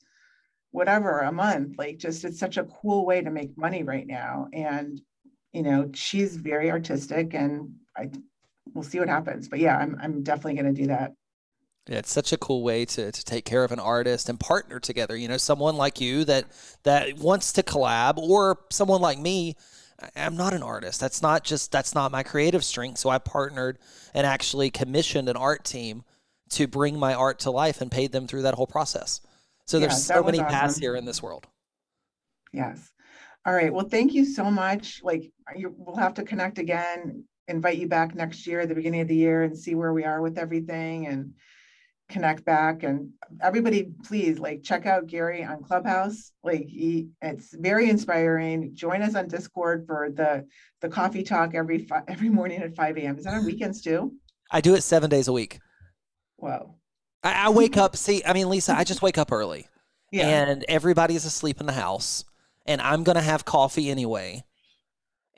whatever 0.71 1.19
a 1.19 1.31
month, 1.31 1.77
like 1.77 1.99
just 1.99 2.25
it's 2.25 2.39
such 2.39 2.57
a 2.57 2.63
cool 2.63 3.05
way 3.05 3.21
to 3.21 3.29
make 3.29 3.55
money 3.55 3.83
right 3.83 4.07
now. 4.07 4.47
And, 4.51 4.99
you 5.51 5.61
know, 5.61 5.91
she's 5.93 6.35
very 6.35 6.71
artistic 6.71 7.35
and 7.35 7.75
I, 7.95 8.09
we'll 8.73 8.83
see 8.83 8.99
what 8.99 9.09
happens. 9.09 9.47
But 9.47 9.59
yeah, 9.59 9.77
I'm, 9.77 9.95
I'm 10.01 10.23
definitely 10.23 10.55
going 10.55 10.73
to 10.73 10.81
do 10.81 10.87
that. 10.87 11.13
Yeah, 11.87 11.97
it's 11.97 12.11
such 12.11 12.31
a 12.31 12.37
cool 12.37 12.63
way 12.63 12.85
to, 12.85 13.11
to 13.11 13.25
take 13.25 13.43
care 13.43 13.63
of 13.63 13.71
an 13.71 13.79
artist 13.79 14.29
and 14.29 14.39
partner 14.39 14.79
together. 14.79 15.17
You 15.17 15.27
know, 15.27 15.37
someone 15.37 15.75
like 15.75 15.99
you 15.99 16.23
that 16.25 16.45
that 16.83 17.17
wants 17.17 17.51
to 17.53 17.63
collab, 17.63 18.17
or 18.17 18.59
someone 18.69 19.01
like 19.01 19.19
me. 19.19 19.55
I'm 20.15 20.35
not 20.35 20.53
an 20.53 20.63
artist. 20.63 20.99
That's 20.99 21.21
not 21.21 21.43
just 21.43 21.71
that's 21.71 21.93
not 21.93 22.11
my 22.11 22.23
creative 22.23 22.63
strength. 22.63 22.97
So 22.99 23.09
I 23.09 23.17
partnered 23.19 23.79
and 24.13 24.25
actually 24.25 24.69
commissioned 24.69 25.29
an 25.29 25.37
art 25.37 25.63
team 25.63 26.03
to 26.51 26.67
bring 26.67 26.97
my 26.97 27.13
art 27.13 27.39
to 27.39 27.51
life 27.51 27.81
and 27.81 27.91
paid 27.91 28.11
them 28.11 28.27
through 28.27 28.43
that 28.43 28.53
whole 28.53 28.67
process. 28.67 29.21
So 29.65 29.77
yeah, 29.77 29.87
there's 29.87 30.03
so 30.03 30.23
many 30.23 30.39
awesome. 30.39 30.51
paths 30.51 30.77
here 30.77 30.95
in 30.95 31.05
this 31.05 31.21
world. 31.21 31.47
Yes. 32.51 32.91
All 33.45 33.53
right. 33.53 33.73
Well, 33.73 33.87
thank 33.87 34.13
you 34.13 34.25
so 34.25 34.49
much. 34.49 35.01
Like 35.03 35.31
you, 35.55 35.73
we'll 35.77 35.95
have 35.95 36.13
to 36.15 36.23
connect 36.23 36.59
again. 36.59 37.23
Invite 37.47 37.77
you 37.77 37.87
back 37.87 38.15
next 38.15 38.47
year 38.47 38.61
at 38.61 38.69
the 38.69 38.75
beginning 38.75 39.01
of 39.01 39.07
the 39.07 39.15
year 39.15 39.43
and 39.43 39.57
see 39.57 39.75
where 39.75 39.93
we 39.93 40.05
are 40.05 40.21
with 40.21 40.37
everything 40.37 41.07
and 41.07 41.33
connect 42.09 42.45
back 42.45 42.83
and 42.83 43.09
everybody 43.41 43.89
please 44.03 44.37
like 44.37 44.61
check 44.61 44.85
out 44.85 45.07
gary 45.07 45.43
on 45.43 45.63
clubhouse. 45.63 46.31
Like 46.43 46.65
he 46.67 47.07
it's 47.21 47.53
very 47.55 47.89
inspiring. 47.89 48.71
Join 48.73 49.01
us 49.01 49.15
on 49.15 49.27
discord 49.27 49.85
for 49.87 50.09
the 50.13 50.45
the 50.81 50.89
coffee 50.89 51.23
talk 51.23 51.55
every 51.55 51.79
fi- 51.79 52.03
every 52.07 52.29
morning 52.29 52.61
at 52.61 52.75
5 52.75 52.97
a.m 52.97 53.17
is 53.17 53.25
that 53.25 53.33
on 53.33 53.45
weekends 53.51 53.81
too? 53.81 54.13
I 54.51 54.61
do 54.61 54.75
it 54.75 54.81
seven 54.81 55.09
days 55.09 55.27
a 55.27 55.33
week. 55.33 55.59
Wow. 56.37 56.75
I, 57.23 57.47
I 57.47 57.49
wake 57.49 57.77
up 57.77 57.95
see 57.95 58.21
i 58.25 58.33
mean 58.33 58.49
lisa 58.49 58.77
i 58.77 58.83
just 58.83 59.01
wake 59.01 59.17
up 59.17 59.31
early. 59.31 59.67
Yeah. 60.11 60.27
and 60.27 60.63
everybody's 60.67 61.25
asleep 61.25 61.59
in 61.59 61.65
the 61.65 61.73
house. 61.73 62.23
And 62.67 62.79
i'm 62.81 63.03
gonna 63.03 63.21
have 63.21 63.45
coffee 63.45 63.89
anyway 63.89 64.43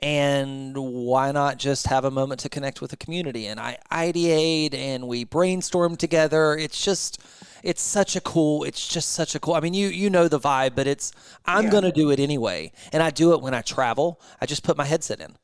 and 0.00 0.76
why 0.76 1.32
not 1.32 1.58
just 1.58 1.86
have 1.86 2.04
a 2.04 2.10
moment 2.10 2.40
to 2.40 2.48
connect 2.48 2.80
with 2.80 2.90
the 2.90 2.96
community? 2.96 3.46
And 3.46 3.58
i 3.58 3.78
ideate 3.90 4.74
and 4.74 5.08
we 5.08 5.24
brainstorm 5.24 5.96
together. 5.96 6.56
It's 6.56 6.84
just 6.84 7.22
it's 7.62 7.82
such 7.82 8.14
a 8.14 8.20
cool 8.20 8.64
it's 8.64 8.86
just 8.86 9.10
such 9.12 9.34
a 9.34 9.40
cool 9.40 9.54
i 9.54 9.60
mean 9.60 9.74
you 9.74 9.88
you 9.88 10.08
know 10.08 10.28
the 10.28 10.38
vibe 10.38 10.76
but 10.76 10.86
it's 10.86 11.10
i'm 11.46 11.64
yeah. 11.64 11.70
gonna 11.70 11.92
do 11.92 12.10
it 12.10 12.20
anyway. 12.20 12.70
And 12.92 13.02
i 13.02 13.10
do 13.10 13.32
it 13.32 13.40
when 13.40 13.54
i 13.54 13.62
travel. 13.62 14.20
I 14.40 14.46
just 14.46 14.62
put 14.62 14.76
my 14.76 14.84
headset 14.84 15.20
in. 15.20 15.36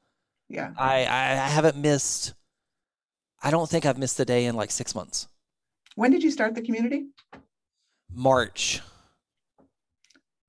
Yeah. 0.49 0.73
I 0.77 1.01
i 1.01 1.49
haven't 1.49 1.77
missed 1.77 2.35
i 3.43 3.51
don't 3.51 3.69
think 3.69 3.87
i've 3.87 3.99
missed 3.99 4.21
a 4.21 4.25
day 4.25 4.45
in 4.45 4.55
like 4.55 4.71
six 4.71 4.95
months. 4.95 5.29
When 5.95 6.11
did 6.11 6.23
you 6.23 6.31
start 6.31 6.55
the 6.55 6.63
community? 6.63 7.07
March. 8.15 8.81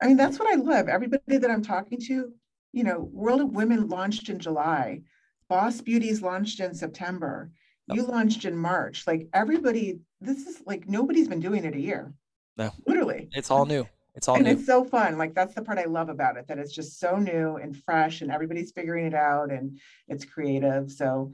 I 0.02 0.08
mean 0.08 0.18
that's 0.18 0.38
what 0.40 0.52
i 0.52 0.60
love. 0.60 0.90
Everybody 0.90 1.38
that 1.38 1.50
i'm 1.50 1.64
talking 1.64 2.02
to 2.02 2.34
you 2.74 2.84
know, 2.84 3.10
World 3.14 3.40
of 3.40 3.54
Women 3.54 3.88
launched 3.88 4.28
in 4.30 4.40
July, 4.40 5.02
Boss 5.48 5.80
Beauties 5.80 6.22
launched 6.22 6.60
in 6.60 6.74
September, 6.74 7.52
you 7.88 8.04
launched 8.04 8.46
in 8.46 8.58
March. 8.58 9.06
Like 9.06 9.28
everybody, 9.34 10.00
this 10.20 10.48
is 10.48 10.62
like 10.66 10.90
nobody's 10.90 11.28
been 11.28 11.40
doing 11.40 11.64
it 11.64 11.76
a 11.76 11.80
year. 11.80 12.14
No, 12.58 12.72
literally, 12.88 13.30
it's 13.34 13.52
all 13.52 13.66
new. 13.66 13.88
It's 14.16 14.28
all 14.28 14.36
new. 14.36 14.40
and 14.40 14.48
new. 14.48 14.54
it's 14.54 14.66
so 14.66 14.84
fun. 14.84 15.18
Like 15.18 15.34
that's 15.36 15.54
the 15.54 15.62
part 15.62 15.78
I 15.78 15.86
love 15.86 16.10
about 16.10 16.38
it, 16.38 16.48
that 16.48 16.58
it's 16.58 16.74
just 16.74 17.00
so 17.00 17.18
new 17.18 17.58
and 17.58 17.76
fresh 17.76 18.22
and 18.22 18.32
everybody's 18.32 18.72
figuring 18.72 19.06
it 19.06 19.14
out 19.14 19.52
and 19.52 19.80
it's 20.08 20.26
creative. 20.26 20.92
So 20.92 21.32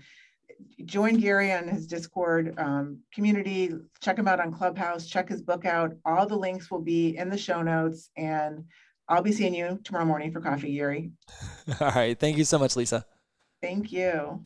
join 0.86 1.16
Gary 1.16 1.54
on 1.54 1.68
his 1.68 1.88
Discord 1.88 2.56
um, 2.58 3.00
community. 3.14 3.72
Check 4.02 4.18
him 4.18 4.28
out 4.28 4.40
on 4.40 4.52
Clubhouse. 4.52 5.08
Check 5.08 5.30
his 5.30 5.42
book 5.42 5.66
out. 5.66 5.94
All 6.06 6.28
the 6.28 6.38
links 6.38 6.70
will 6.70 6.82
be 6.82 7.16
in 7.18 7.30
the 7.30 7.38
show 7.38 7.62
notes. 7.62 8.10
And 8.18 8.66
I'll 9.10 9.24
be 9.24 9.32
seeing 9.32 9.56
you 9.56 9.80
tomorrow 9.84 10.06
morning 10.06 10.32
for 10.32 10.40
coffee, 10.40 10.70
Yuri. 10.70 11.12
All 11.82 11.92
right. 11.92 12.18
Thank 12.18 12.38
you 12.38 12.46
so 12.46 12.60
much, 12.60 12.76
Lisa. 12.76 13.06
Thank 13.62 13.92
you. 13.92 14.46